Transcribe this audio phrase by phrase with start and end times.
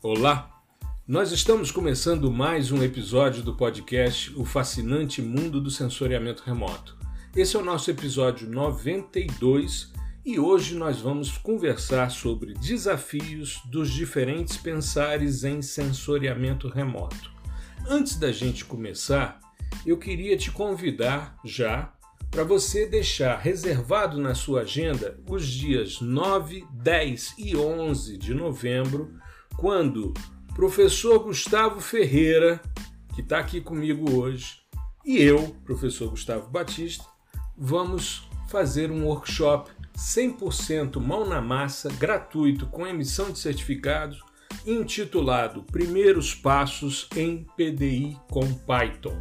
[0.00, 0.62] Olá!
[1.08, 6.96] Nós estamos começando mais um episódio do podcast O Fascinante Mundo do Sensoriamento Remoto.
[7.34, 9.92] Esse é o nosso episódio 92
[10.24, 17.32] e hoje nós vamos conversar sobre desafios dos diferentes pensares em sensoriamento remoto.
[17.84, 19.40] Antes da gente começar,
[19.84, 21.92] eu queria te convidar já
[22.30, 29.18] para você deixar reservado na sua agenda os dias 9, 10 e 11 de novembro
[29.58, 30.14] quando
[30.54, 32.62] professor Gustavo Ferreira,
[33.12, 34.60] que está aqui comigo hoje,
[35.04, 37.04] e eu, professor Gustavo Batista,
[37.56, 44.22] vamos fazer um workshop 100% mão na massa, gratuito, com emissão de certificados,
[44.64, 49.20] intitulado Primeiros Passos em PDI com Python.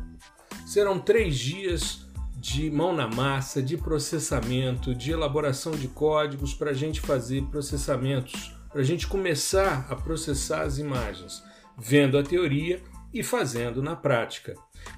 [0.67, 6.75] Serão três dias de mão na massa, de processamento, de elaboração de códigos para a
[6.75, 11.43] gente fazer processamentos para a gente começar a processar as imagens,
[11.75, 12.79] vendo a teoria
[13.11, 14.53] e fazendo na prática.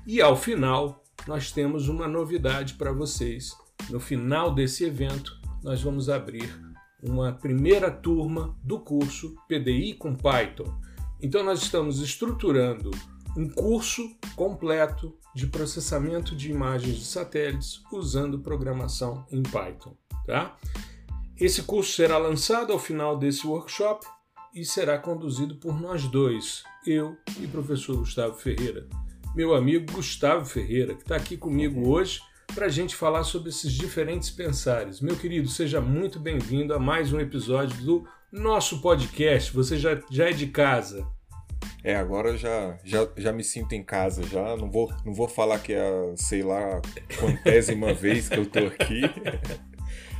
[0.06, 3.56] E ao final, nós temos uma novidade para vocês.
[3.90, 5.32] No final desse evento,
[5.64, 6.54] nós vamos abrir
[7.02, 10.78] uma primeira turma do curso PDI com Python.
[11.22, 12.92] Então, nós estamos estruturando
[13.38, 20.58] um curso completo de processamento de imagens de satélites usando programação em Python, tá?
[21.40, 24.06] Esse curso será lançado ao final desse workshop
[24.54, 28.90] e será conduzido por nós dois, eu e o professor Gustavo Ferreira.
[29.34, 32.20] Meu amigo Gustavo Ferreira, que está aqui comigo hoje
[32.54, 35.00] para a gente falar sobre esses diferentes pensares.
[35.00, 39.54] Meu querido, seja muito bem-vindo a mais um episódio do nosso podcast.
[39.54, 41.08] Você já, já é de casa.
[41.86, 45.60] É, agora já, já, já me sinto em casa, já não vou, não vou falar
[45.60, 46.82] que é sei lá,
[47.18, 49.04] quantésima vez que eu tô aqui.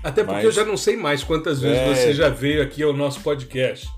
[0.04, 0.46] Até porque Mas...
[0.46, 1.96] eu já não sei mais quantas vezes é...
[1.96, 3.90] você já veio aqui ao nosso podcast.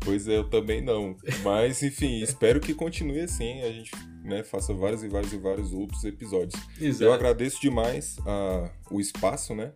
[0.00, 1.16] Pois é, eu também não.
[1.42, 3.62] Mas, enfim, espero que continue assim.
[3.62, 3.90] A gente
[4.22, 6.54] né, faça vários e vários e vários outros episódios.
[6.80, 7.04] Exato.
[7.04, 9.72] Eu agradeço demais uh, o espaço, né?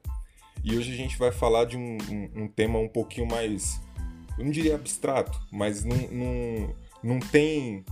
[0.62, 3.80] E hoje a gente vai falar de um, um, um tema um pouquinho mais,
[4.36, 7.84] eu não diria abstrato, mas não, não, não tem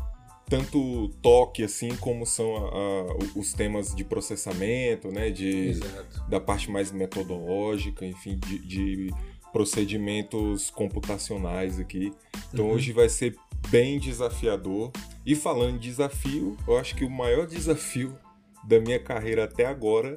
[0.49, 6.29] tanto toque assim como são a, a, os temas de processamento, né, de, Exato.
[6.29, 9.15] da parte mais metodológica, enfim, de, de
[9.53, 12.13] procedimentos computacionais aqui.
[12.53, 12.73] Então uhum.
[12.73, 13.37] hoje vai ser
[13.69, 14.93] bem desafiador.
[15.25, 18.17] E falando em desafio, eu acho que o maior desafio
[18.65, 20.15] da minha carreira até agora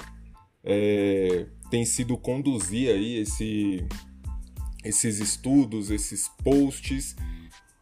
[0.64, 3.88] é, tem sido conduzir aí esse,
[4.84, 7.16] esses estudos, esses posts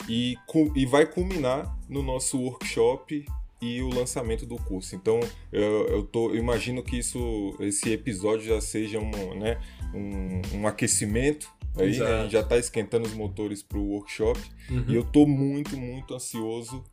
[0.07, 0.37] e,
[0.75, 3.25] e vai culminar no nosso workshop
[3.61, 4.95] e o lançamento do curso.
[4.95, 5.19] Então
[5.51, 9.59] eu, eu, tô, eu imagino que isso, esse episódio já seja um, né,
[9.93, 11.49] um, um aquecimento.
[11.75, 12.05] Aí, né?
[12.05, 14.85] A gente já está esquentando os motores para o workshop uhum.
[14.87, 16.83] e eu estou muito, muito ansioso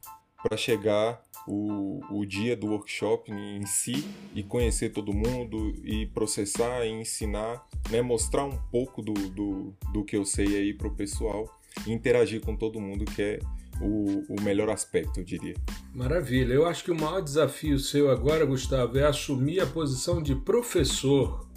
[0.42, 4.04] para chegar o, o dia do workshop em si
[4.34, 10.04] e conhecer todo mundo e processar e ensinar, né, mostrar um pouco do, do, do
[10.04, 11.48] que eu sei aí para o pessoal
[11.86, 13.38] e interagir com todo mundo, que é
[13.80, 15.54] o, o, melhor aspecto, eu diria.
[15.92, 16.52] Maravilha.
[16.54, 21.48] Eu acho que o maior desafio seu agora, Gustavo, é assumir a posição de professor,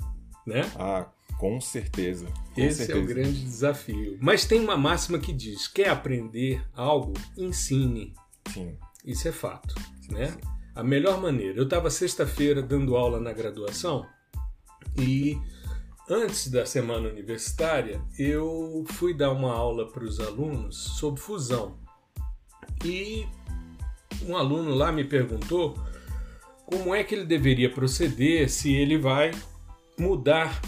[0.45, 0.69] né?
[0.75, 1.07] Ah,
[1.37, 2.25] com certeza.
[2.53, 2.99] Com Esse certeza.
[2.99, 4.17] é o grande desafio.
[4.19, 8.13] Mas tem uma máxima que diz: quer aprender algo, ensine.
[8.51, 8.75] Sim.
[9.05, 10.31] Isso é fato, sim, né?
[10.31, 10.39] Sim.
[10.75, 11.57] A melhor maneira.
[11.57, 14.05] Eu estava sexta-feira dando aula na graduação
[14.97, 15.37] e
[16.09, 21.77] Antes da semana universitária, eu fui dar uma aula para os alunos sobre fusão.
[22.85, 23.27] E
[24.25, 25.77] um aluno lá me perguntou
[26.65, 29.31] como é que ele deveria proceder se ele vai
[29.99, 30.61] mudar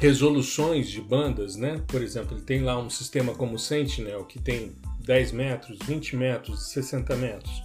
[0.00, 1.82] resoluções de bandas, né?
[1.86, 6.16] Por exemplo, ele tem lá um sistema como o Sentinel que tem 10 metros, 20
[6.16, 7.62] metros, 60 metros.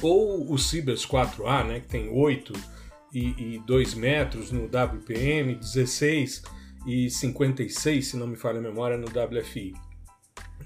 [0.00, 2.52] Ou o Cibers 4A, né, que tem 8
[3.14, 6.42] e, e 2 metros no WPM, 16
[6.86, 9.72] e 56, se não me falha a memória, no WFI.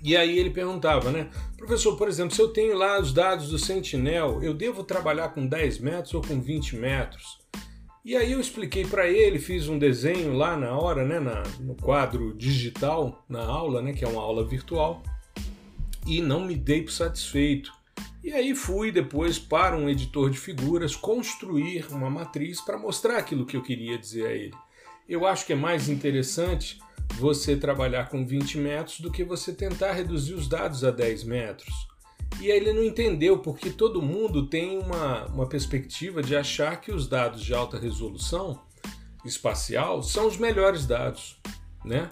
[0.03, 1.29] E aí ele perguntava, né?
[1.57, 5.47] Professor, por exemplo, se eu tenho lá os dados do Sentinel, eu devo trabalhar com
[5.47, 7.39] 10 metros ou com 20 metros?
[8.05, 11.75] E aí eu expliquei para ele, fiz um desenho lá na hora, né, na, no
[11.75, 15.03] quadro digital, na aula, né, que é uma aula virtual,
[16.07, 17.73] e não me dei por satisfeito.
[18.29, 23.47] E aí fui depois para um editor de figuras construir uma matriz para mostrar aquilo
[23.47, 24.55] que eu queria dizer a ele.
[25.09, 26.79] Eu acho que é mais interessante
[27.15, 31.75] você trabalhar com 20 metros do que você tentar reduzir os dados a 10 metros.
[32.39, 36.93] E aí ele não entendeu porque todo mundo tem uma, uma perspectiva de achar que
[36.93, 38.61] os dados de alta resolução
[39.25, 41.41] espacial são os melhores dados,
[41.83, 42.11] né?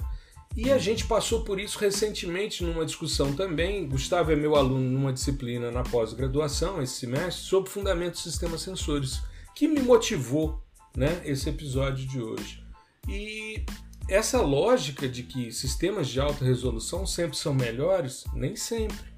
[0.56, 3.86] E a gente passou por isso recentemente numa discussão também.
[3.86, 9.20] Gustavo é meu aluno numa disciplina na pós-graduação, esse semestre, sobre fundamentos de sistemas sensores,
[9.54, 10.62] que me motivou
[10.96, 12.64] né, esse episódio de hoje.
[13.06, 13.66] E
[14.08, 19.14] essa lógica de que sistemas de alta resolução sempre são melhores, nem sempre.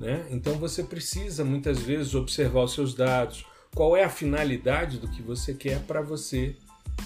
[0.00, 0.26] Né?
[0.30, 5.22] Então você precisa muitas vezes observar os seus dados, qual é a finalidade do que
[5.22, 6.56] você quer para você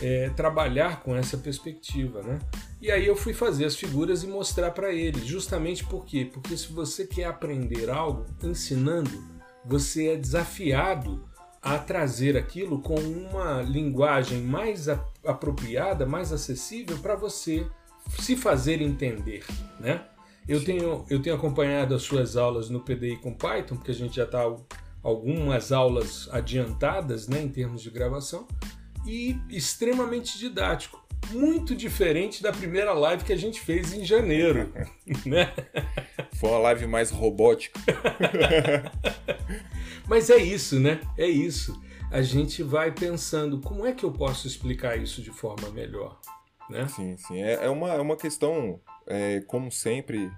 [0.01, 2.39] é, trabalhar com essa perspectiva, né?
[2.81, 6.29] E aí eu fui fazer as figuras e mostrar para ele, justamente por quê?
[6.31, 9.11] Porque se você quer aprender algo ensinando,
[9.65, 11.25] você é desafiado
[11.63, 14.89] a trazer aquilo com uma linguagem mais
[15.25, 17.67] apropriada, mais acessível para você
[18.21, 19.45] se fazer entender,
[19.81, 20.05] né?
[20.47, 24.15] Eu tenho, eu tenho acompanhado as suas aulas no PDI com Python, porque a gente
[24.15, 24.45] já está
[25.03, 28.47] algumas aulas adiantadas né, em termos de gravação,
[29.07, 31.05] e extremamente didático.
[31.31, 34.73] Muito diferente da primeira live que a gente fez em janeiro.
[35.25, 35.53] né?
[36.35, 37.81] Foi uma live mais robótica.
[40.07, 41.01] Mas é isso, né?
[41.17, 41.81] É isso.
[42.11, 46.21] A gente vai pensando como é que eu posso explicar isso de forma melhor.
[46.71, 46.87] Né?
[46.89, 47.43] Sim, sim.
[47.43, 50.31] É, é, uma, é uma questão, é, como sempre,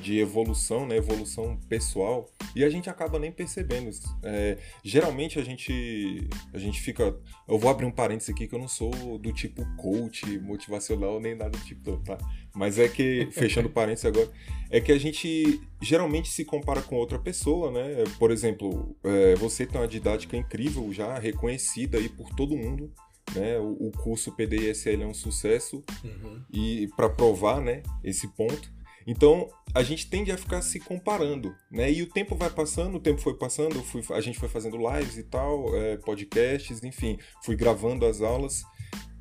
[0.00, 0.96] de evolução, né?
[0.96, 2.30] Evolução pessoal.
[2.54, 3.90] E a gente acaba nem percebendo.
[4.22, 7.16] É, geralmente a gente, a gente fica.
[7.46, 11.34] Eu vou abrir um parênteses aqui que eu não sou do tipo coach, motivacional, nem
[11.34, 12.16] nada do tipo, tá?
[12.54, 14.30] Mas é que, fechando parênteses agora,
[14.70, 18.04] é que a gente geralmente se compara com outra pessoa, né?
[18.18, 22.92] Por exemplo, é, você tem uma didática incrível já, reconhecida aí por todo mundo.
[23.34, 26.44] Né, o, o curso PDISL é um sucesso uhum.
[26.48, 28.70] e para provar né, esse ponto
[29.06, 31.92] então, a gente tende a ficar se comparando, né?
[31.92, 35.16] E o tempo vai passando, o tempo foi passando, fui, a gente foi fazendo lives
[35.16, 38.64] e tal, é, podcasts, enfim, fui gravando as aulas.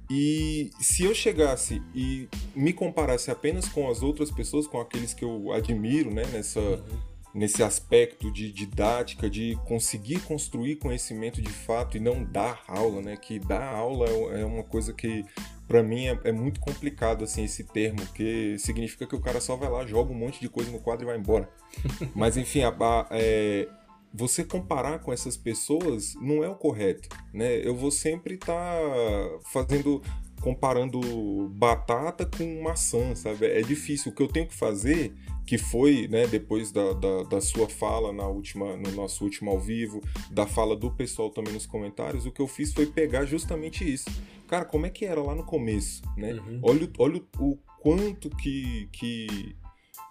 [0.10, 5.24] E se eu chegasse e me comparasse apenas com as outras pessoas, com aqueles que
[5.24, 7.00] eu admiro, né, nessa, uhum.
[7.36, 13.18] Nesse aspecto de didática, de conseguir construir conhecimento de fato e não dar aula, né,
[13.18, 15.26] que dar aula é, é uma coisa que
[15.68, 19.58] para mim é, é, muito complicado assim esse termo, que significa que o cara só
[19.58, 21.50] vai lá, joga um monte de coisa no quadro e vai embora.
[22.16, 23.68] Mas enfim, a, a, é,
[24.14, 27.58] você comparar com essas pessoas não é o correto, né?
[27.68, 30.02] Eu vou sempre estar tá fazendo
[30.46, 33.48] comparando batata com maçã, sabe?
[33.48, 34.12] É difícil.
[34.12, 35.12] O que eu tenho que fazer
[35.44, 39.60] que foi, né, depois da, da, da, sua fala na última, no nosso último ao
[39.60, 43.92] vivo, da fala do pessoal também nos comentários, o que eu fiz foi pegar justamente
[43.92, 44.06] isso.
[44.48, 46.34] Cara, como é que era lá no começo, né?
[46.34, 46.60] Uhum.
[46.62, 49.56] Olha, olha o, o, quanto que, que,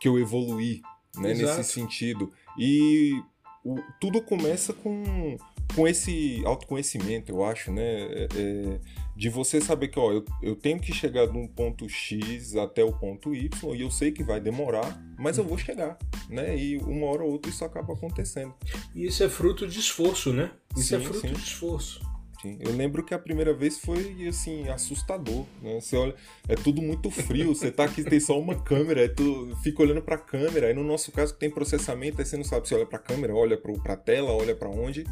[0.00, 0.82] que eu evoluí
[1.16, 2.32] né, nesse sentido.
[2.58, 3.22] E
[3.64, 5.36] o, tudo começa com,
[5.76, 7.82] com esse autoconhecimento, eu acho, né?
[7.82, 8.80] É, é
[9.16, 12.82] de você saber que, ó, eu, eu tenho que chegar de um ponto X até
[12.82, 15.96] o ponto Y e eu sei que vai demorar, mas eu vou chegar,
[16.28, 16.56] né?
[16.56, 18.54] E uma hora ou outra isso acaba acontecendo.
[18.94, 20.50] E isso é fruto de esforço, né?
[20.76, 21.32] Isso é sim, é fruto sim.
[21.32, 22.13] de esforço.
[22.44, 22.58] Sim.
[22.60, 25.80] Eu lembro que a primeira vez foi assim assustador, né?
[25.80, 26.14] Você olha,
[26.46, 30.02] é tudo muito frio, você tá aqui tem só uma câmera, aí tu fica olhando
[30.02, 32.84] para a câmera, aí no nosso caso tem processamento, aí você não sabe se olha
[32.84, 35.04] para a câmera, olha para a tela, olha para onde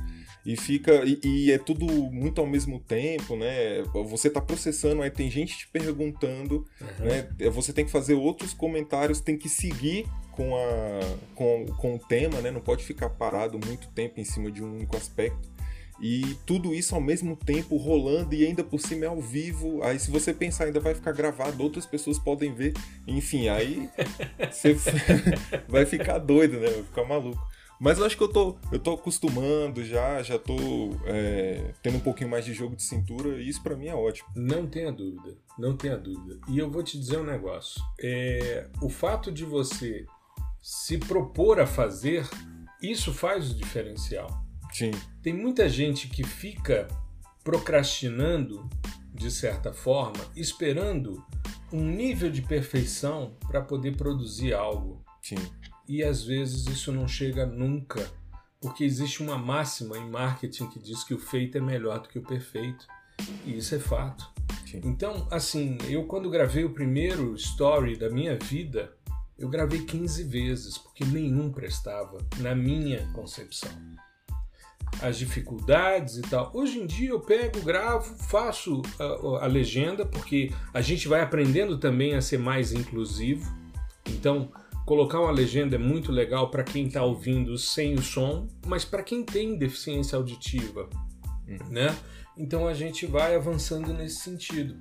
[0.45, 3.83] e fica e, e, é tudo muito ao mesmo tempo, né?
[4.11, 7.07] Você tá processando, aí tem gente te perguntando, uhum.
[7.07, 7.29] né?
[7.51, 11.01] Você tem que fazer outros comentários, tem que seguir com a
[11.35, 12.51] com, com o tema, né?
[12.51, 15.52] Não pode ficar parado muito tempo em cima de um único aspecto.
[16.03, 19.81] E tudo isso ao mesmo tempo rolando e ainda por cima é ao vivo.
[19.85, 22.75] Aí se você pensar ainda vai ficar gravado, outras pessoas podem ver.
[23.07, 23.89] Enfim, aí
[24.51, 24.77] você
[25.69, 26.69] vai ficar doido, né?
[26.69, 27.41] Vai ficar maluco.
[27.81, 30.57] Mas eu acho que eu tô, eu tô acostumando já, já tô
[31.05, 34.29] é, tendo um pouquinho mais de jogo de cintura e isso para mim é ótimo.
[34.37, 36.39] Não tenha dúvida, não tenha dúvida.
[36.49, 37.83] E eu vou te dizer um negócio.
[38.01, 40.05] É, o fato de você
[40.61, 42.25] se propor a fazer,
[42.81, 44.42] isso faz o diferencial.
[44.73, 44.91] Sim.
[45.23, 46.89] Tem muita gente que fica
[47.45, 48.69] procrastinando,
[49.13, 51.25] de certa forma, esperando
[51.73, 55.05] um nível de perfeição para poder produzir algo.
[55.23, 55.37] Sim
[55.89, 58.11] e às vezes isso não chega nunca,
[58.61, 62.19] porque existe uma máxima em marketing que diz que o feito é melhor do que
[62.19, 62.87] o perfeito,
[63.45, 64.31] e isso é fato.
[64.67, 64.81] Sim.
[64.85, 68.93] Então, assim, eu quando gravei o primeiro story da minha vida,
[69.39, 73.71] eu gravei 15 vezes, porque nenhum prestava, na minha concepção.
[75.01, 76.51] As dificuldades e tal.
[76.55, 81.79] Hoje em dia eu pego, gravo, faço a, a legenda, porque a gente vai aprendendo
[81.79, 83.51] também a ser mais inclusivo.
[84.07, 84.51] Então,
[84.85, 89.03] Colocar uma legenda é muito legal para quem está ouvindo sem o som, mas para
[89.03, 90.89] quem tem deficiência auditiva,
[91.47, 91.69] uhum.
[91.71, 91.97] né?
[92.37, 94.77] Então a gente vai avançando nesse sentido.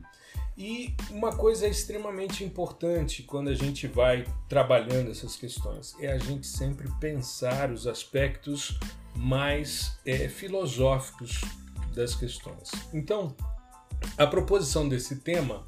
[0.58, 6.48] E uma coisa extremamente importante quando a gente vai trabalhando essas questões é a gente
[6.48, 8.80] sempre pensar os aspectos
[9.16, 11.42] mais é, filosóficos
[11.94, 12.72] das questões.
[12.94, 13.36] Então,
[14.18, 15.66] a proposição desse tema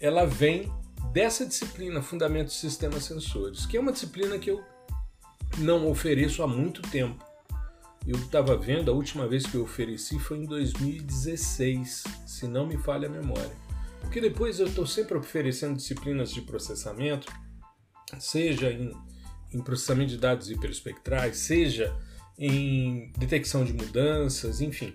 [0.00, 0.72] ela vem
[1.12, 4.62] dessa disciplina Fundamentos dos Sistemas Sensores, que é uma disciplina que eu
[5.58, 7.24] não ofereço há muito tempo.
[8.06, 12.78] Eu estava vendo, a última vez que eu ofereci foi em 2016, se não me
[12.78, 13.50] falha a memória.
[14.00, 17.30] Porque depois eu estou sempre oferecendo disciplinas de processamento,
[18.18, 18.92] seja em,
[19.52, 21.94] em processamento de dados hiperespectrais, seja
[22.38, 24.94] em detecção de mudanças, enfim,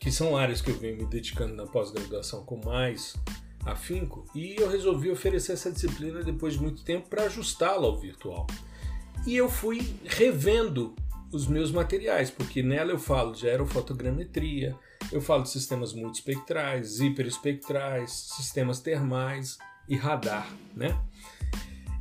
[0.00, 3.14] que são áreas que eu venho me dedicando na pós-graduação com mais
[3.66, 8.46] afinco, e eu resolvi oferecer essa disciplina depois de muito tempo para ajustá-la ao virtual.
[9.26, 10.94] E eu fui revendo
[11.32, 14.76] os meus materiais, porque nela eu falo de aerofotogrametria,
[15.10, 20.98] eu falo de sistemas multiespectrais, hiperespectrais, sistemas termais e radar, né?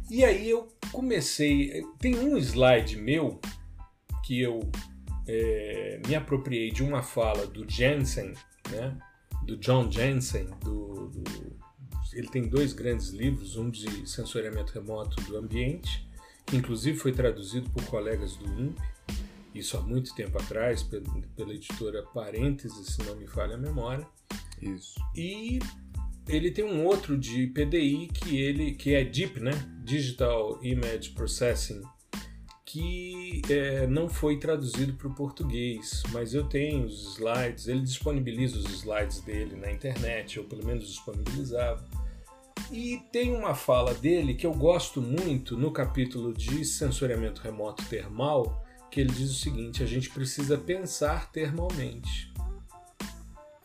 [0.09, 1.83] E aí eu comecei.
[1.97, 3.39] Tem um slide meu
[4.23, 4.59] que eu
[5.27, 8.33] é, me apropriei de uma fala do Jensen,
[8.71, 8.97] né?
[9.43, 11.23] Do John Jensen, do, do,
[12.13, 16.07] ele tem dois grandes livros, um de sensoriamento remoto do ambiente,
[16.45, 18.81] que inclusive foi traduzido por colegas do INPE,
[19.53, 21.03] isso há muito tempo atrás, pela,
[21.35, 24.07] pela editora Parênteses, se não me falha a memória.
[24.59, 24.99] Isso.
[25.15, 25.59] E
[26.27, 29.51] ele tem um outro de PDI que ele que é DIP, né?
[29.83, 31.83] Digital Image Processing,
[32.73, 38.57] que é, não foi traduzido para o português, mas eu tenho os slides, ele disponibiliza
[38.57, 41.87] os slides dele na internet, ou pelo menos disponibilizava.
[42.71, 48.65] E tem uma fala dele que eu gosto muito no capítulo de sensoriamento remoto termal,
[48.89, 52.33] que ele diz o seguinte: a gente precisa pensar termalmente.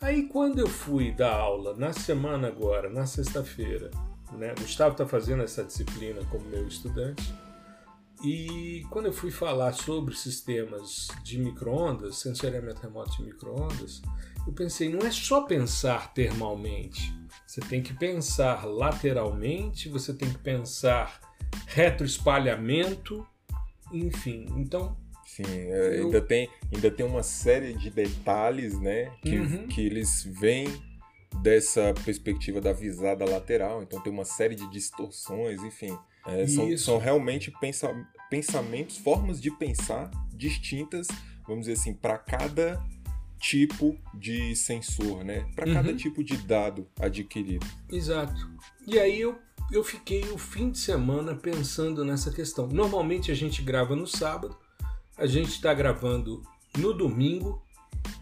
[0.03, 3.91] Aí quando eu fui dar aula na semana agora, na sexta-feira,
[4.33, 4.55] né?
[4.61, 7.48] Gustavo está fazendo essa disciplina como meu estudante.
[8.23, 14.03] E quando eu fui falar sobre sistemas de microondas, sensoriamento remoto de microondas,
[14.47, 17.15] eu pensei, não é só pensar termalmente.
[17.47, 21.21] Você tem que pensar lateralmente, você tem que pensar
[21.67, 23.27] retroespalhamento,
[23.93, 24.47] enfim.
[24.57, 26.07] Então, Sim, é, eu...
[26.07, 29.13] ainda, tem, ainda tem uma série de detalhes, né?
[29.23, 29.69] Que, uhum.
[29.69, 30.67] que eles vêm
[31.43, 35.97] dessa perspectiva da visada lateral, então tem uma série de distorções, enfim.
[36.29, 37.95] É, são, são realmente pensa,
[38.29, 41.09] pensamentos, formas de pensar distintas,
[41.47, 42.81] vamos dizer assim, para cada
[43.41, 45.47] tipo de sensor, né?
[45.55, 45.75] Para uhum.
[45.75, 47.67] cada tipo de dado adquirido.
[47.91, 48.49] Exato.
[48.87, 49.39] E aí eu,
[49.71, 52.67] eu fiquei o fim de semana pensando nessa questão.
[52.67, 54.57] Normalmente a gente grava no sábado,
[55.17, 56.43] a gente está gravando
[56.77, 57.63] no domingo,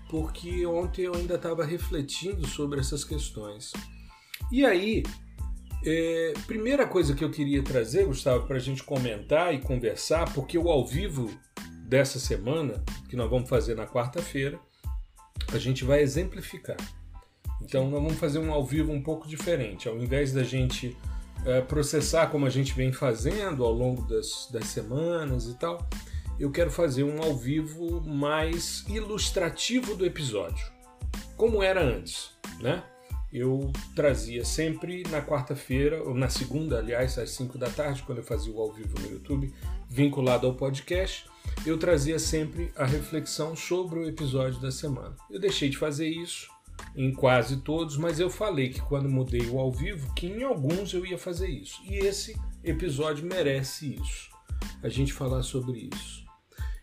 [0.08, 3.72] porque ontem eu ainda estava refletindo sobre essas questões.
[4.52, 5.02] E aí,
[5.84, 10.58] é, primeira coisa que eu queria trazer, Gustavo, para a gente comentar e conversar, porque
[10.58, 11.30] o ao vivo
[11.86, 14.58] dessa semana, que nós vamos fazer na quarta-feira,
[15.52, 16.76] a gente vai exemplificar.
[17.62, 19.88] Então, nós vamos fazer um ao vivo um pouco diferente.
[19.88, 20.96] Ao invés da gente
[21.44, 25.86] é, processar como a gente vem fazendo ao longo das, das semanas e tal,
[26.38, 30.70] eu quero fazer um ao vivo mais ilustrativo do episódio,
[31.36, 32.30] como era antes,
[32.60, 32.82] né?
[33.36, 38.24] Eu trazia sempre na quarta-feira, ou na segunda, aliás, às 5 da tarde, quando eu
[38.24, 39.52] fazia o ao vivo no YouTube,
[39.90, 41.26] vinculado ao podcast,
[41.66, 45.14] eu trazia sempre a reflexão sobre o episódio da semana.
[45.30, 46.48] Eu deixei de fazer isso
[46.96, 50.94] em quase todos, mas eu falei que quando mudei o ao vivo, que em alguns
[50.94, 51.82] eu ia fazer isso.
[51.84, 54.30] E esse episódio merece isso.
[54.82, 56.24] A gente falar sobre isso.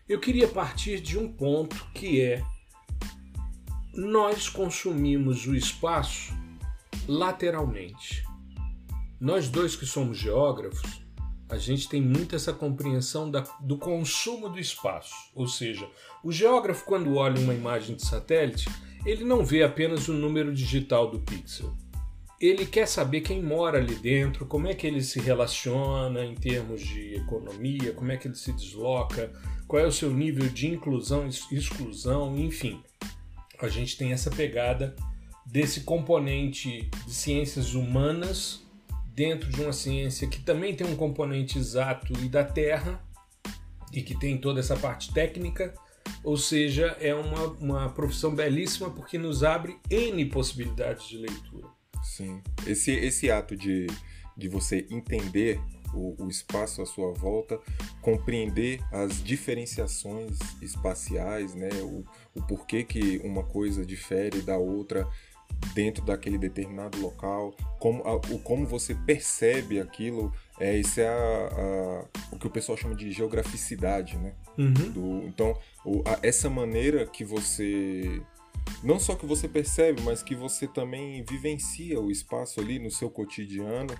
[0.08, 2.44] Eu queria partir de um ponto que é
[3.92, 6.43] nós consumimos o espaço
[7.08, 8.24] lateralmente.
[9.20, 11.04] Nós dois que somos geógrafos,
[11.48, 15.14] a gente tem muito essa compreensão da, do consumo do espaço.
[15.34, 15.88] Ou seja,
[16.22, 18.68] o geógrafo, quando olha uma imagem de satélite,
[19.04, 21.74] ele não vê apenas o número digital do pixel.
[22.40, 26.80] Ele quer saber quem mora ali dentro, como é que ele se relaciona em termos
[26.80, 29.32] de economia, como é que ele se desloca,
[29.68, 32.82] qual é o seu nível de inclusão, exclusão, enfim.
[33.60, 34.94] A gente tem essa pegada
[35.46, 38.62] desse componente de ciências humanas
[39.14, 43.02] dentro de uma ciência que também tem um componente exato e da Terra
[43.92, 45.72] e que tem toda essa parte técnica,
[46.24, 51.68] ou seja, é uma, uma profissão belíssima porque nos abre N possibilidades de leitura.
[52.02, 53.86] Sim, esse, esse ato de,
[54.36, 55.60] de você entender
[55.94, 57.58] o, o espaço à sua volta,
[58.02, 61.68] compreender as diferenciações espaciais, né?
[61.82, 65.08] o, o porquê que uma coisa difere da outra,
[65.74, 71.12] dentro daquele determinado local, como, a, o, como você percebe aquilo, é, isso é a,
[71.12, 74.34] a, o que o pessoal chama de geograficidade, né?
[74.56, 74.72] Uhum.
[74.72, 78.22] Do, então, o, a, essa maneira que você
[78.82, 83.10] não só que você percebe, mas que você também vivencia o espaço ali no seu
[83.10, 83.94] cotidiano,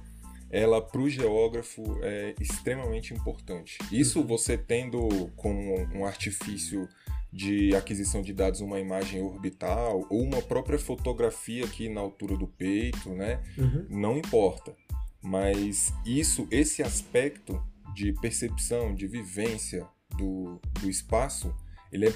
[0.50, 3.78] ela para o geógrafo é extremamente importante.
[3.90, 4.26] Isso uhum.
[4.26, 6.88] você tendo como um artifício
[7.34, 12.46] de aquisição de dados uma imagem orbital ou uma própria fotografia aqui na altura do
[12.46, 13.42] peito, né?
[13.58, 13.86] Uhum.
[13.90, 14.72] Não importa.
[15.20, 17.60] Mas isso, esse aspecto
[17.92, 19.84] de percepção, de vivência
[20.16, 21.52] do, do espaço,
[21.90, 22.06] ele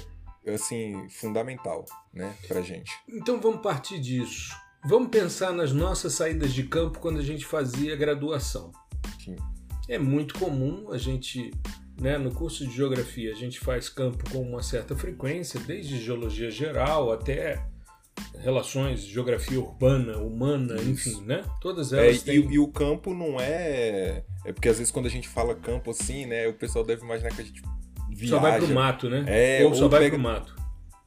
[0.45, 1.83] é assim fundamental,
[2.13, 2.91] né, para gente.
[3.09, 4.55] Então vamos partir disso.
[4.85, 8.71] Vamos pensar nas nossas saídas de campo quando a gente fazia graduação.
[9.21, 9.35] Sim.
[9.89, 11.51] É muito comum a gente
[11.99, 12.17] né?
[12.17, 17.11] No curso de geografia, a gente faz campo com uma certa frequência, desde geologia geral
[17.11, 17.61] até
[18.39, 21.09] relações, geografia urbana, humana, Isso.
[21.09, 21.43] enfim, né?
[21.61, 22.35] Todas é, elas é, têm...
[22.35, 24.23] e, e, o campo não é...
[24.45, 26.47] É porque às vezes quando a gente fala campo assim, né?
[26.47, 27.61] O pessoal deve imaginar que a gente
[28.09, 28.35] viaja.
[28.35, 29.25] Só vai pro mato, né?
[29.27, 30.15] É, ou, ou só vai pega...
[30.15, 30.58] pro mato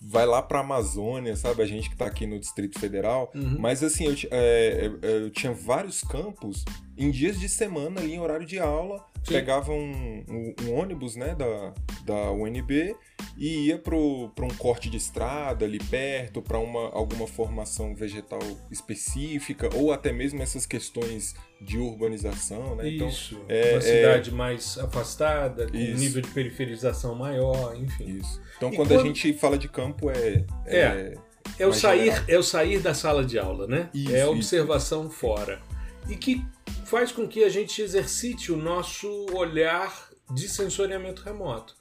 [0.04, 1.62] vai lá para a Amazônia, sabe?
[1.62, 3.30] A gente que está aqui no Distrito Federal.
[3.34, 3.56] Uhum.
[3.58, 6.64] Mas assim, eu, é, é, eu, tinha vários campos
[6.96, 8.98] em dias de semana, ali em horário de aula.
[9.22, 9.34] Sim.
[9.34, 11.72] Pegava um, um, um, ônibus né, da,
[12.04, 12.96] da UNB
[13.36, 19.92] e ia para um corte de estrada ali perto, para alguma formação vegetal específica, ou
[19.92, 22.76] até mesmo essas questões de urbanização.
[22.76, 22.90] Né?
[22.90, 24.32] Então, Isso, então, é, uma cidade é...
[24.32, 28.18] mais afastada, com um nível de periferização maior, enfim.
[28.18, 28.40] Isso.
[28.56, 30.44] Então, quando, quando, a gente fala de campo, é.
[30.66, 31.14] É, é,
[31.58, 33.88] é o, sair, é o sair da sala de aula, né?
[33.94, 35.14] Isso, é a observação isso.
[35.14, 35.60] fora.
[36.08, 36.44] E que
[36.84, 41.76] faz com que a gente exercite o nosso olhar de sensoriamento remoto.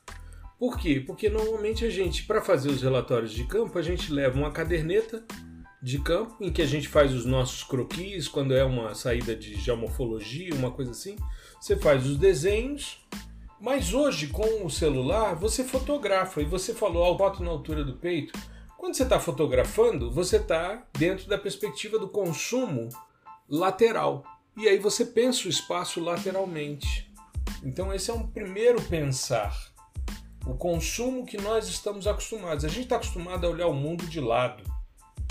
[0.62, 1.00] Por quê?
[1.04, 5.26] Porque normalmente a gente, para fazer os relatórios de campo, a gente leva uma caderneta
[5.82, 9.56] de campo em que a gente faz os nossos croquis, quando é uma saída de
[9.56, 11.16] geomorfologia, uma coisa assim.
[11.60, 13.04] Você faz os desenhos
[13.60, 17.94] mas hoje, com o celular, você fotografa e você falou ao foto na altura do
[17.94, 18.38] peito.
[18.78, 22.90] Quando você está fotografando, você está dentro da perspectiva do consumo
[23.50, 24.24] lateral.
[24.58, 27.12] E aí você pensa o espaço lateralmente.
[27.64, 29.71] Então, esse é um primeiro pensar.
[30.52, 32.66] O consumo que nós estamos acostumados.
[32.66, 34.62] A gente está acostumado a olhar o mundo de lado.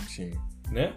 [0.09, 0.33] Sim.
[0.70, 0.96] Né?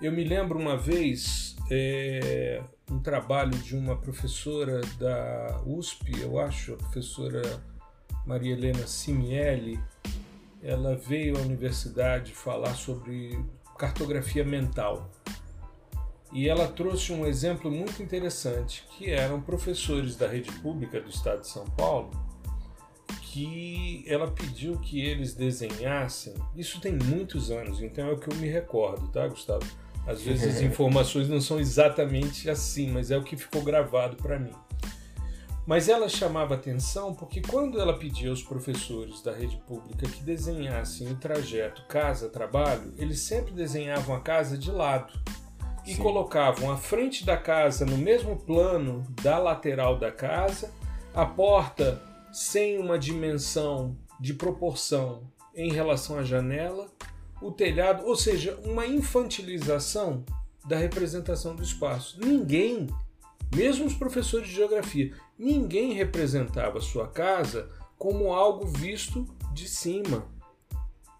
[0.00, 6.72] Eu me lembro uma vez, é, um trabalho de uma professora da USP, eu acho,
[6.72, 7.42] a professora
[8.26, 9.78] Maria Helena Simielli.
[10.62, 13.38] Ela veio à universidade falar sobre
[13.78, 15.10] cartografia mental.
[16.32, 21.42] E ela trouxe um exemplo muito interessante, que eram professores da rede pública do estado
[21.42, 22.31] de São Paulo,
[23.32, 26.34] que ela pediu que eles desenhassem.
[26.54, 29.64] Isso tem muitos anos, então é o que eu me recordo, tá, Gustavo?
[30.06, 34.38] Às vezes as informações não são exatamente assim, mas é o que ficou gravado para
[34.38, 34.52] mim.
[35.66, 41.08] Mas ela chamava atenção porque quando ela pedia aos professores da rede pública que desenhassem
[41.08, 45.10] o trajeto casa-trabalho, eles sempre desenhavam a casa de lado
[45.86, 46.02] e Sim.
[46.02, 50.70] colocavam a frente da casa no mesmo plano da lateral da casa,
[51.14, 56.90] a porta sem uma dimensão de proporção em relação à janela
[57.42, 60.24] o telhado, ou seja, uma infantilização
[60.64, 62.18] da representação do espaço.
[62.20, 62.86] Ninguém,
[63.54, 67.68] mesmo os professores de geografia, ninguém representava sua casa
[67.98, 70.24] como algo visto de cima.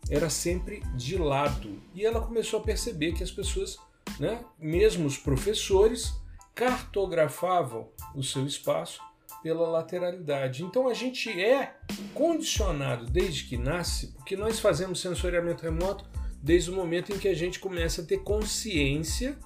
[0.08, 1.80] Era sempre de lado.
[1.92, 3.76] E ela começou a perceber que as pessoas,
[4.18, 6.12] né, mesmo os professores,
[6.54, 9.00] cartografavam o seu espaço
[9.42, 10.62] pela lateralidade.
[10.62, 11.74] Então a gente é
[12.14, 16.04] condicionado desde que nasce, porque nós fazemos sensoriamento remoto
[16.42, 19.36] desde o momento em que a gente começa a ter consciência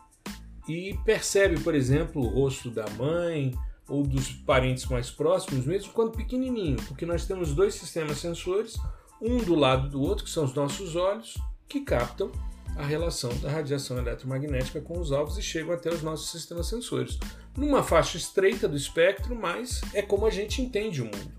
[0.69, 3.53] e percebe, por exemplo, o rosto da mãe
[3.89, 8.77] ou dos parentes mais próximos, mesmo quando pequenininho, porque nós temos dois sistemas sensores,
[9.21, 11.35] um do lado do outro, que são os nossos olhos,
[11.69, 12.31] que captam
[12.77, 17.19] a relação da radiação eletromagnética com os alvos e chegam até os nossos sistemas sensores.
[17.57, 21.33] Numa faixa estreita do espectro, mas é como a gente entende o mundo.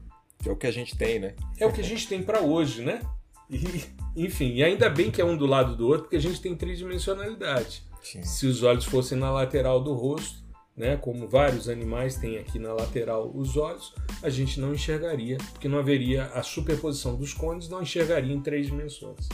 [0.45, 1.35] É o que a gente tem, né?
[1.57, 3.01] É o que a gente tem para hoje, né?
[3.49, 3.83] E,
[4.15, 6.55] enfim, e ainda bem que é um do lado do outro, porque a gente tem
[6.55, 7.83] tridimensionalidade.
[8.01, 8.23] Sim.
[8.23, 10.45] Se os olhos fossem na lateral do rosto,
[10.75, 15.67] né, como vários animais têm aqui na lateral os olhos, a gente não enxergaria, porque
[15.67, 19.27] não haveria a superposição dos cones, não enxergaria em três dimensões.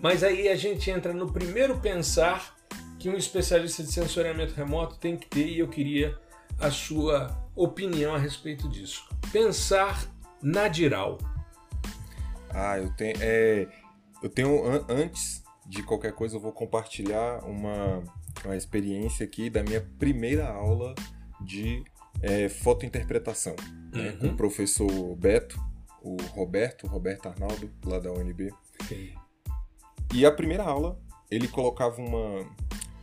[0.00, 2.56] Mas aí a gente entra no primeiro pensar
[2.98, 6.18] que um especialista de sensoriamento remoto tem que ter, e eu queria
[6.58, 9.08] a sua opinião a respeito disso.
[9.32, 10.06] Pensar
[10.42, 11.18] na diral.
[12.50, 13.16] Ah, eu tenho.
[13.20, 13.68] É,
[14.22, 18.02] eu tenho an antes de qualquer coisa, eu vou compartilhar uma,
[18.44, 20.94] uma experiência aqui da minha primeira aula
[21.40, 21.82] de
[22.22, 23.54] é, fotointerpretação
[23.94, 24.02] uhum.
[24.02, 25.60] né, com o professor Beto,
[26.02, 28.52] o Roberto, Roberto Arnaldo, lá da UNB.
[28.88, 29.12] Sim.
[30.14, 30.98] E a primeira aula,
[31.30, 32.46] ele colocava uma,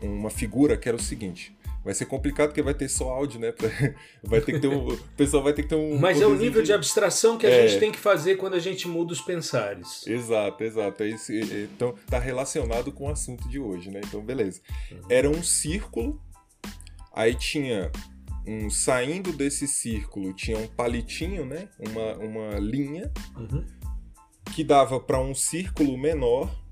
[0.01, 3.53] uma figura que era o seguinte: Vai ser complicado porque vai ter só áudio, né?
[4.23, 4.87] Vai ter que ter um.
[4.87, 5.99] O pessoal vai ter que ter um.
[5.99, 6.67] Mas é o nível de...
[6.67, 7.67] de abstração que a é...
[7.67, 10.07] gente tem que fazer quando a gente muda os pensares.
[10.07, 11.03] Exato, exato.
[11.03, 11.41] É esse,
[11.73, 13.99] então, tá relacionado com o assunto de hoje, né?
[14.05, 14.61] Então, beleza.
[14.91, 14.99] Uhum.
[15.09, 16.21] Era um círculo,
[17.13, 17.91] aí tinha
[18.47, 18.69] um.
[18.69, 21.67] Saindo desse círculo, tinha um palitinho, né?
[21.77, 23.65] Uma, uma linha uhum.
[24.55, 26.62] que dava para um círculo menor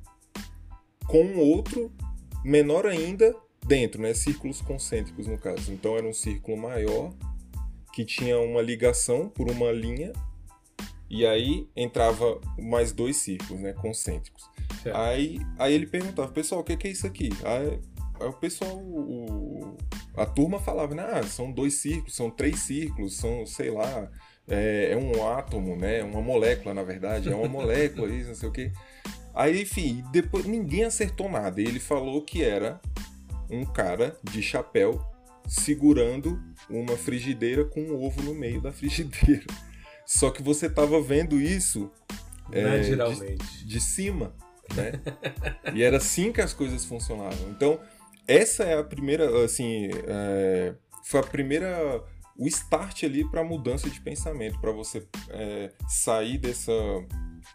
[1.12, 1.91] com um outro
[2.43, 3.36] menor ainda
[3.67, 4.13] dentro, né?
[4.13, 5.74] Círculos concêntricos, no caso.
[5.74, 7.13] Então era um círculo maior
[7.93, 10.13] que tinha uma ligação por uma linha
[11.10, 13.74] e aí entrava mais dois círculos, né?
[13.74, 14.50] Concêntricos.
[14.93, 17.30] Aí, aí ele perguntava, pessoal, o que, é isso aqui?
[17.43, 17.80] Aí,
[18.21, 19.76] aí o pessoal, o,
[20.15, 21.06] a turma falava, né?
[21.12, 24.10] Ah, são dois círculos, são três círculos, são, sei lá,
[24.47, 26.02] é, é um átomo, né?
[26.04, 28.71] Uma molécula, na verdade, é uma molécula, isso, não sei o quê.
[29.33, 31.61] Aí, enfim, depois ninguém acertou nada.
[31.61, 32.79] Ele falou que era
[33.49, 35.01] um cara de chapéu
[35.47, 39.45] segurando uma frigideira com um ovo no meio da frigideira.
[40.05, 41.91] Só que você tava vendo isso
[42.51, 44.33] é, de, de, cima,
[44.75, 44.93] né?
[45.73, 47.49] e era assim que as coisas funcionavam.
[47.49, 47.79] Então,
[48.27, 52.03] essa é a primeira, assim, é, foi a primeira,
[52.37, 56.73] o start ali para a mudança de pensamento, para você é, sair dessa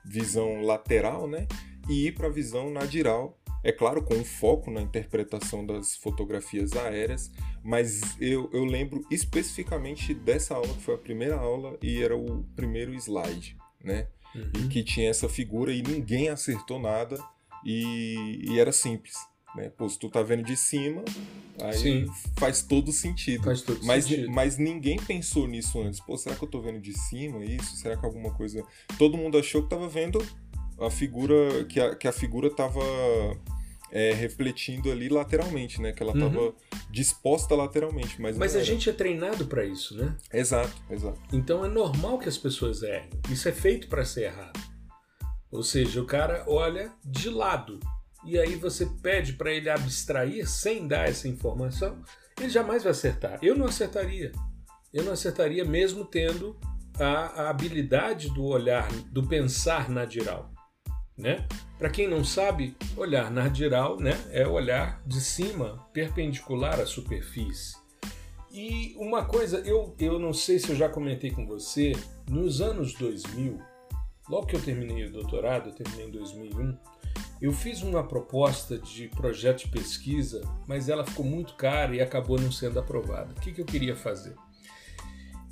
[0.04, 1.46] visão lateral, né?
[1.88, 6.74] E ir para a visão nadiral é claro, com um foco na interpretação das fotografias
[6.74, 7.32] aéreas,
[7.64, 12.44] mas eu, eu lembro especificamente dessa aula, que foi a primeira aula e era o
[12.54, 14.06] primeiro slide, né?
[14.36, 14.52] Uhum.
[14.54, 17.18] E que tinha essa figura e ninguém acertou nada
[17.64, 19.16] e, e era simples.
[19.56, 19.70] Né?
[19.70, 21.02] Pô, se tu tá vendo de cima,
[21.60, 22.06] aí Sim.
[22.38, 23.42] faz todo sentido.
[23.44, 24.30] Faz todo mas, sentido.
[24.30, 25.98] Mas ninguém pensou nisso antes.
[25.98, 27.76] Pô, será que eu tô vendo de cima isso?
[27.76, 28.62] Será que alguma coisa.
[28.98, 30.24] Todo mundo achou que tava vendo
[30.78, 31.64] a figura.
[31.64, 32.80] que a, que a figura tava
[33.90, 35.92] é, refletindo ali lateralmente, né?
[35.92, 36.54] Que ela estava uhum.
[36.90, 38.20] disposta lateralmente.
[38.20, 40.14] Mas, mas a gente é treinado para isso, né?
[40.30, 41.18] Exato, exato.
[41.32, 43.08] Então é normal que as pessoas errem.
[43.30, 44.60] Isso é feito para ser errado.
[45.50, 47.80] Ou seja, o cara olha de lado
[48.26, 52.02] e aí você pede para ele abstrair sem dar essa informação,
[52.38, 53.38] ele jamais vai acertar.
[53.40, 54.32] Eu não acertaria.
[54.92, 56.58] Eu não acertaria mesmo tendo
[56.98, 60.50] a, a habilidade do olhar, do pensar nadiral.
[61.16, 61.46] Né?
[61.78, 67.76] Para quem não sabe, olhar nardiral né, é olhar de cima, perpendicular à superfície.
[68.50, 71.92] E uma coisa, eu, eu não sei se eu já comentei com você,
[72.30, 73.60] nos anos 2000,
[74.28, 76.78] logo que eu terminei o doutorado, eu terminei em 2001,
[77.40, 82.40] eu fiz uma proposta de projeto de pesquisa, mas ela ficou muito cara e acabou
[82.40, 83.32] não sendo aprovada.
[83.32, 84.34] O que, que eu queria fazer?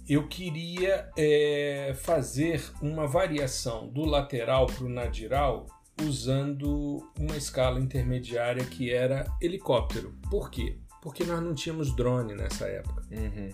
[0.09, 5.67] eu queria é, fazer uma variação do lateral para o nadiral
[6.03, 10.15] usando uma escala intermediária que era helicóptero.
[10.31, 10.79] Por quê?
[11.01, 13.03] Porque nós não tínhamos drone nessa época.
[13.11, 13.51] Uhum.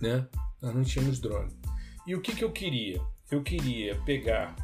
[0.00, 0.26] Né?
[0.62, 1.52] Nós não tínhamos drone.
[2.06, 3.00] E o que, que eu queria?
[3.30, 4.54] Eu queria pegar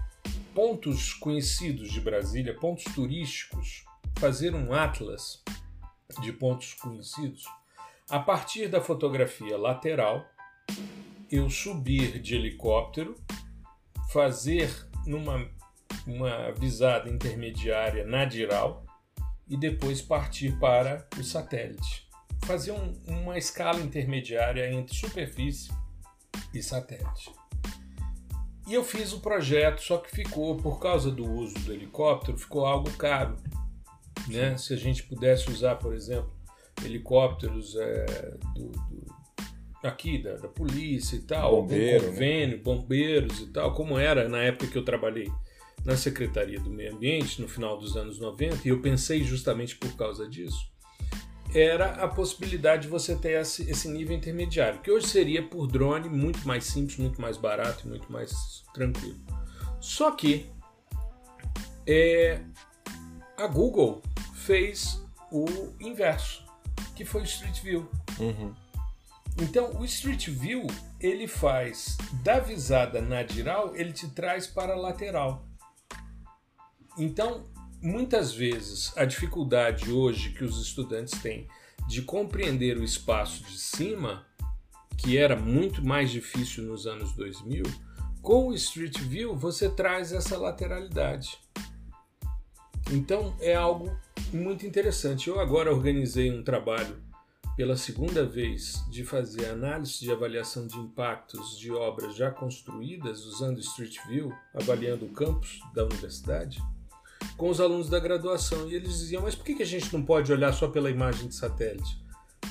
[0.57, 3.85] pontos conhecidos de Brasília, pontos turísticos,
[4.19, 5.45] fazer um atlas
[6.23, 7.45] de pontos conhecidos
[8.09, 10.25] a partir da fotografia lateral
[11.31, 13.21] eu subir de helicóptero,
[14.11, 15.47] fazer numa
[16.07, 18.87] uma visada intermediária nadiral
[19.47, 22.09] e depois partir para o satélite.
[22.47, 25.71] Fazer um, uma escala intermediária entre superfície
[26.55, 27.31] e satélite.
[28.67, 32.67] E eu fiz o projeto, só que ficou, por causa do uso do helicóptero, ficou
[32.67, 33.37] algo caro.
[34.29, 34.57] Né?
[34.57, 36.31] Se a gente pudesse usar, por exemplo,
[36.85, 39.17] helicópteros é, do, do
[39.83, 42.11] aqui da, da polícia e tal, Bombeiro, né?
[42.11, 42.63] convênio, né?
[42.63, 45.31] bombeiros e tal, como era na época que eu trabalhei
[45.85, 49.95] na Secretaria do Meio Ambiente, no final dos anos 90, e eu pensei justamente por
[49.97, 50.69] causa disso,
[51.55, 56.47] era a possibilidade de você ter esse, nível intermediário, que hoje seria por drone muito
[56.47, 59.19] mais simples, muito mais barato e muito mais tranquilo.
[59.81, 60.51] Só que
[61.87, 62.41] é,
[63.37, 64.03] a Google
[64.35, 65.47] fez o
[65.81, 66.45] inverso,
[66.95, 67.89] que foi o Street View.
[68.19, 68.55] Uhum.
[69.39, 70.67] Então, o Street View,
[70.99, 75.47] ele faz da visada nadiral, ele te traz para a lateral.
[76.99, 77.45] Então,
[77.87, 81.47] muitas vezes, a dificuldade hoje que os estudantes têm
[81.87, 84.27] de compreender o espaço de cima,
[84.99, 87.63] que era muito mais difícil nos anos 2000,
[88.21, 91.39] com o Street View você traz essa lateralidade.
[92.91, 93.97] Então é algo
[94.33, 95.29] muito interessante.
[95.29, 97.01] Eu agora organizei um trabalho
[97.57, 103.61] pela segunda vez de fazer análise de avaliação de impactos de obras já construídas usando
[103.61, 106.61] Street View, avaliando o campus da universidade,
[107.37, 108.69] com os alunos da graduação.
[108.69, 111.35] E eles diziam: Mas por que a gente não pode olhar só pela imagem de
[111.35, 112.01] satélite?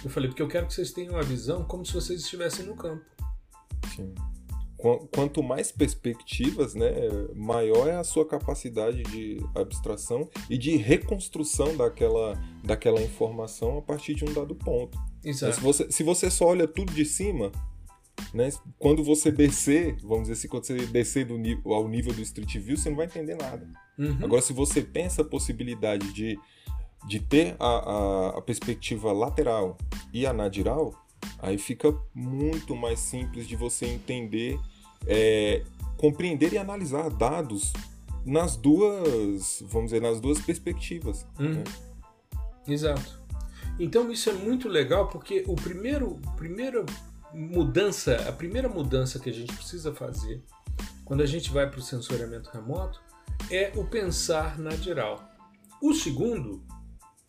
[0.04, 2.76] Eu falei: Porque eu quero que vocês tenham a visão como se vocês estivessem no
[2.76, 3.04] campo.
[3.95, 4.13] Sim
[5.12, 6.91] quanto mais perspectivas, né,
[7.34, 14.13] maior é a sua capacidade de abstração e de reconstrução daquela, daquela informação a partir
[14.13, 14.98] de um dado ponto.
[15.24, 15.56] Exato.
[15.56, 17.52] Se você, se você só olha tudo de cima,
[18.34, 22.21] né, quando você descer, vamos dizer assim, quando você descer do nível, ao nível do
[22.21, 23.67] Street View, você não vai entender nada.
[23.97, 24.17] Uhum.
[24.23, 26.38] Agora, se você tem essa possibilidade de,
[27.08, 29.78] de ter a, a, a perspectiva lateral
[30.13, 30.93] e a nadiral,
[31.39, 34.60] aí fica muito mais simples de você entender
[35.08, 35.63] é,
[35.97, 37.73] compreender e analisar dados
[38.25, 41.25] nas duas, vamos dizer, nas duas perspectivas.
[41.39, 41.56] Uhum.
[41.56, 41.63] Né?
[42.67, 43.23] Exato.
[43.80, 46.86] Então isso é muito legal porque o primeiro, primeira
[47.36, 50.43] mudança, a primeira mudança que a gente precisa fazer
[51.04, 53.02] quando a gente vai para o sensoriamento remoto
[53.52, 55.30] é o pensar na geral.
[55.82, 56.63] O segundo,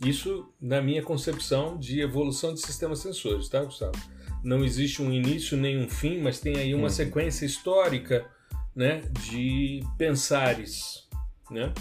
[0.00, 3.98] isso na minha concepção de evolução de sistemas sensores, tá, Gustavo?
[4.46, 6.88] não existe um início nem um fim, mas tem aí uma uhum.
[6.88, 8.24] sequência histórica
[8.74, 11.08] né, de pensares.
[11.50, 11.72] Né?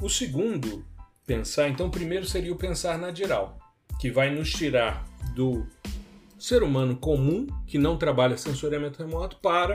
[0.00, 0.84] O segundo
[1.24, 3.56] pensar, então, primeiro seria o pensar na diral,
[4.00, 5.04] que vai nos tirar
[5.36, 5.64] do
[6.42, 9.74] ser humano comum, que não trabalha sensoriamento remoto, para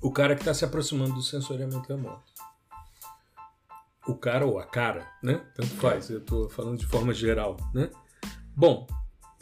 [0.00, 2.32] o cara que está se aproximando do sensoriamento remoto.
[4.08, 5.44] O cara ou a cara, né?
[5.54, 7.90] Tanto faz, eu estou falando de forma geral, né?
[8.56, 8.86] Bom,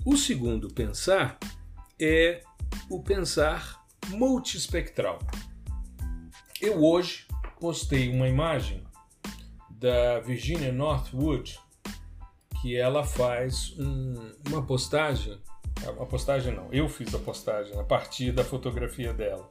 [0.05, 1.38] o segundo pensar
[2.01, 2.42] é
[2.90, 5.20] o pensar multispectral.
[6.61, 7.29] Eu hoje
[7.61, 8.83] postei uma imagem
[9.70, 11.61] da Virginia Northwood
[12.61, 15.40] que ela faz um, uma postagem,
[15.88, 19.51] a postagem não, eu fiz a postagem a partir da fotografia dela.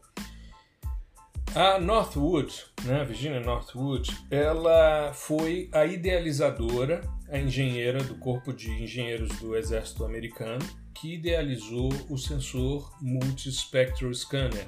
[1.56, 2.52] A Northwood,
[2.84, 10.04] né, Virginia Northwood, ela foi a idealizadora, a engenheira do Corpo de Engenheiros do Exército
[10.04, 10.65] Americano,
[10.96, 14.67] que idealizou o sensor Multispectral Scanner,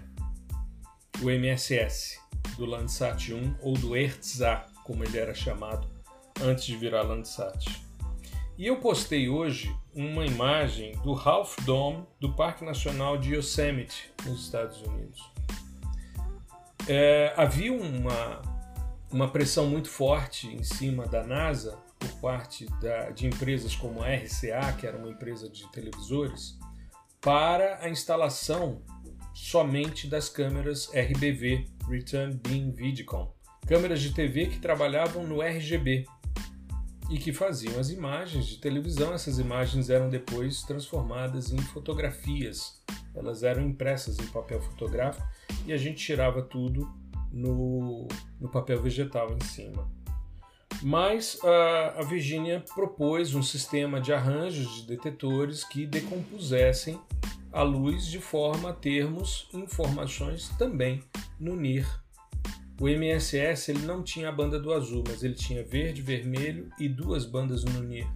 [1.24, 2.20] o MSS,
[2.56, 5.90] do Landsat 1 ou do ERTSA, como ele era chamado
[6.42, 7.85] antes de virar Landsat.
[8.58, 14.46] E eu postei hoje uma imagem do Half Dome do Parque Nacional de Yosemite, nos
[14.46, 15.22] Estados Unidos.
[16.88, 18.42] É, havia uma,
[19.12, 24.08] uma pressão muito forte em cima da NASA por parte da, de empresas como a
[24.08, 26.58] RCA, que era uma empresa de televisores,
[27.20, 28.82] para a instalação
[29.34, 33.34] somente das câmeras RBV, Return Beam Vidicom,
[33.68, 36.06] câmeras de TV que trabalhavam no RGB
[37.10, 39.14] e que faziam as imagens de televisão.
[39.14, 42.82] Essas imagens eram depois transformadas em fotografias,
[43.14, 45.28] elas eram impressas em papel fotográfico
[45.66, 46.90] e a gente tirava tudo
[47.32, 48.08] no,
[48.40, 49.90] no papel vegetal em cima.
[50.82, 57.00] Mas a, a Virginia propôs um sistema de arranjos de detetores que decompusessem
[57.52, 61.02] a luz de forma a termos informações também
[61.40, 62.05] no NIR.
[62.80, 66.90] O MSS ele não tinha a banda do azul, mas ele tinha verde, vermelho e
[66.90, 68.08] duas bandas no NIR.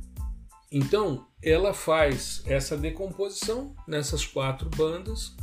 [0.71, 5.35] Então, ela faz essa decomposição nessas quatro bandas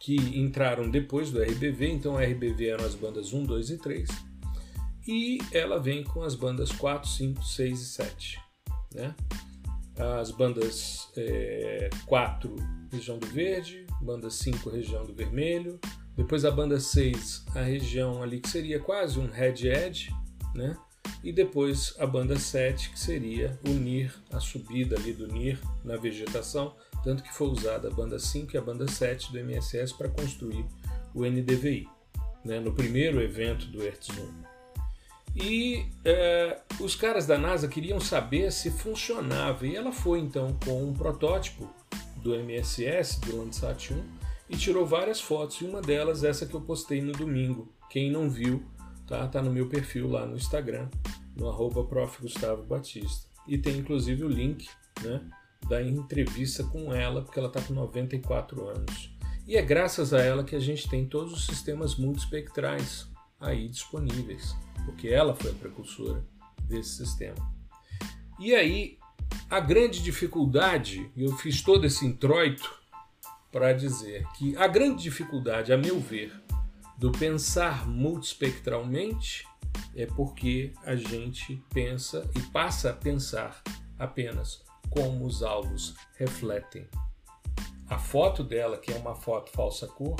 [0.00, 1.88] que entraram depois do RBV.
[1.88, 4.08] Então, a RBV eram as bandas 1, 2 e 3
[5.06, 8.40] e ela vem com as bandas 4, 5, 6 e 7.
[8.94, 9.14] Né?
[10.20, 12.56] As bandas é, 4,
[12.90, 15.78] região do verde, banda 5, região do vermelho,
[16.16, 20.10] depois a banda 6, a região ali que seria quase um head edge,
[20.54, 20.76] né?
[21.22, 25.96] e depois a banda 7, que seria o NIR, a subida ali do NIR na
[25.96, 30.08] vegetação, tanto que foi usada a banda 5 e a banda 7 do MSS para
[30.08, 30.64] construir
[31.14, 31.88] o NDVI,
[32.44, 32.60] né?
[32.60, 34.54] no primeiro evento do 1.
[35.36, 39.66] E é, os caras da NASA queriam saber se funcionava.
[39.66, 41.68] E ela foi então com um protótipo
[42.16, 44.04] do MSS, do Landsat 1,
[44.48, 45.60] e tirou várias fotos.
[45.60, 47.72] E uma delas, essa que eu postei no domingo.
[47.90, 48.64] Quem não viu,
[49.06, 50.88] tá, tá no meu perfil lá no Instagram,
[51.36, 51.86] no arroba.
[53.46, 54.68] E tem inclusive o link
[55.02, 55.20] né,
[55.68, 59.14] da entrevista com ela, porque ela está com 94 anos.
[59.46, 63.06] E é graças a ela que a gente tem todos os sistemas multispectrais
[63.38, 66.24] aí disponíveis porque ela foi a precursora
[66.60, 67.36] desse sistema.
[68.38, 68.98] E aí,
[69.48, 72.82] a grande dificuldade, eu fiz todo esse introito
[73.54, 76.32] para dizer que a grande dificuldade, a meu ver,
[76.98, 79.46] do pensar multispectralmente
[79.94, 83.62] é porque a gente pensa e passa a pensar
[83.96, 86.88] apenas como os alvos refletem.
[87.86, 90.16] A foto dela, que é uma foto falsa cor,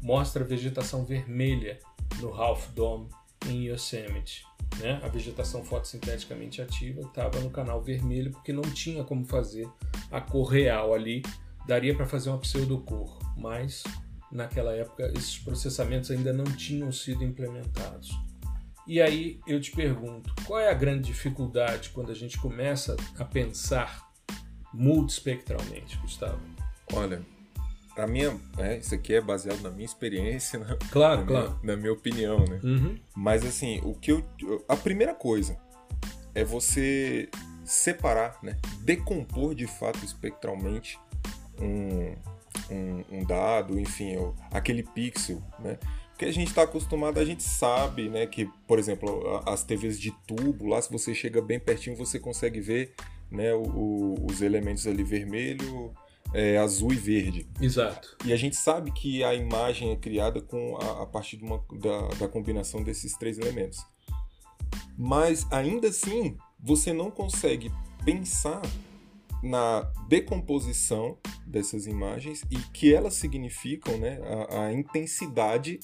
[0.00, 1.80] mostra a vegetação vermelha
[2.20, 3.08] no Half Dome
[3.48, 4.44] em Yosemite.
[4.78, 5.00] Né?
[5.02, 9.68] A vegetação fotossinteticamente ativa estava no canal vermelho porque não tinha como fazer
[10.08, 11.24] a cor real ali.
[11.66, 13.82] Daria para fazer uma pseudocor, mas
[14.30, 18.10] naquela época esses processamentos ainda não tinham sido implementados.
[18.86, 23.24] E aí eu te pergunto, qual é a grande dificuldade quando a gente começa a
[23.24, 24.06] pensar
[24.72, 26.40] multispectralmente, Gustavo?
[26.92, 27.20] Olha,
[27.96, 31.58] a minha, é, isso aqui é baseado na minha experiência, na, claro, na, claro.
[31.62, 32.60] Minha, na minha opinião, né?
[32.62, 32.96] Uhum.
[33.16, 34.24] Mas assim, o que eu,
[34.68, 35.58] a primeira coisa
[36.32, 37.28] é você
[37.64, 38.56] separar, né?
[38.82, 40.98] Decompor de fato espectralmente
[41.60, 42.14] um,
[42.70, 44.16] um, um dado, enfim,
[44.50, 45.78] aquele pixel, né?
[46.10, 50.10] Porque a gente está acostumado, a gente sabe, né, que, por exemplo, as TVs de
[50.26, 52.94] tubo, lá se você chega bem pertinho, você consegue ver,
[53.30, 55.92] né, o, os elementos ali vermelho,
[56.32, 57.46] é, azul e verde.
[57.60, 58.16] Exato.
[58.24, 62.08] E a gente sabe que a imagem é criada com a, a partir uma, da,
[62.18, 63.84] da combinação desses três elementos.
[64.96, 67.70] Mas ainda assim, você não consegue
[68.04, 68.62] pensar
[69.42, 74.18] na decomposição dessas imagens e que elas significam né,
[74.50, 75.78] a, a intensidade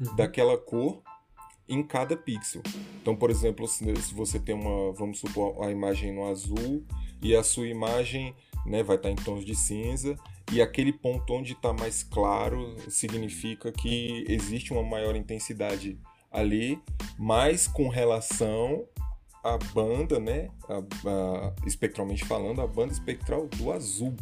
[0.00, 0.16] uhum.
[0.16, 1.02] daquela cor
[1.68, 2.62] em cada pixel.
[3.00, 6.84] Então, por exemplo, se você tem uma, vamos supor, a imagem no azul
[7.22, 8.34] e a sua imagem
[8.66, 10.16] né, vai estar em tons de cinza
[10.52, 15.98] e aquele ponto onde está mais claro significa que existe uma maior intensidade
[16.30, 16.80] ali,
[17.18, 18.86] mas com relação
[19.44, 24.16] à banda, né, a, a, espectralmente falando, a banda espectral do azul.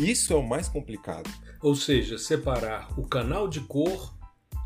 [0.00, 1.30] Isso é o mais complicado.
[1.62, 4.14] Ou seja, separar o canal de cor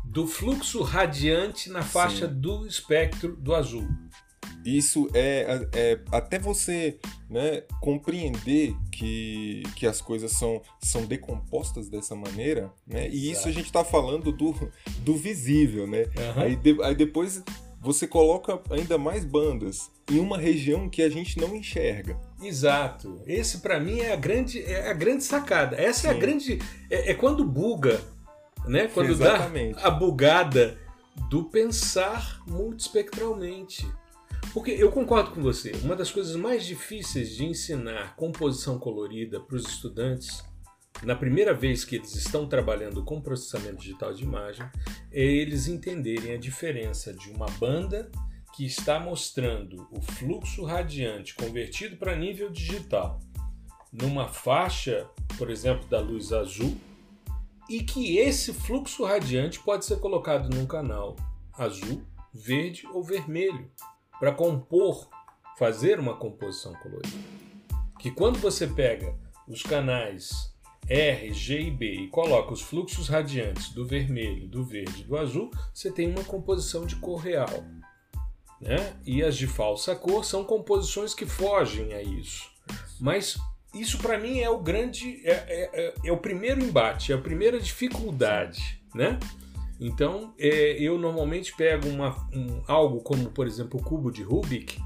[0.03, 2.33] do fluxo radiante na faixa Sim.
[2.33, 3.87] do espectro do azul.
[4.65, 6.99] Isso é, é, até você
[7.29, 13.09] né, compreender que, que as coisas são, são decompostas dessa maneira, né?
[13.09, 14.53] E isso a gente está falando do,
[14.99, 16.03] do visível, né?
[16.03, 16.43] Uhum.
[16.43, 17.43] Aí, de, aí depois
[17.81, 22.17] você coloca ainda mais bandas em uma região que a gente não enxerga.
[22.41, 23.21] Exato.
[23.25, 25.75] Esse para mim é a grande é a grande sacada.
[25.75, 26.07] Essa Sim.
[26.07, 27.99] é a grande é, é, quando buga
[28.65, 28.87] né?
[28.87, 29.75] Quando Exatamente.
[29.75, 30.77] dá a bugada
[31.29, 33.87] do pensar multispectralmente.
[34.53, 39.55] Porque eu concordo com você, uma das coisas mais difíceis de ensinar composição colorida para
[39.55, 40.43] os estudantes,
[41.03, 44.65] na primeira vez que eles estão trabalhando com processamento digital de imagem,
[45.11, 48.11] é eles entenderem a diferença de uma banda
[48.53, 53.19] que está mostrando o fluxo radiante convertido para nível digital
[53.91, 56.77] numa faixa, por exemplo, da luz azul,
[57.69, 61.15] e que esse fluxo radiante pode ser colocado num canal
[61.53, 63.69] azul, verde ou vermelho
[64.19, 65.09] para compor,
[65.57, 67.17] fazer uma composição colorida.
[67.99, 69.15] Que quando você pega
[69.47, 70.50] os canais
[70.87, 75.17] R, G e B e coloca os fluxos radiantes do vermelho, do verde e do
[75.17, 77.63] azul, você tem uma composição de cor real.
[78.59, 78.93] Né?
[79.05, 82.49] E as de falsa cor são composições que fogem a isso.
[82.99, 83.37] Mas
[83.73, 87.21] isso para mim é o grande, é, é, é, é, o primeiro embate, é a
[87.21, 89.17] primeira dificuldade, né?
[89.79, 94.77] Então é, eu normalmente pego uma, um, algo como, por exemplo, o cubo de Rubik,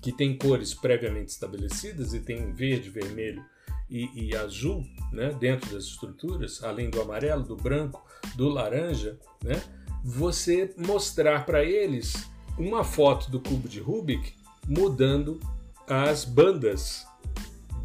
[0.00, 3.44] que tem cores previamente estabelecidas e tem verde, vermelho
[3.90, 5.34] e, e azul, né?
[5.38, 9.60] Dentro das estruturas, além do amarelo, do branco, do laranja, né?
[10.04, 14.34] Você mostrar para eles uma foto do cubo de Rubik
[14.66, 15.40] mudando
[15.86, 17.06] as bandas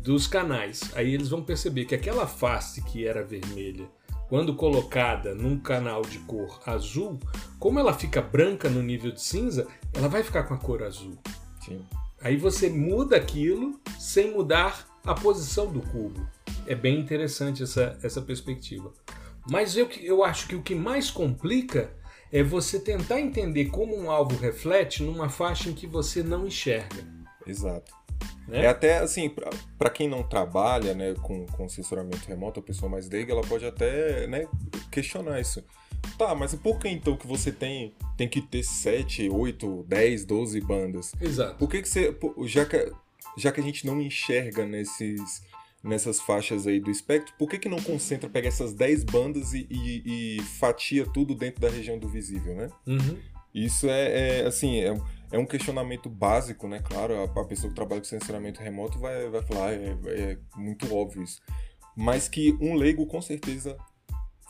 [0.02, 0.92] dos canais.
[0.96, 3.90] Aí eles vão perceber que aquela face que era vermelha,
[4.28, 7.20] quando colocada num canal de cor azul,
[7.60, 11.18] como ela fica branca no nível de cinza, ela vai ficar com a cor azul.
[11.64, 11.82] Sim.
[12.22, 16.28] Aí você muda aquilo sem mudar a posição do cubo.
[16.66, 18.92] É bem interessante essa, essa perspectiva.
[19.50, 21.92] Mas eu, eu acho que o que mais complica
[22.32, 27.06] é você tentar entender como um alvo reflete numa faixa em que você não enxerga.
[27.46, 27.94] Exato.
[28.48, 28.66] Né?
[28.66, 29.30] É até assim,
[29.78, 33.66] para quem não trabalha né, com, com assessoramento remoto, a pessoa mais leiga, ela pode
[33.66, 34.48] até né,
[34.92, 35.64] questionar isso.
[36.18, 40.62] Tá, mas por que então que você tem, tem que ter 7, 8, 10, 12
[40.62, 41.12] bandas?
[41.20, 41.56] Exato.
[41.56, 42.18] Por que, que você.
[42.46, 42.92] Já que,
[43.38, 45.42] já que a gente não enxerga nesses,
[45.84, 49.68] nessas faixas aí do espectro, por que, que não concentra, pega essas 10 bandas e,
[49.70, 52.68] e, e fatia tudo dentro da região do visível, né?
[52.88, 53.18] Uhum.
[53.54, 55.00] Isso é, é assim, é,
[55.32, 56.80] é um questionamento básico, né?
[56.84, 60.38] Claro, a, a pessoa que trabalha com sensoramento remoto vai, vai falar, ah, é, é
[60.56, 61.40] muito óbvio isso.
[61.96, 63.78] Mas que um leigo com certeza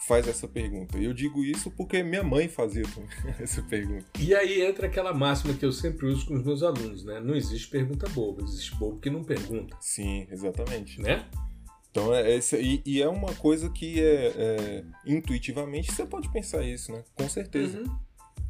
[0.08, 0.97] faz essa pergunta.
[0.97, 2.84] E eu digo isso porque minha mãe fazia
[3.39, 4.06] essa pergunta.
[4.20, 7.20] E aí entra aquela máxima que eu sempre uso com os meus alunos, né?
[7.20, 9.76] Não existe pergunta boba, existe bobo que não pergunta.
[9.80, 11.01] Sim, exatamente.
[11.01, 11.26] Né?
[11.89, 16.64] Então, é, essa, e, e, é uma coisa que é, é, intuitivamente você pode pensar
[16.64, 17.04] isso, né?
[17.14, 17.80] Com certeza.
[17.80, 17.95] Uhum.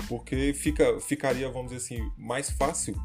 [0.07, 2.95] Porque fica, ficaria, vamos dizer assim, mais fácil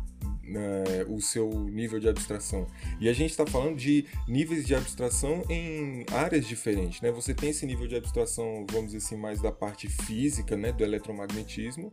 [0.49, 2.67] né, o seu nível de abstração.
[3.01, 7.01] E a gente está falando de níveis de abstração em áreas diferentes.
[7.01, 7.11] Né?
[7.13, 10.83] Você tem esse nível de abstração, vamos dizer assim, mais da parte física, né, do
[10.83, 11.93] eletromagnetismo.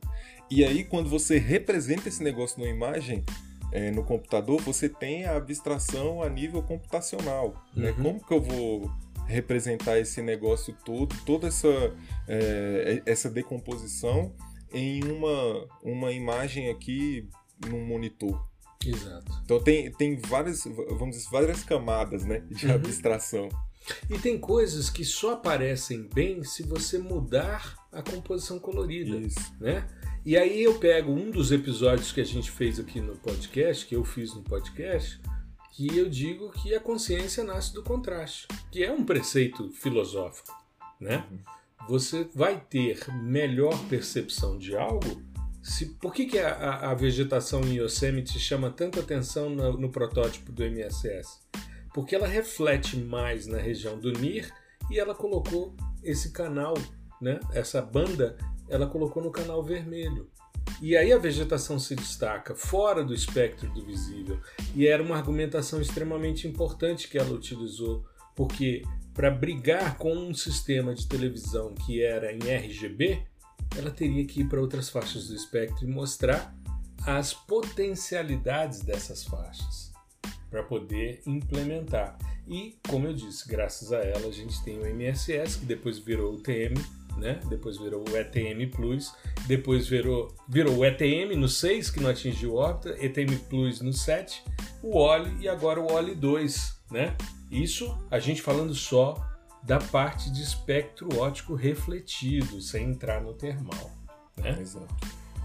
[0.49, 3.23] E aí, quando você representa esse negócio numa imagem,
[3.71, 7.61] é, no computador, você tem a abstração a nível computacional.
[7.75, 7.91] Né?
[7.91, 7.97] Uhum.
[7.97, 8.03] Né?
[8.03, 8.91] Como que eu vou
[9.27, 11.93] representar esse negócio todo, toda essa,
[12.27, 14.33] é, essa decomposição
[14.71, 17.27] em uma, uma imagem aqui
[17.67, 18.45] num monitor.
[18.85, 19.31] Exato.
[19.43, 22.75] Então tem, tem várias, vamos dizer, várias camadas né, de uhum.
[22.75, 23.49] abstração.
[24.09, 29.15] E tem coisas que só aparecem bem se você mudar a composição colorida.
[29.17, 29.53] Isso.
[29.59, 29.87] Né?
[30.25, 33.95] E aí eu pego um dos episódios que a gente fez aqui no podcast, que
[33.95, 35.21] eu fiz no podcast,
[35.71, 40.51] que eu digo que a consciência nasce do contraste, que é um preceito filosófico.
[40.99, 41.25] Né?
[41.29, 41.39] Uhum.
[41.87, 45.21] Você vai ter melhor percepção de algo
[45.65, 50.51] se, por que, que a, a, vegetação em Yosemite chama tanta atenção no, no, protótipo
[50.51, 51.39] do MSS?
[51.91, 54.53] Porque ela reflete mais na região do NIR
[54.91, 56.75] e ela colocou esse canal,
[57.19, 58.37] né, essa banda,
[58.69, 60.29] ela colocou no canal vermelho.
[60.79, 64.39] E aí a vegetação se destaca fora do espectro do visível.
[64.75, 68.05] E era uma argumentação extremamente importante que ela utilizou,
[68.35, 68.83] porque
[69.15, 73.25] para brigar com um sistema de televisão que era em RGB,
[73.77, 76.55] ela teria que ir para outras faixas do espectro e mostrar
[77.05, 79.91] as potencialidades dessas faixas
[80.49, 82.17] para poder implementar.
[82.47, 86.35] E, como eu disse, graças a ela a gente tem o MSS, que depois virou
[86.35, 86.75] o TM,
[87.17, 87.39] né?
[87.47, 89.13] Depois virou o ETM Plus,
[89.47, 94.43] depois virou, virou o ETM no 6, que não atingiu órbita, ETM Plus no 7,
[94.83, 97.15] o OLI e agora o OLI 2, né?
[97.49, 99.15] Isso a gente falando só
[99.65, 103.91] da parte de espectro óptico refletido, sem entrar no termal.
[104.37, 104.57] Né?
[104.61, 104.93] Exato.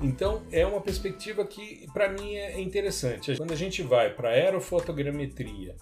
[0.00, 3.36] Então é uma perspectiva que para mim é interessante.
[3.36, 5.76] Quando a gente vai para aerofotogrametria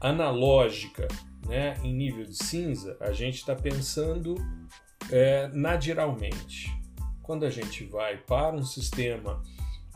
[0.00, 1.06] analógica,
[1.46, 4.34] né, em nível de cinza, a gente está pensando
[5.10, 6.70] é, nadiralmente.
[7.22, 9.42] Quando a gente vai para um sistema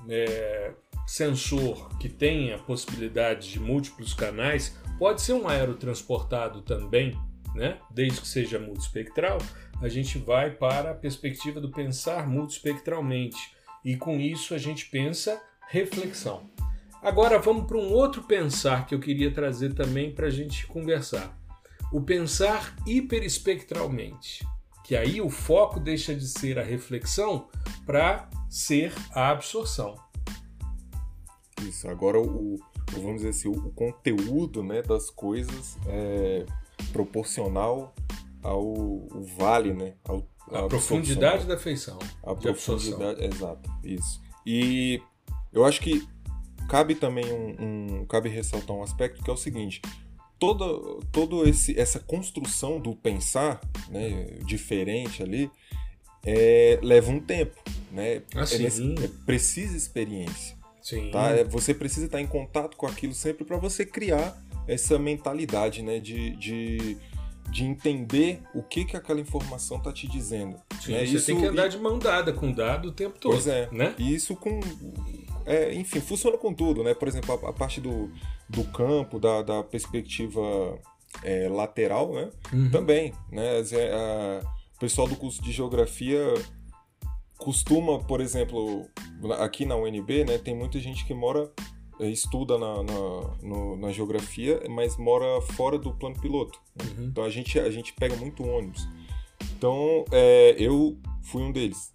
[0.08, 0.72] é,
[1.06, 7.18] sensor que tenha possibilidade de múltiplos canais, pode ser um aerotransportado também,
[7.54, 7.78] né?
[7.90, 9.38] desde que seja multispectral,
[9.80, 13.54] a gente vai para a perspectiva do pensar multispectralmente.
[13.84, 16.50] E com isso a gente pensa reflexão.
[17.02, 21.38] Agora vamos para um outro pensar que eu queria trazer também para a gente conversar.
[21.92, 24.46] O pensar hiperespectralmente.
[24.82, 27.48] Que aí o foco deixa de ser a reflexão
[27.86, 29.94] para ser a absorção.
[31.62, 32.58] Isso, agora o,
[32.92, 36.44] vamos dizer assim, o conteúdo né, das coisas é,
[36.92, 37.94] proporcional
[38.42, 39.94] ao vale, né?
[40.04, 41.98] Ao, a profundidade da feição.
[42.22, 44.20] A profundidade, exato, isso.
[44.46, 45.00] E
[45.52, 46.06] eu acho que
[46.68, 49.80] cabe também um, um, cabe ressaltar um aspecto que é o seguinte:
[50.38, 50.64] toda
[51.10, 55.50] todo esse essa construção do pensar, né, diferente ali,
[56.24, 57.58] é, leva um tempo,
[57.90, 58.22] né?
[58.34, 58.94] Assim.
[58.98, 60.56] É, é, precisa experiência.
[60.82, 61.10] Sim.
[61.10, 61.30] Tá?
[61.30, 64.36] É, você precisa estar em contato com aquilo sempre para você criar
[64.66, 65.98] essa mentalidade, né?
[65.98, 66.96] De, de,
[67.50, 70.56] de entender o que, que aquela informação está te dizendo.
[70.80, 71.06] Sim, né?
[71.06, 71.70] Você isso, tem que andar e...
[71.70, 73.32] de mão dada com o dado o tempo todo.
[73.32, 73.68] Pois é.
[73.70, 73.94] Né?
[73.98, 74.60] E isso com.
[75.46, 76.94] É, enfim, funciona com tudo, né?
[76.94, 78.10] Por exemplo, a, a parte do,
[78.48, 80.40] do campo, da, da perspectiva
[81.22, 82.30] é, lateral, né?
[82.52, 82.70] Uhum.
[82.70, 83.60] Também, né?
[83.92, 84.40] A,
[84.76, 86.34] o pessoal do curso de geografia
[87.38, 88.88] costuma, por exemplo,
[89.38, 90.38] aqui na UNB, né?
[90.38, 91.50] Tem muita gente que mora
[92.00, 96.60] estuda na, na, no, na, geografia, mas mora fora do plano piloto.
[96.80, 97.06] Uhum.
[97.06, 98.86] Então a gente, a gente pega muito ônibus.
[99.56, 101.94] Então é, eu fui um deles.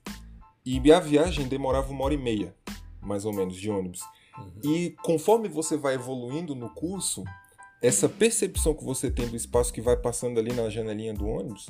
[0.66, 2.56] E minha viagem demorava uma hora e meia,
[3.02, 4.02] mais ou menos, de ônibus.
[4.38, 4.72] Uhum.
[4.72, 7.24] E conforme você vai evoluindo no curso,
[7.82, 11.68] essa percepção que você tem do espaço que vai passando ali na janelinha do ônibus,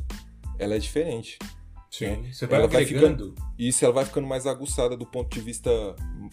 [0.58, 1.38] ela é diferente.
[1.90, 2.32] Sim, né?
[2.32, 5.72] você vai ela vai ficando Isso, ela vai ficando mais aguçada do ponto de vista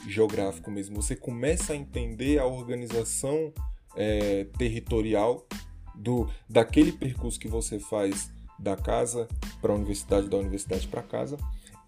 [0.07, 1.01] geográfico mesmo.
[1.01, 3.53] Você começa a entender a organização
[3.97, 5.47] é, territorial
[5.95, 9.27] do daquele percurso que você faz da casa
[9.61, 11.37] para a universidade, da universidade para casa.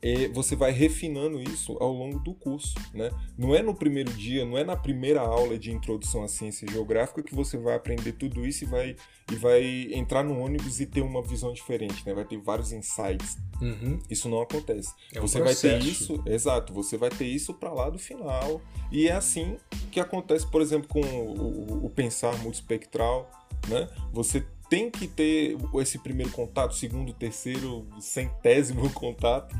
[0.01, 3.11] É, você vai refinando isso ao longo do curso, né?
[3.36, 7.22] Não é no primeiro dia, não é na primeira aula de introdução à ciência geográfica
[7.22, 8.96] que você vai aprender tudo isso e vai,
[9.30, 12.14] e vai entrar no ônibus e ter uma visão diferente, né?
[12.14, 13.36] Vai ter vários insights.
[13.61, 13.99] Uhum.
[14.09, 14.94] Isso não acontece.
[15.12, 15.68] É um você processo.
[15.68, 18.62] vai ter isso, exato, você vai ter isso para lá do final.
[18.92, 19.57] E é assim
[19.90, 23.28] que acontece, por exemplo, com o, o, o pensar multispectral,
[23.66, 23.88] né?
[24.12, 29.57] Você tem que ter esse primeiro contato, segundo, terceiro, centésimo contato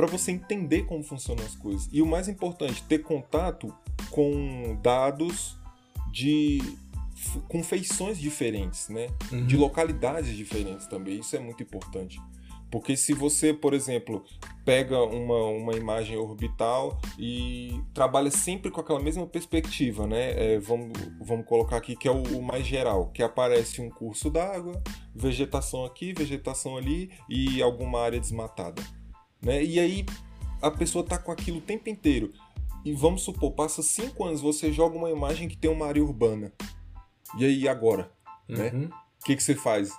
[0.00, 1.86] para você entender como funcionam as coisas.
[1.92, 3.70] E o mais importante, ter contato
[4.10, 5.58] com dados
[6.10, 6.58] de
[7.48, 9.08] com feições diferentes, né?
[9.30, 9.46] Uhum.
[9.46, 11.18] De localidades diferentes também.
[11.18, 12.18] Isso é muito importante.
[12.70, 14.24] Porque se você, por exemplo,
[14.64, 20.54] pega uma, uma imagem orbital e trabalha sempre com aquela mesma perspectiva, né?
[20.54, 24.30] É, vamos, vamos colocar aqui que é o, o mais geral, que aparece um curso
[24.30, 24.82] d'água,
[25.14, 28.80] vegetação aqui, vegetação ali e alguma área desmatada.
[29.42, 29.62] Né?
[29.64, 30.06] E aí
[30.60, 32.32] a pessoa tá com aquilo o tempo inteiro.
[32.84, 36.52] E vamos supor, passa cinco anos, você joga uma imagem que tem uma área urbana.
[37.38, 38.10] E aí agora?
[38.48, 38.70] Né?
[38.72, 38.86] Uhum.
[38.86, 39.90] O que, que você faz?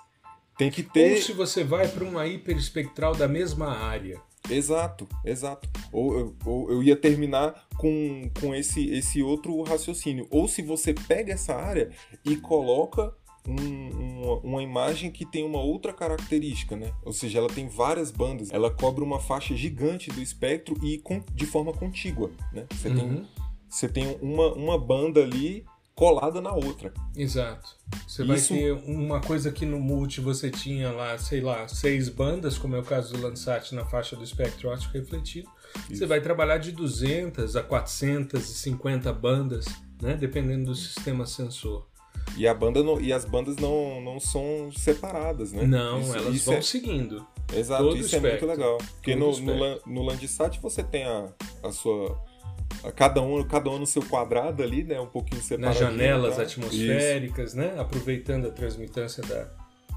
[0.58, 1.12] Tem que ter.
[1.12, 4.20] Ou se você vai para uma hiperespectral da mesma área.
[4.50, 5.68] Exato, exato.
[5.92, 10.26] Ou, ou eu ia terminar com, com esse, esse outro raciocínio.
[10.30, 11.90] Ou se você pega essa área
[12.24, 13.14] e coloca
[13.46, 13.90] um,
[14.20, 16.92] uma, uma, imagem que tem uma outra característica, né?
[17.04, 21.22] Ou seja, ela tem várias bandas, ela cobre uma faixa gigante do espectro e com,
[21.34, 22.66] de forma contígua, né?
[22.72, 22.94] Você Uhum.
[22.96, 23.28] tem,
[23.68, 25.64] você tem uma, uma banda ali
[25.94, 26.92] colada na outra.
[27.16, 27.76] Exato.
[28.06, 32.08] Você vai Isso- ter uma coisa que no multi você tinha lá, sei lá, seis
[32.08, 35.48] bandas, como é o caso do Landsat na faixa do espectro óptico refletido.
[35.88, 39.64] Você vai trabalhar de 200 a 450 bandas,
[40.00, 40.14] né?
[40.14, 41.86] Dependendo do sistema sensor.
[42.36, 45.64] E, a banda não, e as bandas não, não são separadas, né?
[45.64, 47.26] Não, Isso- elas isso vão é- seguindo.
[47.54, 48.48] Exato, Todo isso é muito espectro.
[48.48, 48.78] legal.
[48.78, 49.32] Porque Todo no, no,
[49.66, 49.92] espectro.
[49.92, 51.28] No Landsat você tem a,
[51.62, 52.18] a sua.
[52.82, 54.98] a cada um, cada um no seu quadrado ali, né?
[54.98, 55.78] Um pouquinho Nas separado.
[55.78, 56.42] janelas tá?
[56.42, 57.74] atmosféricas, né?
[57.78, 59.50] Aproveitando a transmitância da,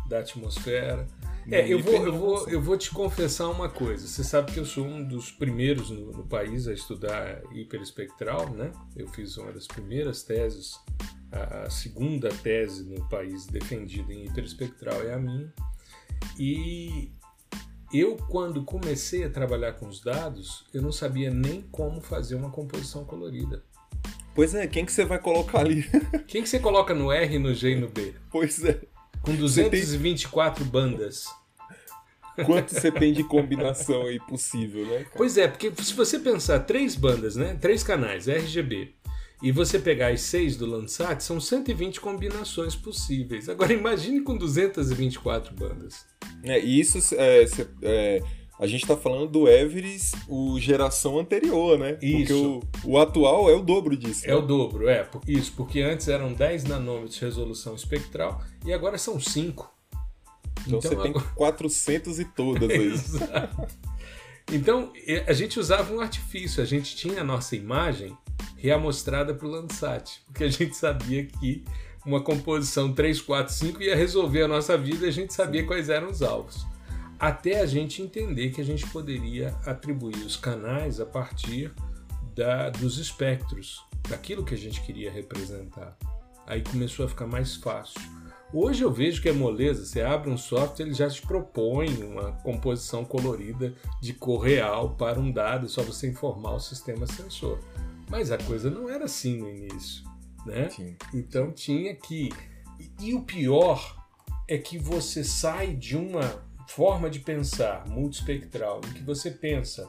[0.08, 1.08] da atmosfera.
[1.52, 4.08] É, eu vou, eu, vou, eu vou te confessar uma coisa.
[4.08, 8.72] Você sabe que eu sou um dos primeiros no, no país a estudar hiperespectral, né?
[8.96, 10.80] Eu fiz uma das primeiras teses,
[11.32, 15.54] a, a segunda tese no país defendida em hiperespectral é a minha.
[16.40, 17.12] E
[17.94, 22.50] eu, quando comecei a trabalhar com os dados, eu não sabia nem como fazer uma
[22.50, 23.64] composição colorida.
[24.34, 25.84] Pois é, quem que você vai colocar ali?
[26.28, 28.14] Quem que você coloca no R, no G e no B?
[28.30, 28.82] pois é.
[29.26, 31.26] Com Você tem- 224 bandas.
[32.46, 34.98] Quanto você tem de combinação aí possível, né?
[35.04, 35.12] cara?
[35.16, 37.58] Pois é, porque se você pensar três bandas, né?
[37.62, 38.94] Três canais, RGB,
[39.42, 43.48] e você pegar as seis do Landsat, são 120 combinações possíveis.
[43.48, 46.06] Agora imagine com 224 bandas.
[46.44, 48.22] É, e isso é, cê- é,
[48.60, 51.94] a gente tá falando do Everest, o geração anterior, né?
[51.94, 52.62] Porque Isso.
[52.86, 54.26] o, o atual é o dobro disso.
[54.26, 54.36] É né?
[54.36, 55.08] o dobro, é.
[55.28, 59.74] Isso, porque antes eram 10 nanômetros de resolução espectral e agora são 5.
[60.68, 62.94] Então, você tem 400 e todas aí.
[64.52, 64.94] Então,
[65.26, 68.16] a gente usava um artifício, a gente tinha a nossa imagem
[68.56, 71.66] reamostrada para o Landsat, porque a gente sabia que
[72.06, 75.90] uma composição 3, 4, 5 ia resolver a nossa vida e a gente sabia quais
[75.90, 76.64] eram os alvos.
[77.20, 81.74] Até a gente entender que a gente poderia atribuir os canais a partir
[82.36, 85.98] da- dos espectros, daquilo que a gente queria representar.
[86.46, 88.00] Aí começou a ficar mais fácil.
[88.54, 92.34] Hoje eu vejo que é moleza, você abre um software, ele já te propõe uma
[92.44, 97.60] composição colorida de cor real para um dado, é só você informar o sistema sensor.
[98.10, 100.04] Mas a coisa não era assim no início,
[100.46, 100.70] né?
[100.70, 100.96] Sim.
[101.14, 102.30] Então tinha que.
[102.80, 103.98] E, e o pior
[104.48, 109.88] é que você sai de uma forma de pensar multispectral, em que você pensa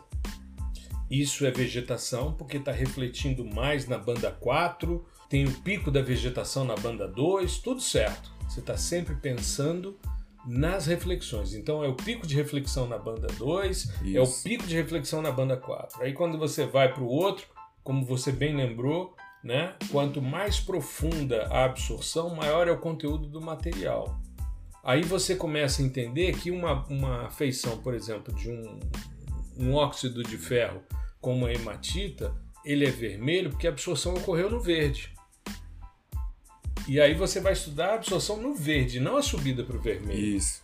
[1.10, 6.64] isso é vegetação, porque está refletindo mais na banda 4, tem o pico da vegetação
[6.64, 8.32] na banda 2, tudo certo.
[8.48, 9.96] Você está sempre pensando
[10.44, 11.54] nas reflexões.
[11.54, 15.30] Então é o pico de reflexão na banda 2, é o pico de reflexão na
[15.30, 16.02] banda 4.
[16.02, 17.46] Aí quando você vai para o outro,
[17.84, 19.14] como você bem lembrou,
[19.44, 19.74] né?
[19.92, 24.20] Quanto mais profunda a absorção, maior é o conteúdo do material.
[24.86, 28.78] Aí você começa a entender que uma, uma feição, por exemplo, de um,
[29.58, 30.80] um óxido de ferro
[31.20, 32.32] com uma hematita,
[32.64, 35.12] ele é vermelho porque a absorção ocorreu no verde.
[36.86, 40.36] E aí você vai estudar a absorção no verde, não a subida para o vermelho.
[40.36, 40.62] Isso.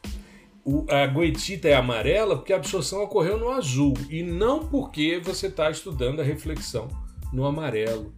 [0.64, 5.48] O- a goetita é amarela porque a absorção ocorreu no azul e não porque você
[5.48, 6.86] está estudando a reflexão
[7.32, 8.14] no amarelo.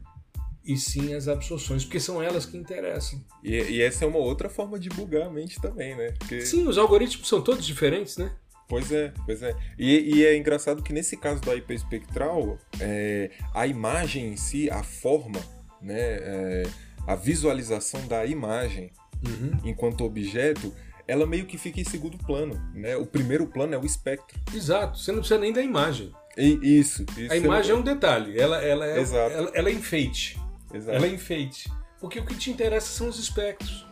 [0.65, 3.23] E sim as absorções, porque são elas que interessam.
[3.43, 6.13] E, e essa é uma outra forma de bugar a mente também, né?
[6.19, 8.33] Porque Sim, os algoritmos são todos diferentes, né?
[8.67, 9.55] Pois é, pois é.
[9.79, 14.83] E, e, é engraçado que nesse caso da hiperespectral, é, a imagem em si, a
[14.83, 15.39] forma,
[15.83, 16.63] né, é,
[17.07, 18.91] a visualização da imagem
[19.23, 19.53] uhum.
[19.65, 20.75] enquanto objeto,
[21.07, 22.61] ela meio que fica em segundo plano.
[22.75, 22.97] Né?
[22.97, 24.39] O primeiro plano é o espectro.
[24.55, 26.13] Exato, você não precisa nem da imagem.
[26.37, 30.37] E, isso, isso, A imagem é um detalhe, ela, ela, é, ela, ela é enfeite.
[30.75, 30.97] Exato.
[30.97, 31.71] Ela é enfeite.
[32.01, 33.87] Porque o que te interessa são os espectros.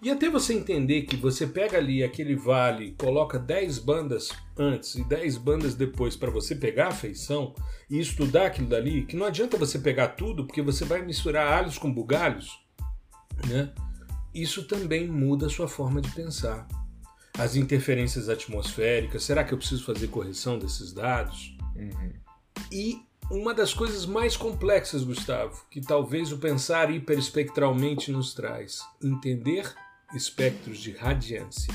[0.00, 5.04] E até você entender que você pega ali aquele vale, coloca 10 bandas antes e
[5.04, 7.54] 10 bandas depois para você pegar a feição
[7.90, 11.78] e estudar aquilo dali, que não adianta você pegar tudo, porque você vai misturar alhos
[11.78, 12.58] com bugalhos,
[13.46, 13.72] né?
[14.34, 16.66] Isso também muda a sua forma de pensar.
[17.38, 21.56] As interferências atmosféricas, será que eu preciso fazer correção desses dados?
[21.76, 22.12] Uhum.
[22.70, 23.02] E
[23.32, 29.72] uma das coisas mais complexas, Gustavo, que talvez o pensar hiperespectralmente nos traz, entender
[30.14, 31.72] espectros de radiância.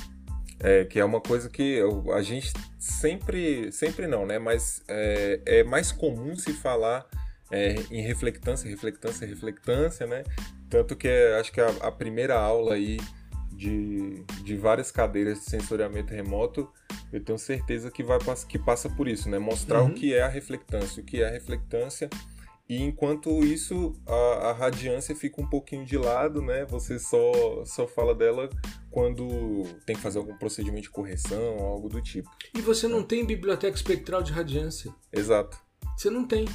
[0.60, 1.80] É, que é uma coisa que
[2.14, 4.38] a gente sempre, sempre não, né?
[4.40, 7.06] Mas é, é mais comum se falar
[7.52, 10.24] é, em reflectância, reflectância, reflectância, né?
[10.70, 13.00] Tanto que é, acho que a, a, primeira aula aí
[13.52, 16.72] de, de várias cadeiras de sensoriamento remoto,
[17.12, 19.40] eu tenho certeza que, vai, que passa por isso, né?
[19.40, 19.90] Mostrar uhum.
[19.90, 22.10] o que é a reflectância, o que é a reflectância
[22.70, 26.66] e enquanto isso, a, a, radiância fica um pouquinho de lado, né?
[26.66, 28.50] Você só, só fala dela
[28.92, 32.30] quando tem que fazer algum procedimento de correção, algo do tipo.
[32.54, 33.04] E você não é.
[33.04, 34.94] tem biblioteca espectral de radiância.
[35.14, 35.58] Exato.
[35.96, 36.46] Você não tem.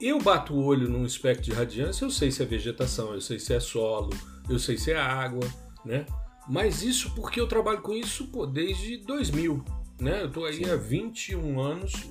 [0.00, 3.38] Eu bato o olho num espectro de radiância, eu sei se é vegetação, eu sei
[3.40, 4.10] se é solo,
[4.48, 5.46] eu sei se é água,
[5.84, 6.06] né?
[6.50, 9.64] Mas isso porque eu trabalho com isso pô, desde 2000,
[10.00, 10.22] né?
[10.22, 10.70] Eu tô aí Sim.
[10.70, 12.08] há 21 anos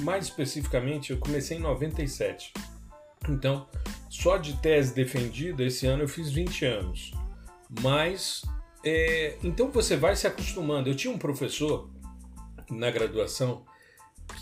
[0.00, 2.54] mais especificamente, eu comecei em 97.
[3.28, 3.68] Então,
[4.08, 7.12] só de tese defendida, esse ano eu fiz 20 anos.
[7.82, 8.42] Mas,
[8.82, 10.88] é, então você vai se acostumando.
[10.88, 11.90] Eu tinha um professor
[12.70, 13.64] na graduação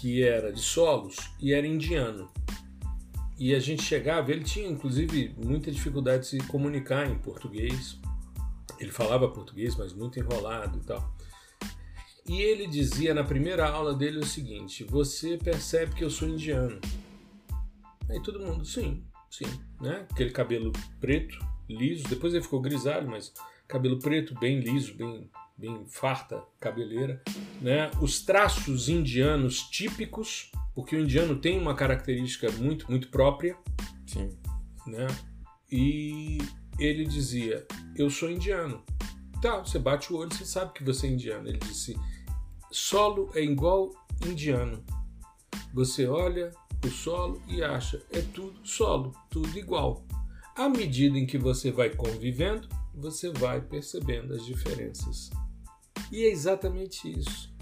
[0.01, 2.31] que era de solos e era indiano.
[3.37, 7.99] E a gente chegava, ele tinha inclusive muita dificuldade de se comunicar em português.
[8.79, 11.15] Ele falava português, mas muito enrolado e tal.
[12.29, 16.79] E ele dizia na primeira aula dele o seguinte: Você percebe que eu sou indiano?
[18.09, 19.47] Aí todo mundo, sim, sim,
[19.81, 20.07] né?
[20.11, 23.33] Aquele cabelo preto, liso, depois ele ficou grisalho, mas
[23.67, 27.23] cabelo preto, bem liso, bem, bem farta, cabeleira,
[27.61, 27.91] né?
[28.01, 33.57] Os traços indianos típicos, porque o indiano tem uma característica muito, muito própria,
[34.07, 34.31] sim,
[34.87, 35.07] né?
[35.71, 36.39] E
[36.79, 37.67] ele dizia:
[37.97, 38.83] Eu sou indiano.
[39.41, 41.49] Tá, você bate o olho, você sabe que você é indiano.
[41.49, 41.99] Ele disse:
[42.71, 43.91] Solo é igual
[44.27, 44.85] indiano.
[45.75, 46.51] Você olha
[46.85, 50.05] o solo e acha é tudo solo, tudo igual.
[50.57, 55.31] À medida em que você vai convivendo, você vai percebendo as diferenças.
[56.11, 57.53] E é exatamente isso.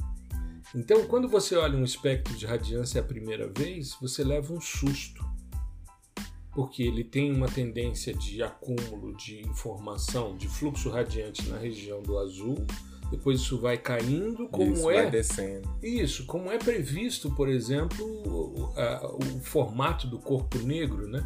[0.75, 5.25] Então, quando você olha um espectro de radiância a primeira vez, você leva um susto.
[6.57, 12.19] Porque ele tem uma tendência de acúmulo de informação, de fluxo radiante na região do
[12.19, 12.67] azul,
[13.11, 15.03] depois isso vai caindo, como isso, é.
[15.03, 15.69] Vai descendo.
[15.83, 21.23] Isso, como é previsto, por exemplo, o, a, o formato do corpo negro, né?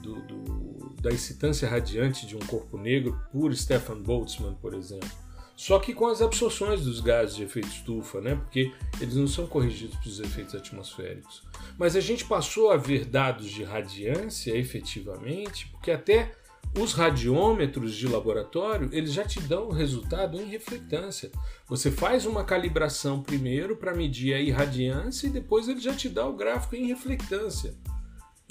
[0.00, 5.23] Do, do, da excitância radiante de um corpo negro por Stefan Boltzmann, por exemplo.
[5.56, 8.34] Só que com as absorções dos gases de efeito estufa, né?
[8.34, 11.42] Porque eles não são corrigidos pelos efeitos atmosféricos.
[11.78, 16.32] Mas a gente passou a ver dados de radiância efetivamente, porque até
[16.76, 21.30] os radiômetros de laboratório, eles já te dão o resultado em reflectância.
[21.68, 26.26] Você faz uma calibração primeiro para medir a irradiância e depois ele já te dá
[26.26, 27.74] o gráfico em reflectância.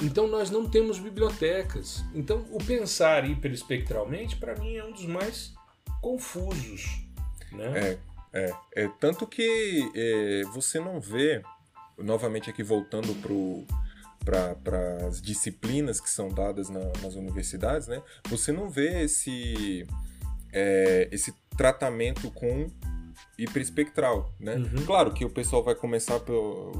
[0.01, 2.03] Então nós não temos bibliotecas.
[2.15, 5.53] Então o pensar hiperespectralmente para mim é um dos mais
[6.03, 7.01] confusos,
[7.49, 7.79] né?
[7.79, 7.97] É,
[8.33, 11.41] é, é tanto que é, você não vê,
[11.97, 13.15] novamente aqui voltando
[14.25, 19.87] para as disciplinas que são dadas na, nas universidades, né, você não vê esse,
[20.51, 22.69] é, esse tratamento com
[23.37, 24.55] hiperespectral, né?
[24.55, 24.85] Uhum.
[24.85, 26.71] Claro que o pessoal vai começar pelo,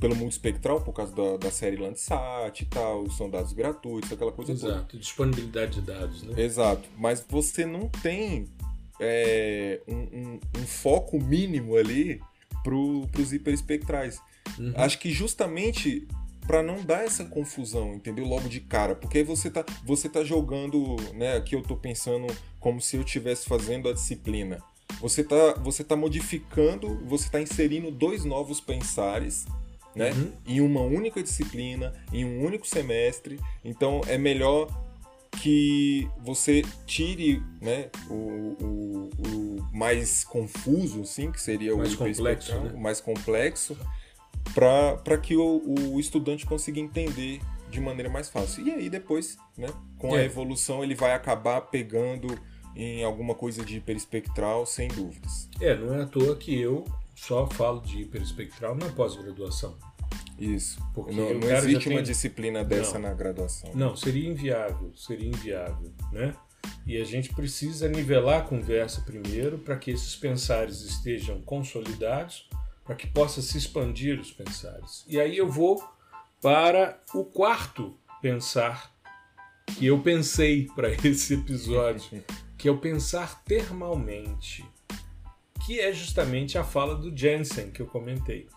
[0.00, 4.30] pelo mundo espectral por causa da, da série Landsat e tal, são dados gratuitos, aquela
[4.30, 4.98] coisa Exato, toda.
[4.98, 6.40] disponibilidade de dados, né?
[6.40, 8.48] Exato, mas você não tem
[9.00, 12.20] é, um, um, um, foco mínimo ali
[12.62, 14.20] para os hiperespectrais.
[14.58, 14.72] Uhum.
[14.76, 16.06] Acho que justamente
[16.46, 18.24] para não dar essa confusão, entendeu?
[18.24, 21.36] Logo de cara, porque aí você tá, você tá jogando, né?
[21.36, 22.26] Aqui eu tô pensando
[22.60, 24.62] como se eu estivesse fazendo a disciplina.
[25.00, 29.44] Você tá, você tá modificando, você tá inserindo dois novos pensares,
[29.94, 30.12] né?
[30.12, 30.32] Uhum.
[30.46, 33.40] Em uma única disciplina, em um único semestre.
[33.64, 34.68] Então é melhor
[35.42, 42.60] que você tire né, o, o, o mais confuso, assim, que seria mais o complexo,
[42.60, 42.72] né?
[42.78, 43.76] mais complexo,
[44.54, 45.62] para que o,
[45.92, 48.66] o, estudante consiga entender de maneira mais fácil.
[48.66, 49.68] E aí depois, né,
[49.98, 50.20] com é.
[50.20, 52.38] a evolução, ele vai acabar pegando
[52.74, 55.48] em alguma coisa de hiperespectral, sem dúvidas.
[55.60, 56.84] É, não é à toa que eu
[57.14, 59.74] só falo de hiperespectral na pós-graduação.
[60.38, 60.78] Isso.
[60.94, 63.70] Porque não, não existe uma disciplina dessa não, na graduação.
[63.74, 66.34] Não, seria inviável, seria inviável, né?
[66.86, 72.48] E a gente precisa nivelar a conversa primeiro para que esses pensares estejam consolidados,
[72.84, 75.04] para que possa se expandir os pensares.
[75.08, 75.82] E aí eu vou
[76.40, 78.92] para o quarto pensar
[79.78, 82.22] que eu pensei para esse episódio,
[82.56, 84.64] que é o pensar termalmente,
[85.64, 88.48] que é justamente a fala do Jensen que eu comentei.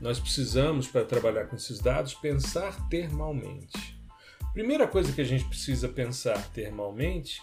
[0.00, 3.98] Nós precisamos, para trabalhar com esses dados, pensar termalmente.
[4.52, 7.42] Primeira coisa que a gente precisa pensar termalmente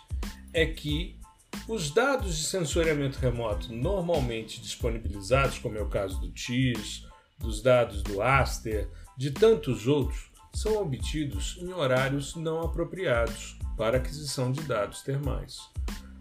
[0.53, 1.19] é que
[1.67, 7.07] os dados de sensoriamento remoto normalmente disponibilizados, como é o caso do TIS,
[7.39, 14.51] dos dados do Aster, de tantos outros, são obtidos em horários não apropriados para aquisição
[14.51, 15.59] de dados termais.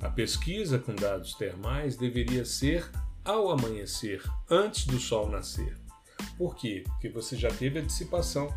[0.01, 2.91] A pesquisa com dados termais deveria ser
[3.25, 5.84] ao amanhecer, antes do sol nascer.
[6.37, 6.83] Por quê?
[6.87, 8.53] Porque você já teve a dissipação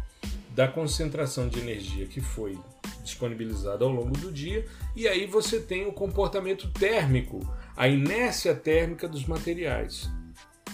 [0.51, 2.59] da concentração de energia que foi
[3.03, 4.65] disponibilizada ao longo do dia,
[4.95, 7.39] e aí você tem o comportamento térmico,
[7.75, 10.09] a inércia térmica dos materiais.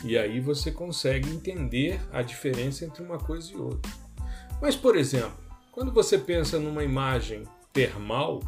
[0.04, 3.92] E aí você consegue entender a diferença entre uma coisa e outra.
[4.62, 5.38] Mas, por exemplo,
[5.72, 8.42] quando você pensa numa imagem termal,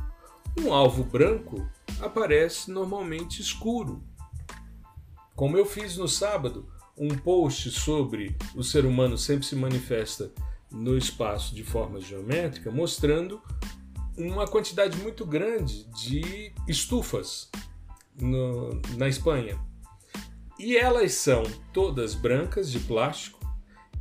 [0.59, 1.69] um alvo branco
[1.99, 4.03] aparece normalmente escuro.
[5.35, 6.67] Como eu fiz no sábado,
[6.97, 10.31] um post sobre o ser humano sempre se manifesta
[10.71, 13.41] no espaço de forma geométrica, mostrando
[14.17, 17.49] uma quantidade muito grande de estufas
[18.19, 19.59] no, na Espanha.
[20.57, 21.43] E elas são
[21.73, 23.39] todas brancas de plástico.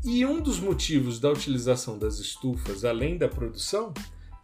[0.05, 3.93] E um dos motivos da utilização das estufas, além da produção,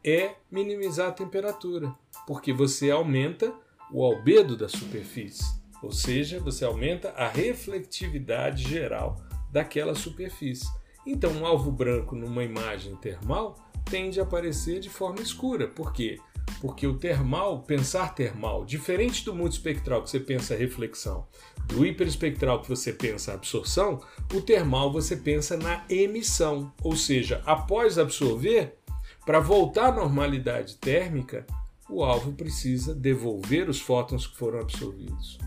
[0.02, 1.94] é minimizar a temperatura,
[2.26, 3.52] porque você aumenta
[3.92, 5.59] o albedo da superfície.
[5.82, 9.16] Ou seja, você aumenta a reflectividade geral
[9.50, 10.68] daquela superfície.
[11.06, 15.66] Então, um alvo branco numa imagem termal tende a aparecer de forma escura.
[15.66, 16.18] Por quê?
[16.60, 21.26] Porque o termal, pensar termal, diferente do multispectral que você pensa reflexão,
[21.66, 24.00] do hiperespectral que você pensa absorção,
[24.34, 26.72] o termal você pensa na emissão.
[26.82, 28.76] Ou seja, após absorver,
[29.24, 31.46] para voltar à normalidade térmica,
[31.88, 35.38] o alvo precisa devolver os fótons que foram absorvidos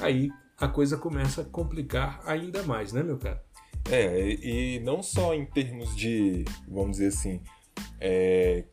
[0.00, 3.42] aí a coisa começa a complicar ainda mais, né, meu cara?
[3.90, 7.40] É, e não só em termos de, vamos dizer assim,
[7.98, 8.64] é,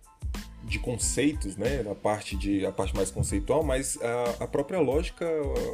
[0.64, 5.26] de conceitos, né, a parte de a parte mais conceitual, mas a, a própria lógica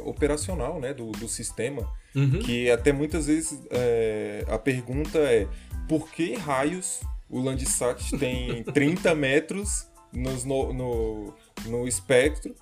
[0.04, 2.38] operacional, né, do, do sistema, uhum.
[2.38, 5.48] que até muitas vezes é, a pergunta é
[5.88, 11.34] por que raios o Landsat tem 30 metros nos, no, no,
[11.66, 12.54] no espectro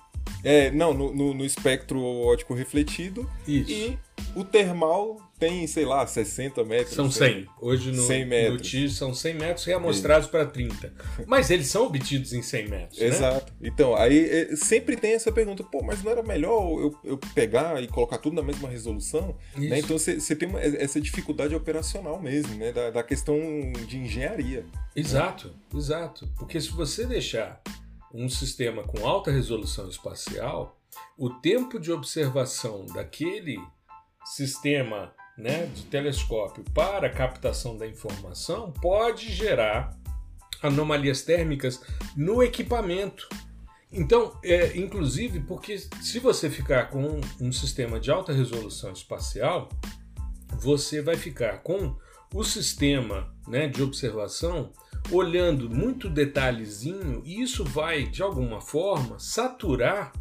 [0.43, 3.29] é, não, no, no, no, espectro óptico refletido.
[3.47, 3.71] Isso.
[3.71, 3.99] E
[4.35, 6.95] o termal tem, sei lá, 60 metros.
[6.95, 7.47] São 100.
[7.61, 8.53] Hoje no, 100 metros.
[8.53, 10.93] no TIS são 100 metros reamostrados para 30.
[11.27, 12.99] Mas eles são obtidos em 100 metros.
[12.99, 13.07] Né?
[13.07, 13.53] Exato.
[13.59, 13.69] Né?
[13.69, 17.81] Então, aí é, sempre tem essa pergunta: pô, mas não era melhor eu, eu pegar
[17.81, 19.35] e colocar tudo na mesma resolução?
[19.55, 19.79] Né?
[19.79, 22.71] Então você tem uma, essa dificuldade operacional mesmo, né?
[22.71, 23.37] Da, da questão
[23.87, 24.65] de engenharia.
[24.95, 25.79] Exato, né?
[25.79, 26.29] exato.
[26.37, 27.61] Porque se você deixar
[28.13, 30.79] um sistema com alta resolução espacial,
[31.17, 33.57] o tempo de observação daquele
[34.23, 39.97] sistema né, de telescópio para captação da informação pode gerar
[40.61, 41.81] anomalias térmicas
[42.15, 43.27] no equipamento.
[43.91, 49.69] Então, é, inclusive, porque se você ficar com um, um sistema de alta resolução espacial,
[50.59, 51.95] você vai ficar com
[52.33, 54.71] o sistema né, de observação
[55.11, 60.11] olhando muito detalhezinho, e isso vai, de alguma forma, saturar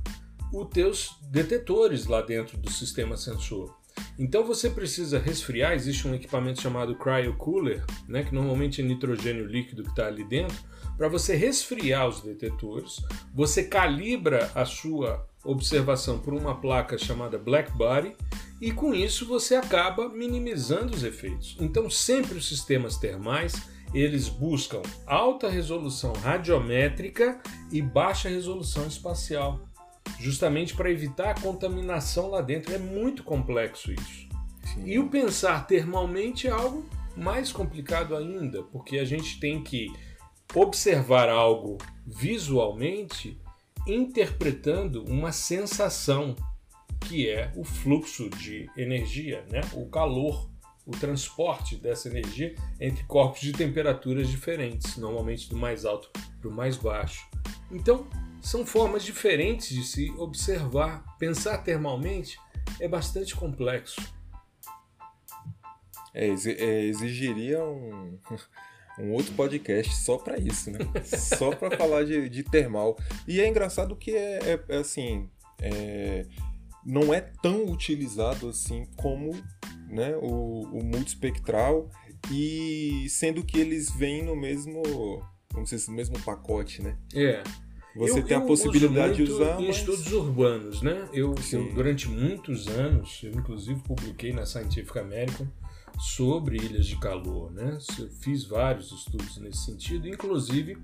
[0.53, 3.74] os teus detetores lá dentro do sistema sensor.
[4.18, 9.47] Então você precisa resfriar, existe um equipamento chamado Cryo Cooler, né, que normalmente é nitrogênio
[9.47, 10.57] líquido que está ali dentro,
[10.97, 13.03] para você resfriar os detetores,
[13.35, 18.14] você calibra a sua observação por uma placa chamada Black Body
[18.61, 21.57] e com isso você acaba minimizando os efeitos.
[21.59, 23.55] Então sempre os sistemas termais
[23.95, 27.40] eles buscam alta resolução radiométrica
[27.70, 29.61] e baixa resolução espacial,
[30.18, 32.74] justamente para evitar a contaminação lá dentro.
[32.74, 34.28] É muito complexo isso.
[34.64, 34.86] Sim.
[34.86, 36.84] E o pensar termalmente é algo
[37.16, 39.93] mais complicado ainda, porque a gente tem que
[40.55, 43.40] observar algo visualmente
[43.86, 46.36] interpretando uma sensação.
[47.09, 49.61] que é o fluxo de energia, né?
[49.74, 50.49] o calor,
[50.87, 56.11] o transporte dessa energia entre corpos de temperaturas diferentes, normalmente do mais alto
[56.41, 57.28] para o mais baixo.
[57.70, 58.07] Então,
[58.41, 61.05] são formas diferentes de se observar.
[61.18, 62.39] Pensar termalmente
[62.80, 64.01] é bastante complexo.
[66.12, 68.18] É, é exigiria um,
[68.99, 70.80] um outro podcast só para isso, né?
[71.07, 72.99] só para falar de, de, termal.
[73.26, 75.30] E é engraçado que é, é, é assim,
[75.61, 76.26] é,
[76.85, 79.30] não é tão utilizado assim como
[79.89, 81.91] né, o, o multispectral
[82.30, 84.83] e sendo que eles vêm no mesmo,
[85.53, 86.97] vamos dizer, no mesmo pacote, né?
[87.14, 87.43] É.
[87.95, 89.61] Você eu, tem a possibilidade de usar.
[89.61, 89.76] Em mas...
[89.76, 91.09] estudos urbanos, né?
[91.12, 95.47] Eu, eu, durante muitos anos, eu inclusive publiquei na Scientific American
[95.99, 97.76] sobre ilhas de calor, né?
[97.99, 100.78] Eu fiz vários estudos nesse sentido, inclusive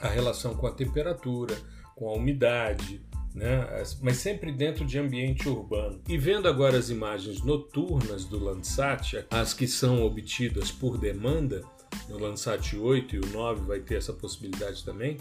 [0.00, 1.56] a relação com a temperatura,
[1.96, 3.02] com a umidade,
[3.34, 3.66] né?
[4.02, 6.00] mas sempre dentro de ambiente urbano.
[6.08, 11.62] E vendo agora as imagens noturnas do Landsat, as que são obtidas por demanda,
[12.08, 15.18] no Landsat 8 e o 9 vai ter essa possibilidade também,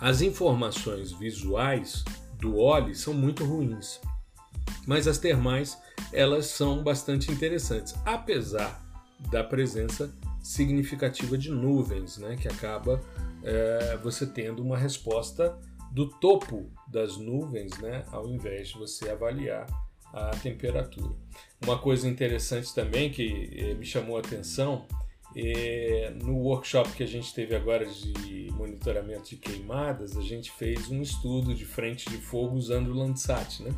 [0.00, 2.04] as informações visuais
[2.38, 4.00] do OLE são muito ruins,
[4.86, 5.78] mas as termais
[6.12, 8.82] elas são bastante interessantes, apesar
[9.30, 10.12] da presença
[10.42, 13.00] significativa de nuvens, né, que acaba
[13.44, 15.56] é, você tendo uma resposta
[15.92, 19.66] do topo das nuvens, né, ao invés de você avaliar
[20.12, 21.14] a temperatura.
[21.62, 24.86] Uma coisa interessante também que eh, me chamou a atenção
[25.34, 30.90] é, no workshop que a gente teve agora de monitoramento de queimadas, a gente fez
[30.90, 33.70] um estudo de frente de fogo usando o Landsat, né?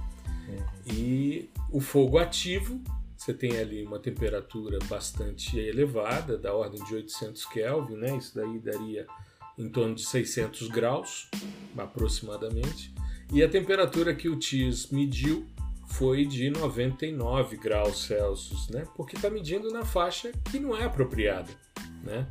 [0.49, 0.93] Uhum.
[0.93, 2.81] E o fogo ativo,
[3.17, 8.17] você tem ali uma temperatura bastante elevada, da ordem de 800 Kelvin, né?
[8.17, 9.07] Isso daí daria
[9.59, 11.29] em torno de 600 graus,
[11.77, 12.93] aproximadamente.
[13.33, 15.47] E a temperatura que o TIS mediu
[15.87, 18.87] foi de 99 graus Celsius, né?
[18.97, 21.51] Porque está medindo na faixa que não é apropriada,
[22.03, 22.27] né?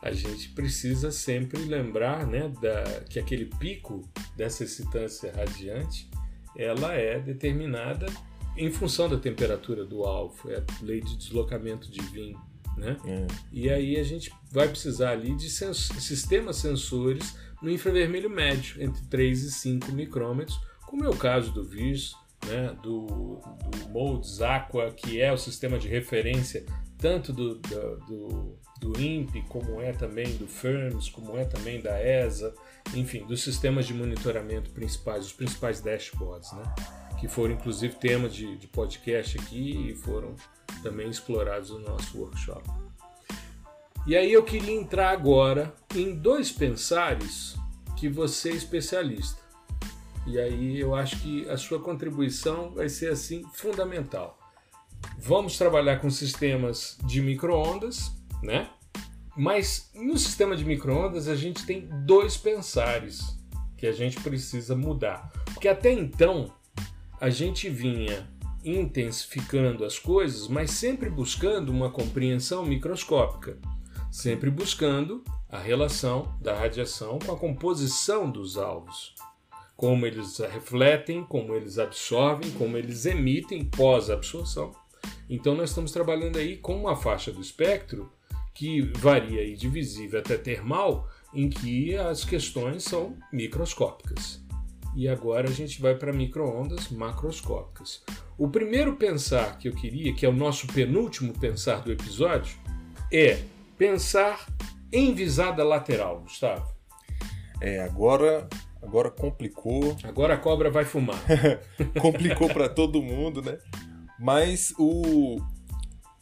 [0.00, 4.02] A gente precisa sempre lembrar, né, da, que aquele pico
[4.36, 6.10] dessa excitância radiante,
[6.56, 8.06] ela é determinada
[8.56, 12.36] em função da temperatura do alvo, é a lei de deslocamento de Wien,
[12.76, 12.96] né?
[13.04, 13.26] É.
[13.52, 19.44] E aí a gente vai precisar ali de sistemas sensores no infravermelho médio, entre 3
[19.44, 22.12] e 5 micrômetros, como é o caso do VIRS,
[22.46, 26.64] né, do, do Modes Aqua, que é o sistema de referência
[26.98, 32.00] tanto do, do, do, do INPE, como é também do FIRMS, como é também da
[32.00, 32.54] ESA,
[32.94, 36.62] enfim, dos sistemas de monitoramento principais, os principais dashboards, né,
[37.22, 40.34] que foram inclusive tema de, de podcast aqui e foram
[40.82, 42.68] também explorados no nosso workshop.
[44.04, 47.54] E aí eu queria entrar agora em dois pensares
[47.96, 49.40] que você é especialista.
[50.26, 54.36] E aí eu acho que a sua contribuição vai ser assim fundamental.
[55.16, 58.10] Vamos trabalhar com sistemas de microondas,
[58.42, 58.68] né?
[59.36, 63.38] Mas no sistema de microondas a gente tem dois pensares
[63.76, 65.30] que a gente precisa mudar.
[65.54, 66.52] Porque até então
[67.22, 68.28] a gente vinha
[68.64, 73.56] intensificando as coisas, mas sempre buscando uma compreensão microscópica,
[74.10, 79.14] sempre buscando a relação da radiação com a composição dos alvos
[79.76, 84.72] como eles refletem, como eles absorvem, como eles emitem pós-absorção.
[85.28, 88.10] Então nós estamos trabalhando aí com uma faixa do espectro
[88.52, 94.41] que varia aí de visível até termal, em que as questões são microscópicas.
[94.94, 98.02] E agora a gente vai para microondas macroscópicas.
[98.36, 102.56] O primeiro pensar que eu queria, que é o nosso penúltimo pensar do episódio,
[103.12, 103.42] é
[103.78, 104.46] pensar
[104.92, 106.70] em visada lateral, Gustavo.
[107.60, 108.48] É, agora
[108.82, 109.96] Agora complicou.
[110.02, 111.22] Agora a cobra vai fumar.
[112.02, 113.56] complicou para todo mundo, né?
[114.18, 115.40] Mas o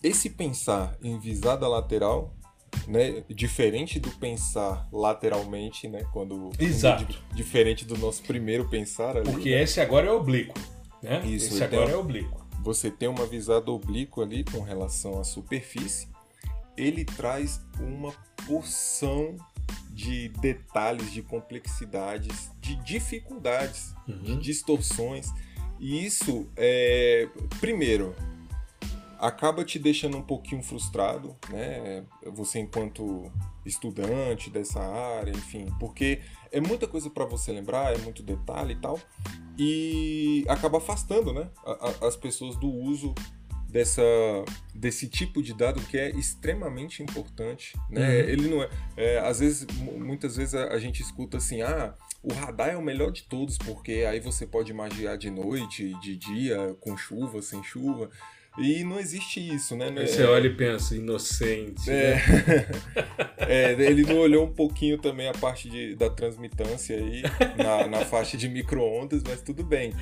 [0.03, 2.35] esse pensar em visada lateral,
[2.87, 7.18] né, diferente do pensar lateralmente, né, quando Exato.
[7.35, 9.62] diferente do nosso primeiro pensar ali, Porque né?
[9.62, 10.59] esse agora é oblíquo,
[11.03, 11.23] né?
[11.27, 12.41] Isso, esse agora é oblíquo.
[12.62, 16.09] Você tem uma visada oblíqua ali com relação à superfície.
[16.77, 18.12] Ele traz uma
[18.47, 19.37] porção
[19.91, 24.23] de detalhes, de complexidades, de dificuldades, uhum.
[24.23, 25.29] de distorções.
[25.79, 27.29] E isso, é,
[27.61, 28.14] primeiro,
[29.21, 32.05] acaba te deixando um pouquinho frustrado, né?
[32.33, 33.31] Você enquanto
[33.64, 38.77] estudante dessa área, enfim, porque é muita coisa para você lembrar, é muito detalhe e
[38.77, 38.99] tal,
[39.59, 41.51] e acaba afastando, né,
[42.01, 43.14] as pessoas do uso
[43.68, 44.03] dessa,
[44.75, 47.77] desse tipo de dado que é extremamente importante.
[47.89, 48.01] Né?
[48.01, 48.29] Uhum.
[48.29, 49.66] Ele não é, é, Às vezes,
[49.97, 53.57] muitas vezes a, a, gente escuta assim, ah, o radar é o melhor de todos,
[53.59, 58.11] porque aí você pode magiar de noite, de dia, com chuva, sem chuva.
[58.59, 59.93] E não existe isso, né?
[59.97, 60.27] Aí você é...
[60.27, 61.89] olha e pensa, inocente.
[61.91, 62.15] É.
[62.15, 62.67] Né?
[63.39, 67.23] é, ele não olhou um pouquinho também a parte de, da transmitância aí,
[67.57, 69.95] na, na faixa de micro-ondas, mas tudo bem.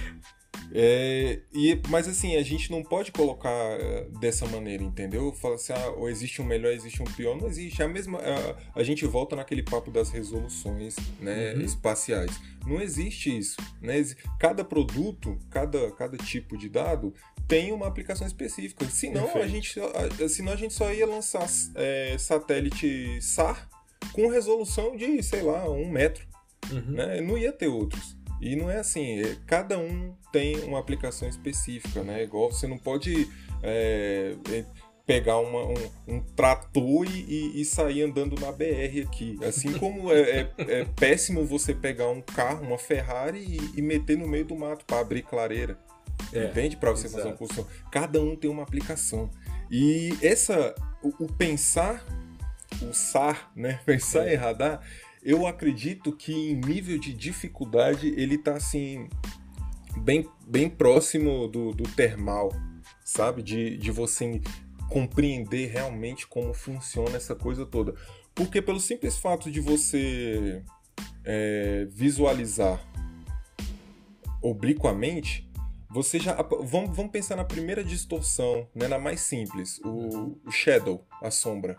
[0.72, 5.32] É, e, mas assim, a gente não pode colocar eh, dessa maneira, entendeu?
[5.32, 7.82] Fala assim, ah, ou existe um melhor, existe um pior, não existe.
[7.82, 11.62] A mesma, a, a gente volta naquele papo das resoluções né, uhum.
[11.62, 12.38] espaciais.
[12.66, 13.56] Não existe isso.
[13.80, 14.04] Né?
[14.38, 17.14] Cada produto, cada, cada tipo de dado
[17.46, 18.84] tem uma aplicação específica.
[18.86, 19.80] Senão a, gente,
[20.28, 23.68] senão a gente só ia lançar é, satélite SAR
[24.12, 26.26] com resolução de, sei lá, um metro.
[26.70, 26.92] Uhum.
[26.92, 27.20] Né?
[27.22, 28.17] Não ia ter outros.
[28.40, 32.22] E não é assim, é, cada um tem uma aplicação específica, né?
[32.22, 33.28] Igual você não pode
[33.62, 34.64] é, é
[35.08, 39.38] pegar uma, um, um, trator e, e, sair andando na BR aqui.
[39.42, 44.18] Assim como é, é, é péssimo você pegar um carro, uma Ferrari e, e meter
[44.18, 45.78] no meio do mato para abrir clareira.
[46.30, 46.76] É, Entende?
[46.76, 47.22] Para você exato.
[47.22, 47.66] fazer uma construção.
[47.90, 49.30] Cada um tem uma aplicação.
[49.70, 52.04] E essa, o, o pensar,
[52.82, 53.80] o SAR, né?
[53.86, 54.34] Pensar é.
[54.34, 54.82] em radar
[55.28, 59.10] eu acredito que em nível de dificuldade ele está assim
[59.98, 62.50] bem, bem próximo do, do termal,
[63.04, 63.42] sabe?
[63.42, 64.40] De, de você
[64.88, 67.94] compreender realmente como funciona essa coisa toda.
[68.34, 70.62] Porque pelo simples fato de você
[71.22, 72.82] é, visualizar
[74.40, 75.46] obliquamente,
[75.90, 76.40] você já.
[76.62, 81.76] Vamos, vamos pensar na primeira distorção, né, na mais simples, o, o shadow, a sombra.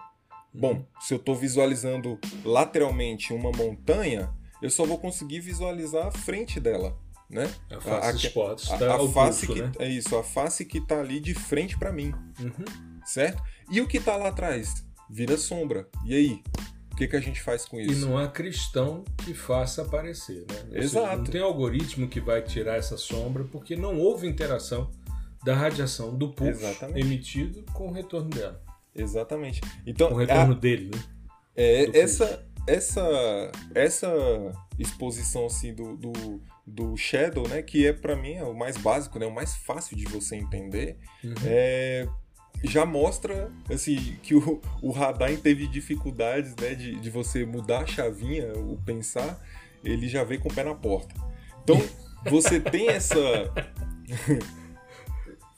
[0.54, 6.60] Bom, se eu estou visualizando lateralmente uma montanha, eu só vou conseguir visualizar a frente
[6.60, 6.98] dela,
[7.30, 7.50] né?
[7.70, 9.72] A face a, spots, a, a, a face pulso, que né?
[9.80, 12.66] é isso, a face que está ali de frente para mim, uhum.
[13.06, 13.42] certo?
[13.70, 15.88] E o que está lá atrás vira sombra.
[16.04, 16.44] E aí,
[16.92, 17.92] o que, que a gente faz com isso?
[17.92, 20.80] E não há cristão que faça aparecer, né?
[20.80, 21.06] Exato.
[21.06, 24.92] Seja, não tem algoritmo que vai tirar essa sombra porque não houve interação
[25.44, 27.00] da radiação do pulso Exatamente.
[27.00, 28.62] emitido com o retorno dela.
[29.02, 29.62] Exatamente.
[29.86, 31.04] Então, o retorno a, dele, né?
[31.56, 34.10] É, essa, essa, essa
[34.78, 39.20] exposição assim do, do, do Shadow, né, que é para mim é o mais básico,
[39.20, 41.34] né, o mais fácil de você entender, uhum.
[41.44, 42.08] é,
[42.64, 47.88] já mostra assim que o, o radar teve dificuldades, né, de, de você mudar a
[47.88, 49.42] chavinha, o pensar,
[49.84, 51.14] ele já veio com o pé na porta.
[51.64, 51.78] Então,
[52.30, 53.18] você tem essa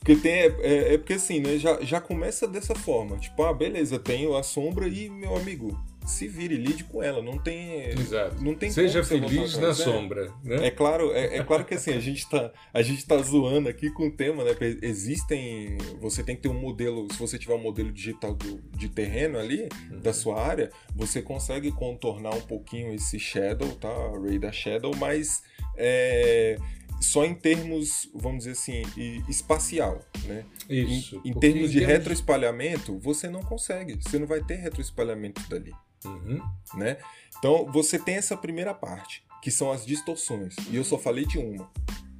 [0.02, 0.32] Porque tem.
[0.32, 1.56] É, é, é, porque assim, né?
[1.58, 3.16] Já, já começa dessa forma.
[3.18, 7.22] Tipo, ah, beleza, tenho a sombra e, meu amigo, se vire, lide com ela.
[7.22, 7.90] Não tem.
[7.90, 8.42] Exato.
[8.42, 10.32] Não tem Seja feliz na é, sombra.
[10.42, 10.66] Né?
[10.66, 13.90] É claro, é, é, claro que assim, a gente, tá, a gente tá zoando aqui
[13.90, 14.56] com o tema, né?
[14.82, 15.78] Existem.
[16.00, 17.06] Você tem que ter um modelo.
[17.12, 20.00] Se você tiver um modelo digital do, de terreno ali, uhum.
[20.00, 23.92] da sua área, você consegue contornar um pouquinho esse shadow, tá?
[24.20, 25.44] Ray da Shadow, mas.
[25.76, 26.56] É,
[27.02, 28.82] só em termos, vamos dizer assim,
[29.28, 30.44] espacial, né?
[30.68, 31.20] Isso.
[31.24, 31.96] Em, em termos de termos...
[31.98, 33.98] retroespalhamento, você não consegue.
[34.00, 35.72] Você não vai ter retroespalhamento dali,
[36.04, 36.40] uhum.
[36.74, 36.96] né?
[37.38, 40.54] Então, você tem essa primeira parte, que são as distorções.
[40.70, 41.68] E eu só falei de uma.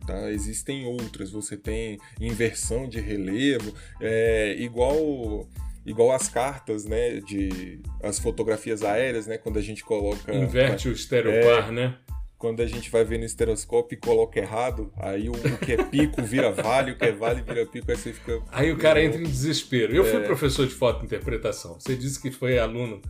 [0.07, 0.31] Tá?
[0.33, 1.31] Existem outras.
[1.31, 5.49] Você tem inversão de relevo, é, igual
[5.85, 10.93] igual as cartas, né, de as fotografias aéreas, né, quando a gente coloca inverte o
[10.93, 11.99] estereopar, é, né?
[12.43, 15.85] Quando a gente vai ver no estereoscópio e coloca errado, aí o, o que é
[15.85, 18.43] pico vira vale, o que é vale vira pico, aí você fica.
[18.51, 19.95] Aí o cara entra em desespero.
[19.95, 20.11] Eu é...
[20.11, 21.79] fui professor de fotointerpretação.
[21.79, 23.01] Você disse que foi aluno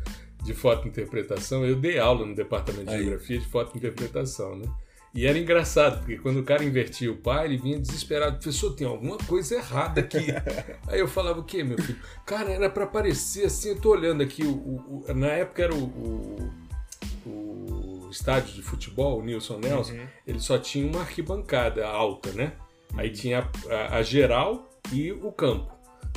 [0.45, 1.65] de fotointerpretação.
[1.65, 3.05] Eu dei aula no departamento de aí.
[3.05, 4.67] geografia de fotointerpretação, né?
[5.15, 8.37] E era engraçado, porque quando o cara invertia o pai, ele vinha desesperado.
[8.37, 10.27] Professor, tem alguma coisa errada aqui.
[10.89, 11.99] Aí eu falava, o quê, meu filho?
[12.27, 15.75] Cara, era para parecer assim, eu tô olhando aqui, o, o, o na época era
[15.75, 16.51] o,
[18.13, 20.07] estádio de futebol, o Nilson Nelson, uhum.
[20.27, 22.53] ele só tinha uma arquibancada alta, né?
[22.95, 23.15] Aí uhum.
[23.15, 25.73] tinha a, a, geral e o campo.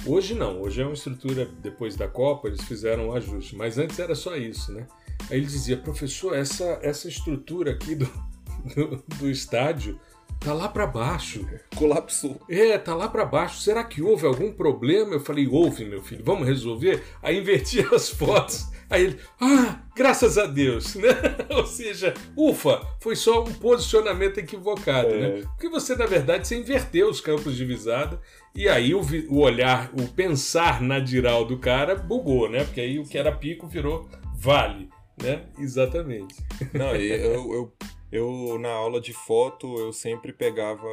[0.06, 3.98] Hoje não, hoje é uma estrutura, depois da Copa, eles fizeram um ajuste, mas antes
[3.98, 4.86] era só isso, né?
[5.32, 8.06] Aí ele dizia, professor, essa, essa estrutura aqui do,
[8.76, 10.00] do, do estádio
[10.40, 11.48] tá lá para baixo.
[11.76, 12.42] Colapsou.
[12.50, 13.60] É, tá lá para baixo.
[13.60, 15.14] Será que houve algum problema?
[15.14, 17.04] Eu falei, houve, meu filho, vamos resolver?
[17.22, 18.68] Aí inverti as fotos.
[18.90, 21.10] Aí ele, ah, graças a Deus, né?
[21.50, 25.16] Ou seja, ufa, foi só um posicionamento equivocado, né?
[25.16, 25.34] é.
[25.38, 25.42] né?
[25.42, 28.20] Porque você, na verdade, você inverteu os campos de visada
[28.56, 32.64] e aí o, o olhar, o pensar na diral do cara bugou, né?
[32.64, 34.90] Porque aí o que era pico virou vale,
[35.22, 35.44] né?
[35.58, 36.36] Exatamente.
[36.72, 37.74] Não, eu, eu,
[38.12, 40.88] eu na aula de foto, eu sempre pegava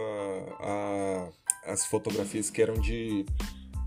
[0.61, 1.29] a,
[1.67, 3.25] as fotografias que eram de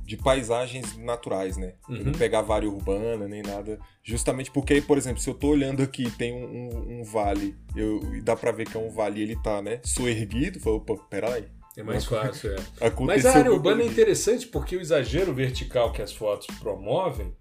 [0.05, 1.73] de paisagens naturais, né?
[1.89, 2.03] Uhum.
[2.05, 3.80] Não pegar área urbana nem nada.
[4.03, 7.99] Justamente porque, por exemplo, se eu tô olhando aqui, tem um, um, um vale, eu,
[8.15, 10.95] e dá pra ver que é um vale e ele tá, né, soerguido, fala, opa,
[11.09, 11.45] peraí.
[11.76, 12.55] É mais fácil, é.
[13.01, 17.34] Mas a área urbana é interessante porque o exagero vertical que as fotos promovem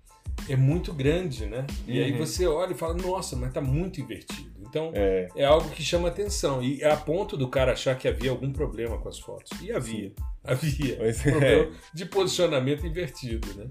[0.49, 1.67] é muito grande, né?
[1.87, 2.05] E uhum.
[2.05, 4.54] aí você olha e fala, nossa, mas tá muito invertido.
[4.75, 5.29] Então é.
[5.37, 5.45] é.
[5.45, 6.61] algo que chama atenção.
[6.61, 9.57] E é a ponto do cara achar que havia algum problema com as fotos.
[9.63, 10.09] E havia.
[10.09, 10.15] Sim.
[10.43, 10.99] Havia.
[11.07, 11.71] Mas, um problema é.
[11.95, 13.71] de posicionamento invertido, né?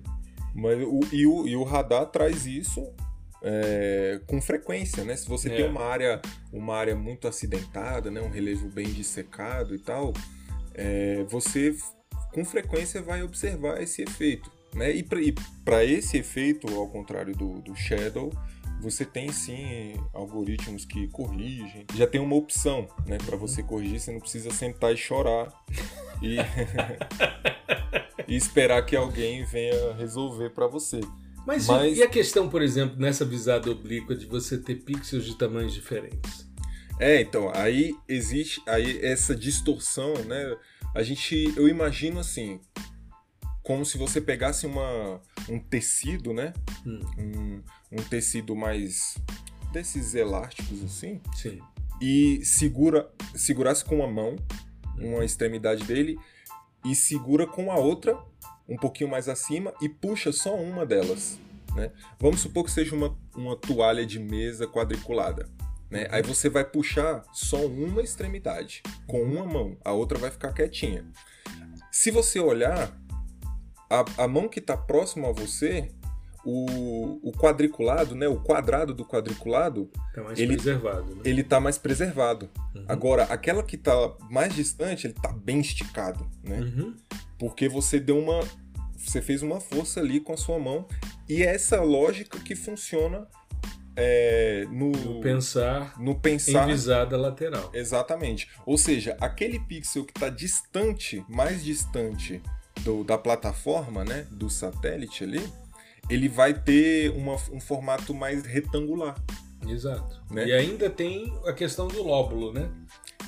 [0.55, 2.89] Mas o, e, o, e o radar traz isso
[3.41, 5.17] é, com frequência, né?
[5.17, 5.57] Se você é.
[5.57, 6.21] tem uma área,
[6.53, 8.21] uma área muito acidentada, né?
[8.21, 10.13] um relevo bem dissecado e tal,
[10.73, 11.75] é, você
[12.31, 14.49] com frequência vai observar esse efeito.
[14.73, 14.95] Né?
[14.95, 18.31] E para esse efeito, ao contrário do, do Shadow,
[18.83, 21.85] você tem sim algoritmos que corrigem.
[21.95, 25.47] Já tem uma opção, né, para você corrigir, você não precisa sentar e chorar
[26.21, 26.35] e,
[28.27, 30.99] e esperar que alguém venha resolver para você.
[31.47, 35.37] Mas, Mas, e a questão, por exemplo, nessa visada oblíqua de você ter pixels de
[35.37, 36.47] tamanhos diferentes?
[36.99, 40.55] É, então, aí existe aí essa distorção, né?
[40.93, 42.61] A gente, eu imagino assim,
[43.63, 46.53] como se você pegasse uma, um tecido, né?
[46.85, 47.01] Hum.
[47.17, 47.63] Um,
[47.93, 49.17] um, tecido mais
[49.71, 51.21] desses elásticos assim.
[51.35, 51.59] Sim.
[52.01, 54.35] E segura, segurasse com uma mão
[54.97, 56.17] uma extremidade dele
[56.85, 58.17] e segura com a outra
[58.67, 61.39] um pouquinho mais acima e puxa só uma delas.
[61.75, 61.91] Né?
[62.19, 65.49] Vamos supor que seja uma, uma toalha de mesa quadriculada.
[65.89, 66.03] Né?
[66.03, 66.07] Uhum.
[66.11, 71.05] Aí você vai puxar só uma extremidade com uma mão, a outra vai ficar quietinha.
[71.91, 72.95] Se você olhar,
[73.89, 75.91] a, a mão que está próxima a você,
[76.45, 81.15] o, o, quadriculado, né, o quadrado do quadriculado, tá mais ele, preservado.
[81.15, 81.21] Né?
[81.25, 82.49] Ele está mais preservado.
[82.75, 82.85] Uhum.
[82.87, 83.93] Agora, aquela que está
[84.29, 86.59] mais distante, ele está bem esticado, né?
[86.59, 86.95] Uhum.
[87.39, 88.41] Porque você deu uma,
[88.97, 90.87] você fez uma força ali com a sua mão
[91.27, 93.27] e é essa lógica que funciona
[93.95, 97.69] é, no, no, pensar, no pensar em visada lateral.
[97.73, 98.49] Exatamente.
[98.65, 102.41] Ou seja, aquele pixel que está distante, mais distante
[102.81, 105.41] do, da plataforma, né, do satélite ali,
[106.09, 109.15] ele vai ter uma, um formato mais retangular.
[109.67, 110.21] Exato.
[110.29, 110.47] Né?
[110.47, 112.69] E ainda tem a questão do lóbulo, né?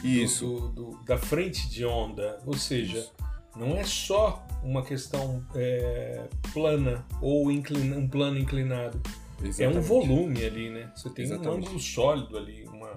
[0.03, 0.45] Isso.
[0.45, 2.39] Do, do, da frente de onda.
[2.45, 3.13] Ou seja, Isso.
[3.55, 9.01] não é só uma questão é, plana ou inclina, um plano inclinado.
[9.41, 9.63] Exatamente.
[9.63, 10.91] É um volume ali, né?
[10.95, 11.49] Você tem Exatamente.
[11.49, 12.65] um ângulo sólido ali.
[12.67, 12.93] Uma...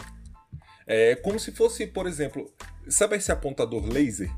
[0.87, 2.51] É como se fosse, por exemplo,
[2.89, 4.31] sabe esse apontador laser?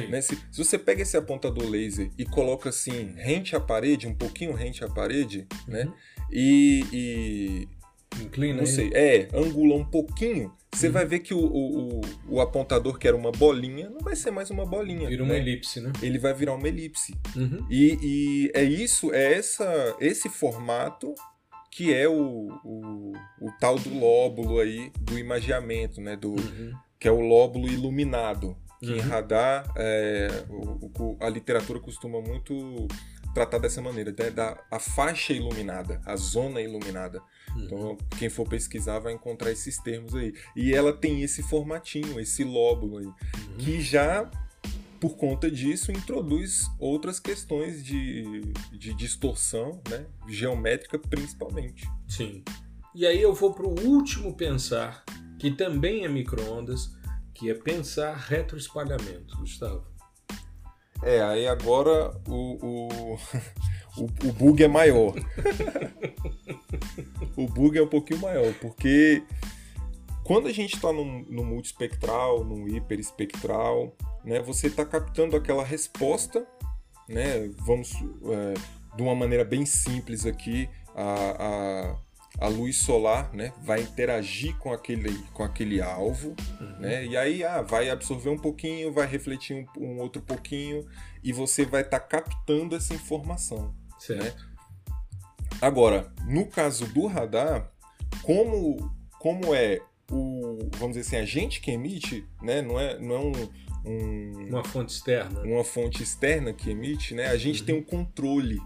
[0.00, 0.20] Né?
[0.20, 4.52] Se, se, você pega esse apontador laser e coloca assim, rente à parede, um pouquinho
[4.52, 5.74] rente à parede, uhum.
[5.74, 5.92] né?
[6.30, 7.68] E, e.
[8.20, 8.58] Inclina.
[8.58, 10.92] Não sei, é, angula um pouquinho, você uhum.
[10.92, 14.50] vai ver que o, o, o, apontador, que era uma bolinha, não vai ser mais
[14.50, 15.08] uma bolinha.
[15.08, 15.30] Vira né?
[15.30, 15.90] uma elipse, né?
[16.02, 17.14] Ele vai virar uma elipse.
[17.34, 17.66] Uhum.
[17.70, 21.14] E, e, é isso, é essa, esse formato
[21.70, 26.14] que é o, o, o, tal do lóbulo aí do imagiamento, né?
[26.14, 26.72] Do, uhum.
[26.98, 28.96] Que é o lóbulo iluminado que uhum.
[28.96, 32.86] em radar é, o, o, a literatura costuma muito
[33.36, 34.30] tratar dessa maneira, né?
[34.30, 37.20] da a faixa iluminada, a zona iluminada.
[37.54, 37.64] Uhum.
[37.64, 40.32] Então, quem for pesquisar vai encontrar esses termos aí.
[40.56, 43.56] E ela tem esse formatinho, esse lóbulo aí, uhum.
[43.58, 44.30] que já
[44.98, 48.40] por conta disso introduz outras questões de,
[48.72, 50.06] de distorção, né?
[50.26, 51.86] geométrica principalmente.
[52.08, 52.42] Sim.
[52.94, 55.04] E aí eu vou para o último pensar,
[55.38, 56.96] que também é microondas,
[57.36, 59.84] que é pensar retroespalhamento, Gustavo.
[61.02, 63.14] É, aí agora o, o,
[64.00, 65.14] o, o bug é maior.
[67.36, 69.22] o bug é um pouquinho maior, porque
[70.24, 76.46] quando a gente está no, no multispectral, no hiperespectral, né, você está captando aquela resposta,
[77.06, 78.54] né, vamos é,
[78.96, 82.05] de uma maneira bem simples aqui, a, a
[82.38, 86.78] a luz solar né, vai interagir com aquele, com aquele alvo, uhum.
[86.78, 90.86] né, e aí ah, vai absorver um pouquinho, vai refletir um, um outro pouquinho,
[91.24, 93.74] e você vai estar tá captando essa informação.
[94.08, 94.34] Né?
[95.60, 97.70] Agora, no caso do radar,
[98.22, 99.80] como, como é
[100.10, 103.32] o, vamos dizer assim, a gente que emite, né, não é, não é um,
[103.86, 105.40] um, uma fonte externa.
[105.40, 107.28] Uma fonte externa que emite, né?
[107.28, 107.66] A gente uhum.
[107.66, 108.60] tem um controle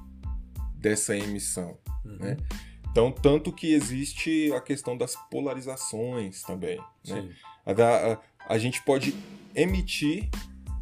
[0.74, 2.16] dessa emissão, uhum.
[2.18, 2.36] né?
[2.90, 6.78] Então, tanto que existe a questão das polarizações também.
[7.06, 7.30] Né?
[7.64, 7.72] A,
[8.12, 8.18] a,
[8.54, 9.14] a, gente pode
[9.54, 10.28] emitir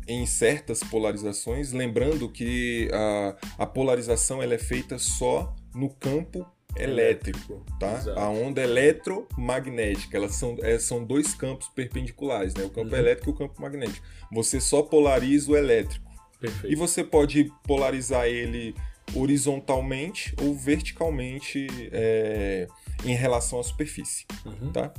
[0.06, 7.64] em certas polarizações, lembrando que a, a polarização ela é feita só no campo elétrico,
[7.78, 7.94] tá?
[7.94, 8.18] Exato.
[8.18, 12.64] A onda eletromagnética, elas são, é, são dois campos perpendiculares, né?
[12.64, 12.98] O campo uhum.
[12.98, 14.06] elétrico e o campo magnético.
[14.32, 16.08] Você só polariza o elétrico.
[16.40, 16.72] Perfeito.
[16.72, 18.74] E você pode polarizar ele
[19.14, 22.66] horizontalmente ou verticalmente é,
[23.04, 24.72] em relação à superfície, uhum.
[24.72, 24.92] tá?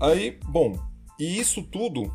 [0.00, 0.78] Aí, bom,
[1.18, 2.12] e isso tudo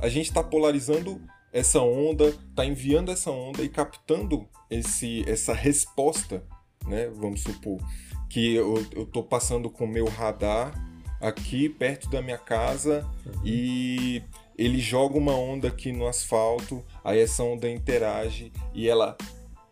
[0.00, 1.20] a gente está polarizando
[1.52, 6.44] essa onda, está enviando essa onda e captando esse, essa resposta,
[6.86, 7.08] né?
[7.08, 7.78] Vamos supor
[8.28, 10.72] que eu estou passando com o meu radar
[11.20, 13.42] aqui perto da minha casa uhum.
[13.44, 14.22] e
[14.56, 19.16] ele joga uma onda aqui no asfalto, aí essa onda interage e ela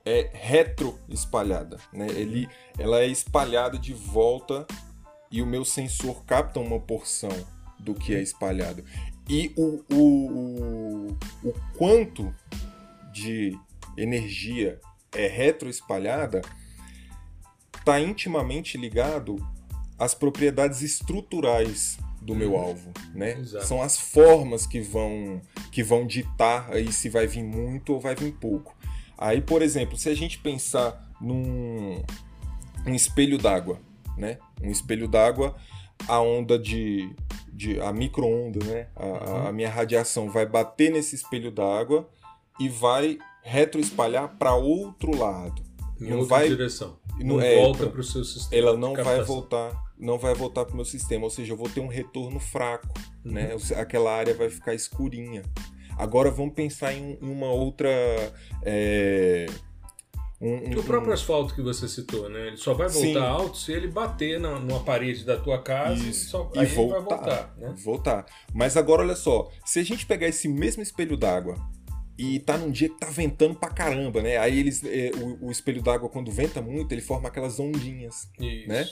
[0.09, 2.07] é retro espalhada, né?
[2.09, 2.49] Ele,
[2.79, 4.67] ela é espalhada de volta
[5.31, 7.31] e o meu sensor capta uma porção
[7.79, 8.83] do que é espalhado.
[9.29, 12.35] E o, o, o, o quanto
[13.13, 13.57] de
[13.97, 14.81] energia
[15.13, 16.41] é retroespalhada
[17.77, 19.37] está intimamente ligado
[19.99, 22.61] às propriedades estruturais do meu uhum.
[22.61, 23.39] alvo, né?
[23.39, 23.67] Exato.
[23.67, 25.41] São as formas que vão
[25.71, 28.77] que vão ditar aí se vai vir muito ou vai vir pouco.
[29.19, 32.01] Aí, por exemplo, se a gente pensar num
[32.87, 33.81] um espelho d'água,
[34.17, 34.39] né?
[34.63, 35.57] Um espelho d'água,
[36.07, 37.11] a onda de
[37.53, 38.87] de a micro-onda, né?
[38.95, 39.49] A, uhum.
[39.49, 42.09] a, minha radiação vai bater nesse espelho d'água
[42.61, 45.61] e vai retroespalhar para outro lado.
[46.01, 46.97] Em não outra vai, direção.
[47.19, 48.63] Não, é, volta para o seu sistema.
[48.63, 51.25] Ela não vai voltar, não vai voltar para o meu sistema.
[51.25, 53.33] Ou seja, eu vou ter um retorno fraco, uhum.
[53.33, 53.57] né?
[53.77, 55.43] Aquela área vai ficar escurinha.
[55.99, 57.91] Agora vamos pensar em, uma outra
[58.63, 59.47] é,
[60.41, 62.47] um, um, o próprio asfalto que você citou, né?
[62.47, 63.17] Ele só vai voltar Sim.
[63.19, 67.03] alto se ele bater na, numa parede da tua casa e, só, e voltar, vai
[67.03, 67.75] voltar, né?
[67.85, 68.27] Voltar.
[68.55, 71.57] Mas agora olha só, se a gente pegar esse mesmo espelho d'água
[72.17, 74.37] e tá num dia que tá ventando pra caramba, né?
[74.37, 78.69] Aí eles, é, o, o, espelho d'água quando venta muito, ele forma aquelas ondinhas, Isso.
[78.69, 78.89] né?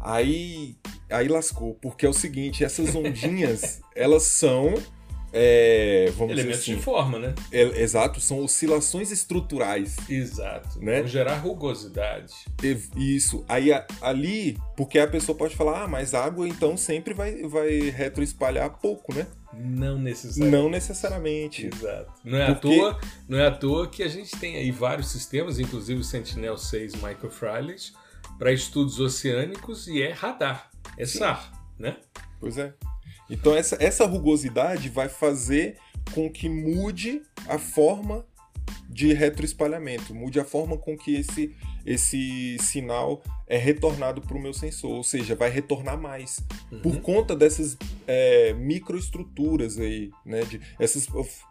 [0.00, 0.76] Aí,
[1.10, 4.72] aí lascou, porque é o seguinte, essas ondinhas, elas são
[5.32, 7.34] é, vamos Elementos dizer assim, de forma, né?
[7.52, 9.96] É, exato, são oscilações estruturais.
[10.08, 10.78] Exato.
[10.80, 11.00] Né?
[11.00, 12.32] Vão gerar rugosidade.
[12.96, 13.44] Isso.
[13.48, 18.78] Aí ali, porque a pessoa pode falar, ah, mas água então sempre vai, vai retroespalhar
[18.78, 19.26] pouco, né?
[19.52, 20.56] Não necessariamente.
[20.56, 21.66] Não necessariamente.
[21.66, 22.12] Exato.
[22.24, 22.68] Não é, porque...
[22.68, 26.04] à toa, não é à toa que a gente tem aí vários sistemas, inclusive o
[26.04, 27.92] Sentinel-6 Microfrilates,
[28.38, 31.18] para estudos oceânicos e é radar, é Sim.
[31.18, 31.96] SAR, né?
[32.40, 32.72] Pois é.
[33.30, 35.76] Então essa, essa rugosidade vai fazer
[36.14, 38.24] com que mude a forma
[38.88, 44.52] de retroespalhamento, mude a forma com que esse, esse sinal é retornado para o meu
[44.52, 46.40] sensor, ou seja, vai retornar mais
[46.70, 46.80] uhum.
[46.80, 47.76] por conta dessas
[48.06, 51.06] é, microestruturas aí, né, de essas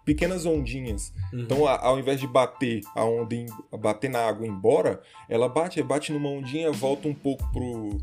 [0.06, 1.14] pequenas ondinhas.
[1.34, 1.40] Uhum.
[1.42, 3.46] Então, a, ao invés de bater a onda, em,
[3.80, 7.98] bater na água embora, ela bate, bate numa ondinha, volta um pouco pro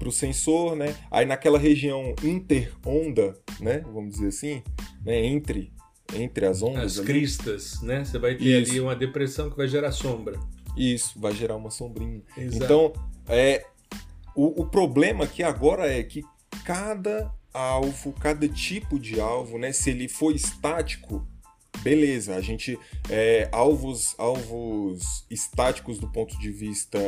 [0.00, 0.96] para o sensor, né?
[1.10, 3.80] Aí naquela região inter-onda, né?
[3.80, 4.62] Vamos dizer assim,
[5.04, 5.26] né?
[5.26, 5.70] Entre,
[6.14, 6.92] entre as ondas.
[6.92, 7.06] As ali.
[7.06, 8.02] cristas, né?
[8.02, 8.72] Você vai ter Isso.
[8.72, 10.40] ali uma depressão que vai gerar sombra.
[10.74, 12.22] Isso, vai gerar uma sombrinha.
[12.36, 12.64] Exato.
[12.64, 12.92] Então,
[13.28, 13.66] é,
[14.34, 16.24] o, o problema aqui agora é que
[16.64, 19.70] cada alvo, cada tipo de alvo, né?
[19.70, 21.28] Se ele for estático,
[21.82, 22.78] beleza, a gente
[23.08, 26.98] é, alvos alvos estáticos do ponto de vista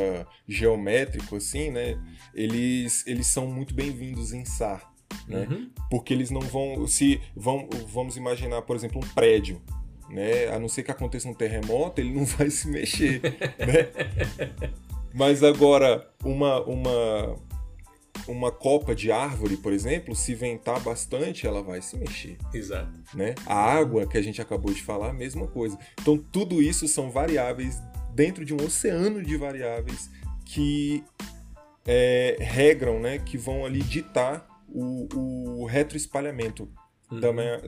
[0.47, 1.99] geométrico assim, né?
[2.33, 4.91] Eles eles são muito bem-vindos em SAR,
[5.27, 5.47] né?
[5.49, 5.69] Uhum.
[5.89, 9.61] Porque eles não vão se vão vamos imaginar, por exemplo, um prédio,
[10.09, 10.47] né?
[10.47, 14.69] A não ser que aconteça um terremoto, ele não vai se mexer, né?
[15.13, 17.37] Mas agora uma uma
[18.27, 22.37] uma copa de árvore, por exemplo, se ventar bastante, ela vai se mexer.
[22.53, 22.91] Exato.
[23.13, 23.35] Né?
[23.45, 25.77] A água que a gente acabou de falar, a mesma coisa.
[26.01, 27.81] Então, tudo isso são variáveis
[28.13, 30.09] dentro de um oceano de variáveis
[30.45, 31.03] que
[31.85, 36.69] é, regram, né, que vão ali ditar o, o retroespalhamento
[37.11, 37.19] uhum.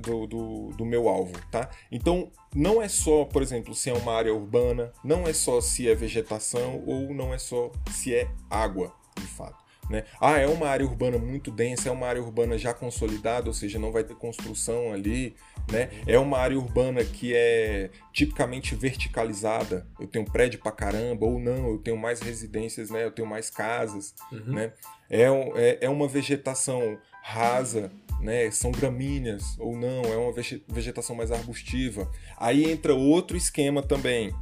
[0.02, 1.70] do, do, do, meu alvo, tá?
[1.92, 5.88] Então, não é só, por exemplo, se é uma área urbana, não é só se
[5.90, 9.65] é vegetação ou não é só se é água, de fato.
[9.90, 10.04] Né?
[10.20, 13.78] Ah, é uma área urbana muito densa, é uma área urbana já consolidada, ou seja,
[13.78, 15.36] não vai ter construção ali.
[15.72, 15.90] Né?
[16.08, 19.86] É uma área urbana que é tipicamente verticalizada.
[20.00, 23.06] Eu tenho prédio pra caramba, ou não, eu tenho mais residências, né?
[23.06, 24.16] eu tenho mais casas.
[24.32, 24.54] Uhum.
[24.54, 24.74] Né?
[25.10, 27.92] É, é, é uma vegetação rasa,
[28.22, 28.50] né?
[28.52, 30.34] São gramíneas ou não, é uma
[30.68, 32.10] vegetação mais arbustiva.
[32.38, 34.34] Aí entra outro esquema também.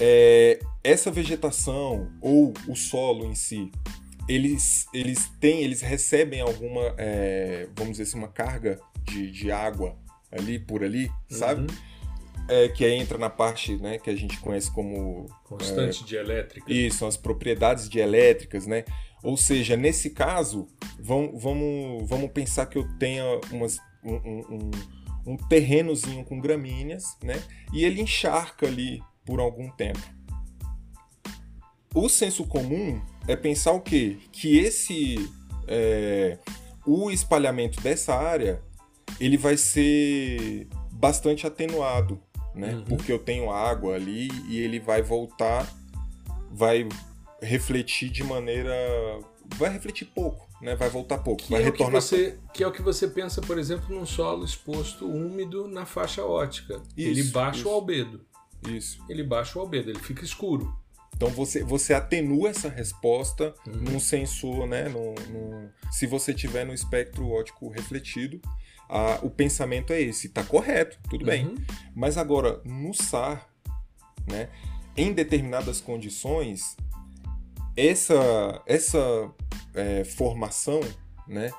[0.00, 3.70] É, essa vegetação ou o solo em si,
[4.28, 9.96] eles, eles têm, eles recebem alguma, é, vamos dizer assim, uma carga de, de água
[10.30, 11.12] ali por ali, uhum.
[11.28, 11.66] sabe?
[12.48, 15.26] É, que aí entra na parte né, que a gente conhece como.
[15.44, 16.72] Constante é, dielétrica.
[16.72, 18.84] Isso, as propriedades dielétricas, né?
[19.22, 20.68] Ou seja, nesse caso,
[20.98, 24.70] vamos, vamos, vamos pensar que eu tenha umas, um, um,
[25.26, 27.42] um terrenozinho com gramíneas, né?
[27.72, 30.02] E ele encharca ali por algum tempo.
[31.94, 34.18] O senso comum é pensar o quê?
[34.32, 35.30] Que esse
[35.66, 36.38] é,
[36.86, 38.62] o espalhamento dessa área
[39.20, 42.20] ele vai ser bastante atenuado,
[42.54, 42.74] né?
[42.74, 42.84] Uhum.
[42.84, 45.70] Porque eu tenho água ali e ele vai voltar,
[46.50, 46.88] vai
[47.40, 48.74] refletir de maneira,
[49.56, 50.74] vai refletir pouco, né?
[50.74, 52.00] Vai voltar pouco, que vai é retornar.
[52.00, 55.86] Que, você, que é o que você pensa, por exemplo, num solo exposto úmido na
[55.86, 56.82] faixa ótica.
[56.96, 57.68] Isso, ele baixa isso.
[57.68, 58.20] o albedo.
[58.68, 59.04] Isso.
[59.08, 60.74] Ele baixa o albedo, ele fica escuro.
[61.16, 63.74] Então você, você atenua essa resposta uhum.
[63.74, 64.88] num sensor, né?
[64.88, 68.40] No, no, se você tiver no espectro óptico refletido,
[68.88, 71.26] a, o pensamento é esse, está correto, tudo uhum.
[71.26, 71.54] bem.
[71.94, 73.48] Mas agora, no SAR,
[74.26, 74.48] né,
[74.96, 76.76] em determinadas condições,
[77.76, 79.30] essa, essa
[79.74, 80.80] é, formação,
[81.26, 81.50] né,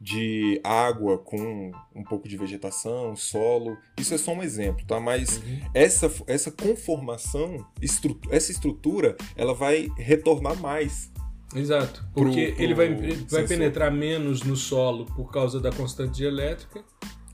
[0.00, 3.76] de água com um pouco de vegetação, solo.
[3.98, 5.00] Isso é só um exemplo, tá?
[5.00, 5.60] Mas uhum.
[5.74, 11.10] essa, essa conformação, estru essa estrutura, ela vai retornar mais.
[11.54, 12.94] Exato, porque pro, ele vai,
[13.28, 16.84] vai penetrar menos no solo por causa da constante elétrica.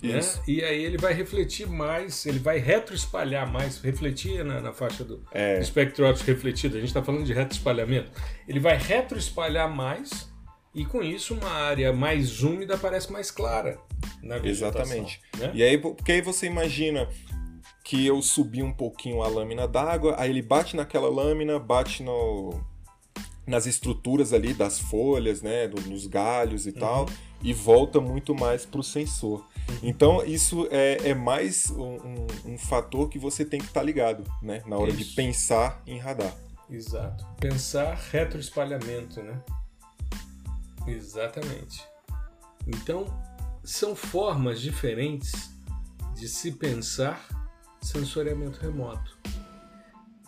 [0.03, 0.21] Né?
[0.47, 5.23] E aí ele vai refletir mais, ele vai retroespalhar mais, refletir na, na faixa do
[5.33, 5.59] é.
[5.59, 6.77] espectro óptico refletido.
[6.77, 8.13] A gente está falando de retroespalhamento.
[8.47, 10.31] Ele vai retroespalhar mais
[10.75, 13.79] e com isso uma área mais úmida parece mais clara
[14.23, 15.21] na Exatamente.
[15.39, 15.51] Né?
[15.55, 17.09] E aí, porque aí você imagina
[17.85, 22.59] que eu subi um pouquinho a lâmina d'água, aí ele bate naquela lâmina, bate no,
[23.47, 26.77] nas estruturas ali das folhas, né, nos galhos e uhum.
[26.77, 27.09] tal,
[27.43, 29.47] e volta muito mais para o sensor.
[29.69, 29.79] Uhum.
[29.83, 33.87] Então isso é, é mais um, um, um, fator que você tem que estar tá
[33.87, 35.11] ligado, né, na hora isso.
[35.11, 36.35] de pensar em radar.
[36.71, 37.27] Exato.
[37.39, 39.39] Pensar retroespalhamento, né?
[40.87, 41.83] Exatamente.
[42.67, 43.07] Então,
[43.63, 45.51] são formas diferentes
[46.15, 47.27] de se pensar
[47.81, 49.19] sensoriamento remoto.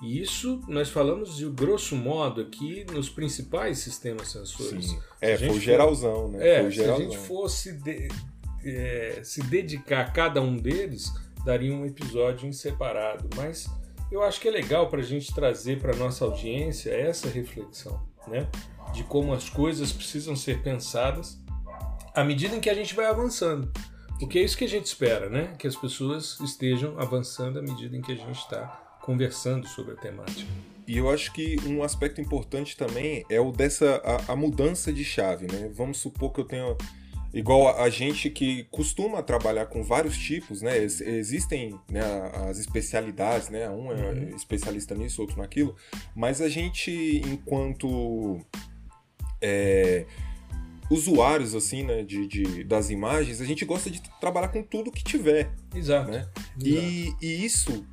[0.02, 4.90] E isso nós falamos de grosso modo aqui nos principais sistemas sensores.
[4.90, 4.98] Sim.
[5.20, 6.46] É, foi o geralzão, né?
[6.46, 6.96] É, geralzão.
[6.96, 8.08] se a gente fosse de,
[8.64, 11.10] é, se dedicar a cada um deles,
[11.44, 13.28] daria um episódio em separado.
[13.34, 13.70] Mas
[14.12, 18.46] eu acho que é legal para a gente trazer para nossa audiência essa reflexão, né?
[18.96, 21.38] De como as coisas precisam ser pensadas
[22.14, 23.70] à medida em que a gente vai avançando.
[24.18, 25.52] Porque é isso que a gente espera, né?
[25.58, 28.66] Que as pessoas estejam avançando à medida em que a gente está
[29.02, 30.50] conversando sobre a temática.
[30.88, 35.04] E eu acho que um aspecto importante também é o dessa a, a mudança de
[35.04, 35.70] chave, né?
[35.74, 36.76] Vamos supor que eu tenho
[37.34, 40.78] igual a, a, gente que costuma trabalhar com vários tipos, né?
[40.78, 42.00] Ex existem né,
[42.48, 43.68] as especialidades, né?
[43.68, 44.28] Um é uhum.
[44.34, 45.76] especialista nisso, outro naquilo,
[46.14, 48.40] mas a gente enquanto
[49.40, 50.06] é,
[50.90, 55.02] usuários assim, né, de, de, das imagens, a gente gosta de trabalhar com tudo que
[55.02, 55.50] tiver.
[55.74, 56.10] Exato.
[56.10, 56.18] Né?
[56.18, 56.36] Exato.
[56.62, 57.84] E, e isso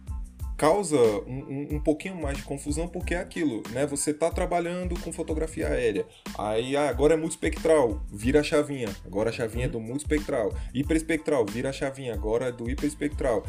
[0.55, 3.85] causa um, um, um, pouquinho mais de confusão porque é aquilo, né?
[3.87, 6.05] Você está trabalhando com fotografia aérea,
[6.37, 11.45] aí ah, agora é multispectral, vira a chavinha, agora a chavinha é do multispectral, hiperespectral,
[11.45, 13.43] vira a chavinha, agora é do hiperespectral.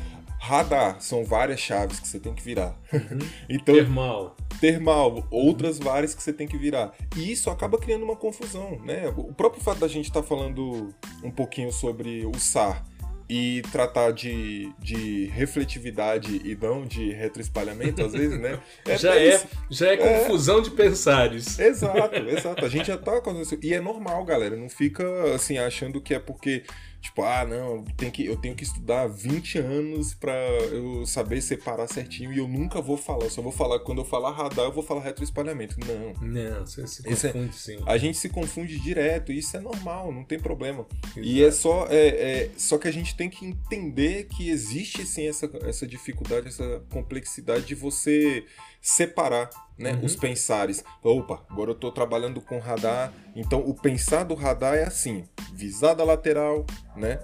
[0.44, 2.78] Radar, são várias chaves que você tem que virar.
[2.92, 3.18] Uhum.
[3.48, 4.36] então, termal.
[4.60, 6.92] Termal, outras várias que você tem que virar.
[7.16, 9.08] E isso acaba criando uma confusão, né?
[9.16, 12.84] O próprio fato da gente estar tá falando um pouquinho sobre o SAR
[13.26, 18.60] e tratar de, de refletividade e não de retroespalhamento, às vezes, né?
[18.84, 21.56] É já, é, já é, é confusão de pensares.
[21.58, 22.64] Exato, exato.
[22.66, 23.64] A gente já tá acontecendo.
[23.64, 24.56] E é normal, galera.
[24.56, 26.64] Não fica assim achando que é porque
[27.04, 30.32] Tipo, ah, não, tem que, eu tenho que estudar 20 anos para
[30.72, 33.24] eu saber separar certinho e eu nunca vou falar.
[33.24, 35.76] Eu só vou falar, quando eu falar radar, eu vou falar retroespalhamento.
[35.80, 36.14] Não.
[36.26, 37.78] Não, você se é confunde é, sim.
[37.84, 40.86] A gente se confunde direto e isso é normal, não tem problema.
[41.08, 41.20] Exato.
[41.20, 45.28] E é só, é, é, só que a gente tem que entender que existe sim
[45.28, 48.46] essa, essa dificuldade, essa complexidade de você
[48.80, 50.04] separar né, uhum.
[50.04, 50.84] os pensares.
[51.02, 56.04] Opa, agora eu estou trabalhando com radar, então o pensar do radar é assim: visada
[56.04, 56.64] lateral,
[56.96, 57.20] né?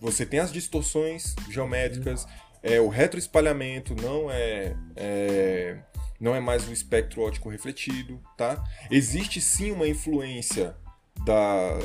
[0.00, 2.30] Você tem as distorções geométricas, uhum.
[2.62, 5.78] é, o retroespalhamento não é, é,
[6.20, 8.62] não é mais o espectro óptico refletido, tá?
[8.90, 10.74] Existe sim uma influência
[11.24, 11.78] da,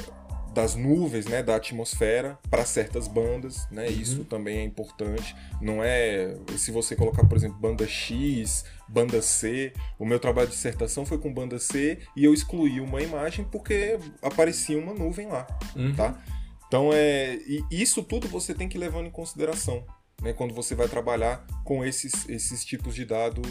[0.58, 3.86] das nuvens, né, da atmosfera para certas bandas, né?
[3.86, 4.02] Uhum.
[4.02, 5.36] Isso também é importante.
[5.62, 9.72] Não é se você colocar, por exemplo, banda X, banda C.
[10.00, 14.00] O meu trabalho de dissertação foi com banda C e eu excluí uma imagem porque
[14.20, 15.94] aparecia uma nuvem lá, uhum.
[15.94, 16.20] tá?
[16.68, 17.38] Então é
[17.70, 19.86] isso tudo você tem que levar em consideração,
[20.24, 23.44] né, quando você vai trabalhar com esses esses tipos de dado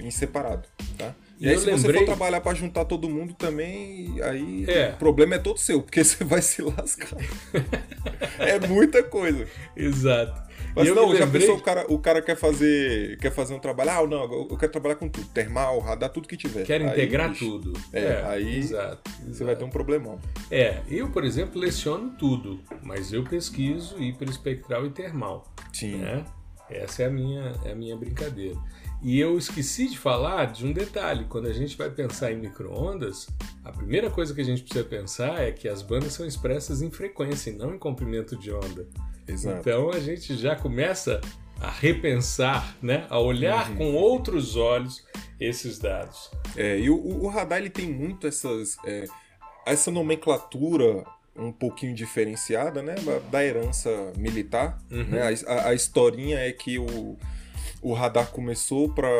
[0.00, 0.68] em separado.
[0.96, 1.12] Tá?
[1.42, 1.92] E, e aí, se lembrei...
[1.92, 4.90] você for trabalhar para juntar todo mundo também, aí é.
[4.90, 7.18] o problema é todo seu, porque você vai se lascar.
[8.38, 9.44] é muita coisa.
[9.76, 10.40] Exato.
[10.74, 11.18] Mas não, lembrei...
[11.18, 14.56] já pensou, o cara, o cara quer fazer quer fazer um trabalho, ah, não, eu
[14.56, 16.64] quero trabalhar com tudo, termal, radar, tudo que tiver.
[16.64, 17.72] Quero aí, integrar bicho, tudo.
[17.92, 19.44] É, é aí exato, você exato.
[19.44, 20.20] vai ter um problemão.
[20.48, 25.52] É, eu, por exemplo, leciono tudo, mas eu pesquiso hiperespectral e termal.
[25.72, 25.96] Sim.
[25.96, 26.24] Né?
[26.70, 28.56] Essa é a minha, é a minha brincadeira.
[29.02, 31.24] E eu esqueci de falar de um detalhe.
[31.28, 33.26] Quando a gente vai pensar em microondas,
[33.64, 36.90] a primeira coisa que a gente precisa pensar é que as bandas são expressas em
[36.90, 38.86] frequência e não em comprimento de onda.
[39.26, 39.58] Exato.
[39.58, 41.20] Então a gente já começa
[41.60, 43.06] a repensar, né?
[43.10, 43.76] a olhar uhum.
[43.76, 45.04] com outros olhos
[45.40, 46.30] esses dados.
[46.56, 49.04] É, e o, o radar ele tem muito essas, é,
[49.66, 51.04] essa nomenclatura
[51.34, 52.94] um pouquinho diferenciada né,
[53.30, 54.78] da herança militar.
[54.90, 55.04] Uhum.
[55.04, 55.22] Né?
[55.46, 57.16] A, a, historinha é que o,
[57.82, 59.10] o radar começou para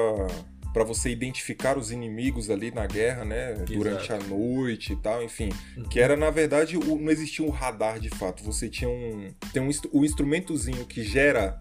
[0.72, 3.52] para você identificar os inimigos ali na guerra, né?
[3.52, 3.72] Exato.
[3.74, 5.51] Durante a noite e tal, enfim.
[5.76, 5.82] Uhum.
[5.84, 8.43] Que era, na verdade, o, não existia um radar de fato.
[8.43, 9.30] Você tinha um.
[9.52, 11.60] Tem um o instrumentozinho que gera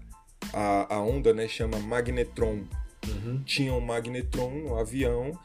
[0.54, 1.46] a, a onda, né?
[1.48, 2.64] Chama magnetron.
[3.06, 3.44] Uhum.
[3.44, 5.38] Tinha um magnetron no avião.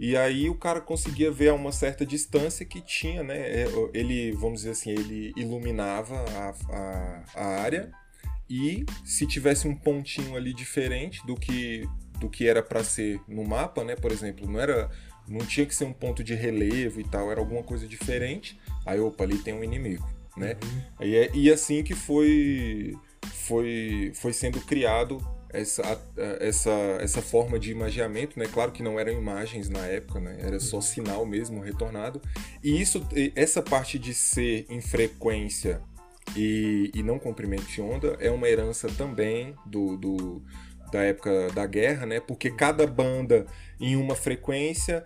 [0.00, 3.38] E aí o cara conseguia ver a uma certa distância que tinha, né?
[3.38, 7.92] É, ele, vamos dizer assim, ele iluminava a, a, a área
[8.52, 11.88] e se tivesse um pontinho ali diferente do que
[12.20, 13.96] do que era para ser no mapa, né?
[13.96, 14.90] Por exemplo, não era
[15.26, 18.60] não tinha que ser um ponto de relevo e tal, era alguma coisa diferente.
[18.84, 20.06] Aí, opa, ali tem um inimigo,
[20.36, 20.56] né?
[20.62, 21.06] Uhum.
[21.06, 22.94] E, é, e assim que foi
[23.46, 25.18] foi foi sendo criado
[25.48, 25.82] essa,
[26.40, 26.70] essa,
[27.00, 28.46] essa forma de imagiamento, né?
[28.52, 30.36] Claro que não eram imagens na época, né?
[30.40, 30.82] Era só uhum.
[30.82, 32.20] sinal mesmo retornado.
[32.62, 35.80] E isso, essa parte de ser em frequência
[36.36, 40.42] e, e não comprimento de onda é uma herança também do, do,
[40.90, 42.20] da época da guerra, né?
[42.20, 43.46] Porque cada banda
[43.80, 45.04] em uma frequência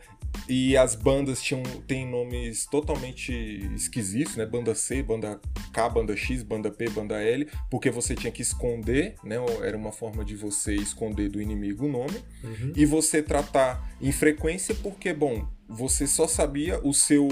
[0.49, 3.33] e as bandas tinham têm nomes totalmente
[3.75, 4.45] esquisitos, né?
[4.45, 5.41] Banda C, banda
[5.73, 9.37] K, banda X, banda P, banda L, porque você tinha que esconder, né?
[9.63, 12.73] Era uma forma de você esconder do inimigo o nome uhum.
[12.77, 17.29] e você tratar em frequência, porque bom, você só sabia o seu,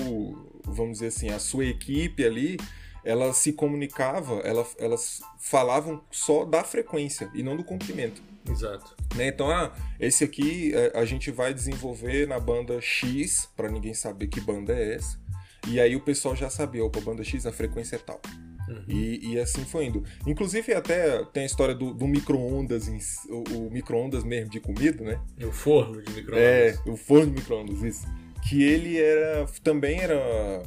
[0.64, 2.56] vamos dizer assim, a sua equipe ali
[3.04, 8.22] ela se comunicava, ela, elas falavam só da frequência e não do comprimento.
[8.48, 8.94] Exato.
[9.14, 9.28] Né?
[9.28, 14.26] Então, ah, esse aqui é, a gente vai desenvolver na banda X, para ninguém saber
[14.26, 15.18] que banda é essa.
[15.66, 18.20] E aí o pessoal já sabia, opa, banda X, a frequência é tal.
[18.68, 18.84] Uhum.
[18.88, 20.02] E, e, assim foi indo.
[20.26, 22.88] Inclusive, até tem a história do, do micro-ondas,
[23.28, 25.20] o, o micro-ondas mesmo de comida, né?
[25.46, 26.42] O forno de micro-ondas.
[26.42, 28.06] É, o forno de micro-ondas, isso.
[28.48, 29.46] Que ele era.
[29.62, 30.62] Também era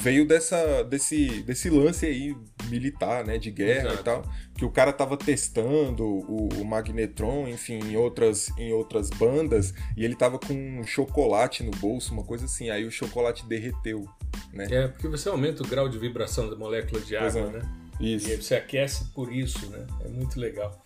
[0.00, 2.36] veio dessa, desse, desse lance aí
[2.68, 4.00] militar, né, de guerra Exato.
[4.00, 4.22] e tal,
[4.56, 10.04] que o cara tava testando o, o, Magnetron, enfim, em outras, em outras bandas, e
[10.04, 14.08] ele tava com um chocolate no bolso, uma coisa assim, aí o chocolate derreteu,
[14.52, 14.66] né?
[14.70, 17.50] É, porque você aumenta o grau de vibração da molécula de água, é.
[17.50, 17.60] né?
[18.00, 18.28] Isso.
[18.28, 19.86] E aí você aquece por isso, né?
[20.04, 20.82] É muito legal.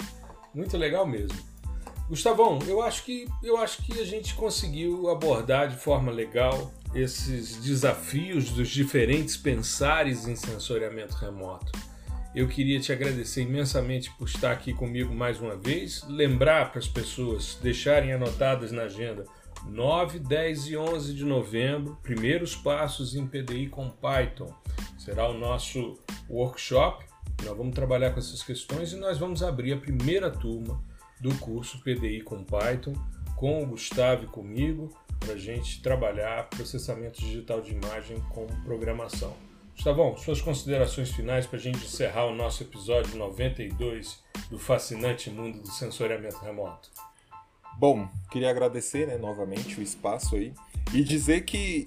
[0.55, 1.39] Muito legal mesmo.
[2.09, 7.57] Gustavão, eu acho que eu acho que a gente conseguiu abordar de forma legal esses
[7.57, 11.73] desafios dos diferentes pensares em sensoriamento remoto.
[12.35, 16.05] Eu queria te agradecer imensamente por estar aqui comigo mais uma vez.
[16.09, 19.25] Lembrar para as pessoas deixarem anotadas na agenda
[19.67, 24.55] 9, 10 e 11 de novembro, primeiros passos em PDI com Python.
[24.99, 25.99] Será o nosso
[26.29, 27.05] workshop.
[27.45, 30.83] Nós vamos trabalhar com essas questões e nós vamos abrir a primeira turma
[31.21, 32.95] do curso PDI com Python
[33.37, 39.35] com o Gustavo e comigo para a gente trabalhar processamento digital de imagem com programação.
[39.75, 45.61] Gustavão, suas considerações finais para a gente encerrar o nosso episódio 92 do fascinante mundo
[45.61, 46.91] do sensoriamento remoto.
[47.79, 50.53] Bom, queria agradecer né, novamente o espaço aí
[50.93, 51.87] e dizer que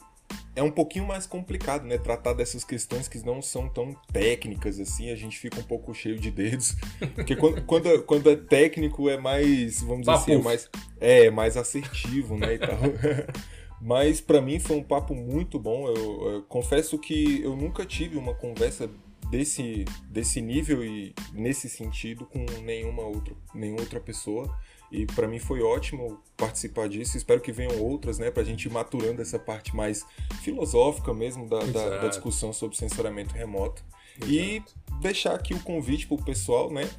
[0.56, 1.98] é um pouquinho mais complicado, né?
[1.98, 6.20] Tratar dessas questões que não são tão técnicas assim, a gente fica um pouco cheio
[6.20, 6.76] de dedos.
[7.16, 11.58] Porque quando, quando, quando é técnico é mais, vamos dizer assim, é mais, é, mais
[11.58, 12.56] assertivo, né?
[12.56, 12.80] E tal.
[13.82, 15.88] Mas para mim foi um papo muito bom.
[15.88, 18.88] Eu, eu, confesso que eu nunca tive uma conversa
[19.30, 24.56] desse, desse nível e nesse sentido com nenhuma outra, nenhuma outra pessoa.
[24.92, 27.16] E para mim foi ótimo participar disso.
[27.16, 30.06] Espero que venham outras, né, para a gente ir maturando essa parte mais
[30.42, 33.84] filosófica mesmo da, da, da discussão sobre sensoramento remoto.
[34.22, 34.32] Exato.
[34.32, 34.64] E
[35.00, 36.90] deixar aqui o convite para o pessoal, né,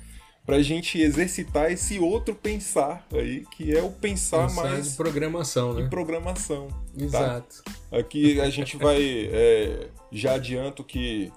[0.45, 4.97] para a gente exercitar esse outro pensar aí, que é o pensar, pensar mais de
[4.97, 5.83] programação, né?
[5.83, 6.69] De programação.
[6.69, 7.05] Tá?
[7.05, 7.63] Exato.
[7.63, 7.99] Tá?
[7.99, 9.31] Aqui a gente vai
[10.11, 11.31] já adianto que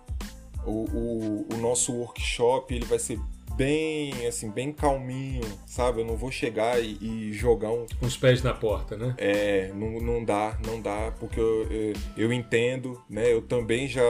[0.65, 3.19] o, o, o nosso workshop ele vai ser
[3.56, 6.02] bem, assim, bem calminho, sabe?
[6.02, 7.86] Eu não vou chegar e, e jogar um...
[7.99, 9.15] Com os pés na porta, né?
[9.18, 13.32] É, não, não dá, não dá, porque eu, eu, eu entendo, né?
[13.32, 14.03] Eu também já,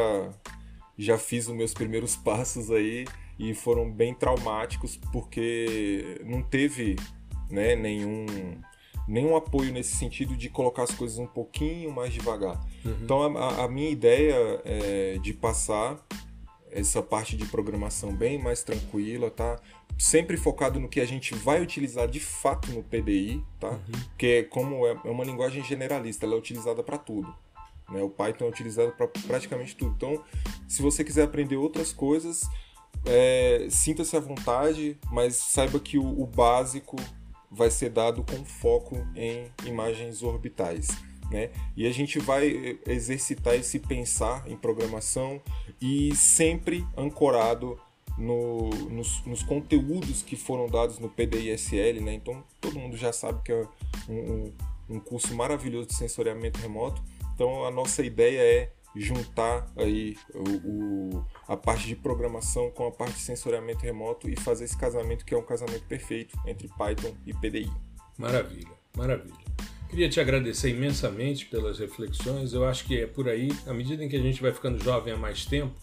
[0.98, 3.06] já fiz os meus primeiros passos aí
[3.38, 6.96] e foram bem traumáticos porque não teve
[7.50, 8.26] né, nenhum
[9.08, 12.60] nenhum apoio nesse sentido de colocar as coisas um pouquinho mais devagar.
[12.84, 12.96] Uhum.
[13.04, 14.36] Então a, a, minha ideia
[14.66, 16.04] é de passar
[16.76, 19.58] essa parte de programação bem mais tranquila, tá?
[19.98, 23.70] Sempre focado no que a gente vai utilizar de fato no PDI, tá?
[23.70, 23.80] Uhum.
[24.10, 27.34] Porque como é, é uma linguagem generalista, ela é utilizada para tudo.
[27.90, 28.02] Né?
[28.02, 29.94] O Python é utilizado para praticamente tudo.
[29.96, 30.22] Então,
[30.68, 32.42] se você quiser aprender outras coisas,
[33.06, 36.98] é, sinta-se à vontade, mas saiba que o, o básico
[37.50, 40.88] vai ser dado com foco em imagens orbitais.
[41.32, 41.50] Né?
[41.76, 45.42] E a gente vai exercitar esse pensar em programação
[45.82, 47.80] e sempre ancorado
[48.18, 52.14] no, nos, nos, conteúdos que foram dados no PDISL, né?
[52.14, 53.68] Então todo mundo já sabe que é
[54.08, 54.54] um,
[54.90, 57.02] um curso maravilhoso de sensoriamento remoto.
[57.34, 62.92] Então a nossa ideia é juntar aí o, o, a parte de programação com a
[62.92, 67.14] parte de sensoriamento remoto e fazer esse casamento que é um casamento perfeito entre Python
[67.26, 67.72] e PDI.
[68.18, 69.45] Maravilha, maravilha.
[69.90, 72.54] Queria te agradecer imensamente pelas reflexões.
[72.54, 75.14] Eu acho que é por aí, à medida em que a gente vai ficando jovem
[75.14, 75.74] há mais tempo,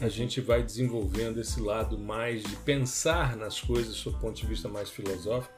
[0.00, 4.68] a gente vai desenvolvendo esse lado mais de pensar nas coisas do ponto de vista
[4.68, 5.52] mais filosófico.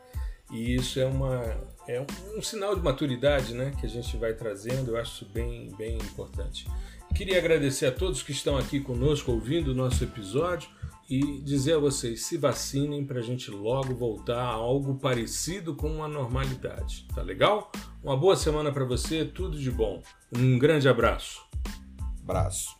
[0.50, 1.56] E isso é, uma,
[1.86, 5.32] é um, um sinal de maturidade né, que a gente vai trazendo, eu acho isso
[5.32, 6.66] bem, bem importante.
[7.14, 10.68] Queria agradecer a todos que estão aqui conosco ouvindo o nosso episódio
[11.10, 15.90] e dizer a vocês: se vacinem para a gente logo voltar a algo parecido com
[15.90, 17.06] uma normalidade.
[17.12, 17.72] Tá legal?
[18.02, 20.00] Uma boa semana para você, tudo de bom.
[20.34, 21.42] Um grande abraço.
[22.22, 22.79] Abraço.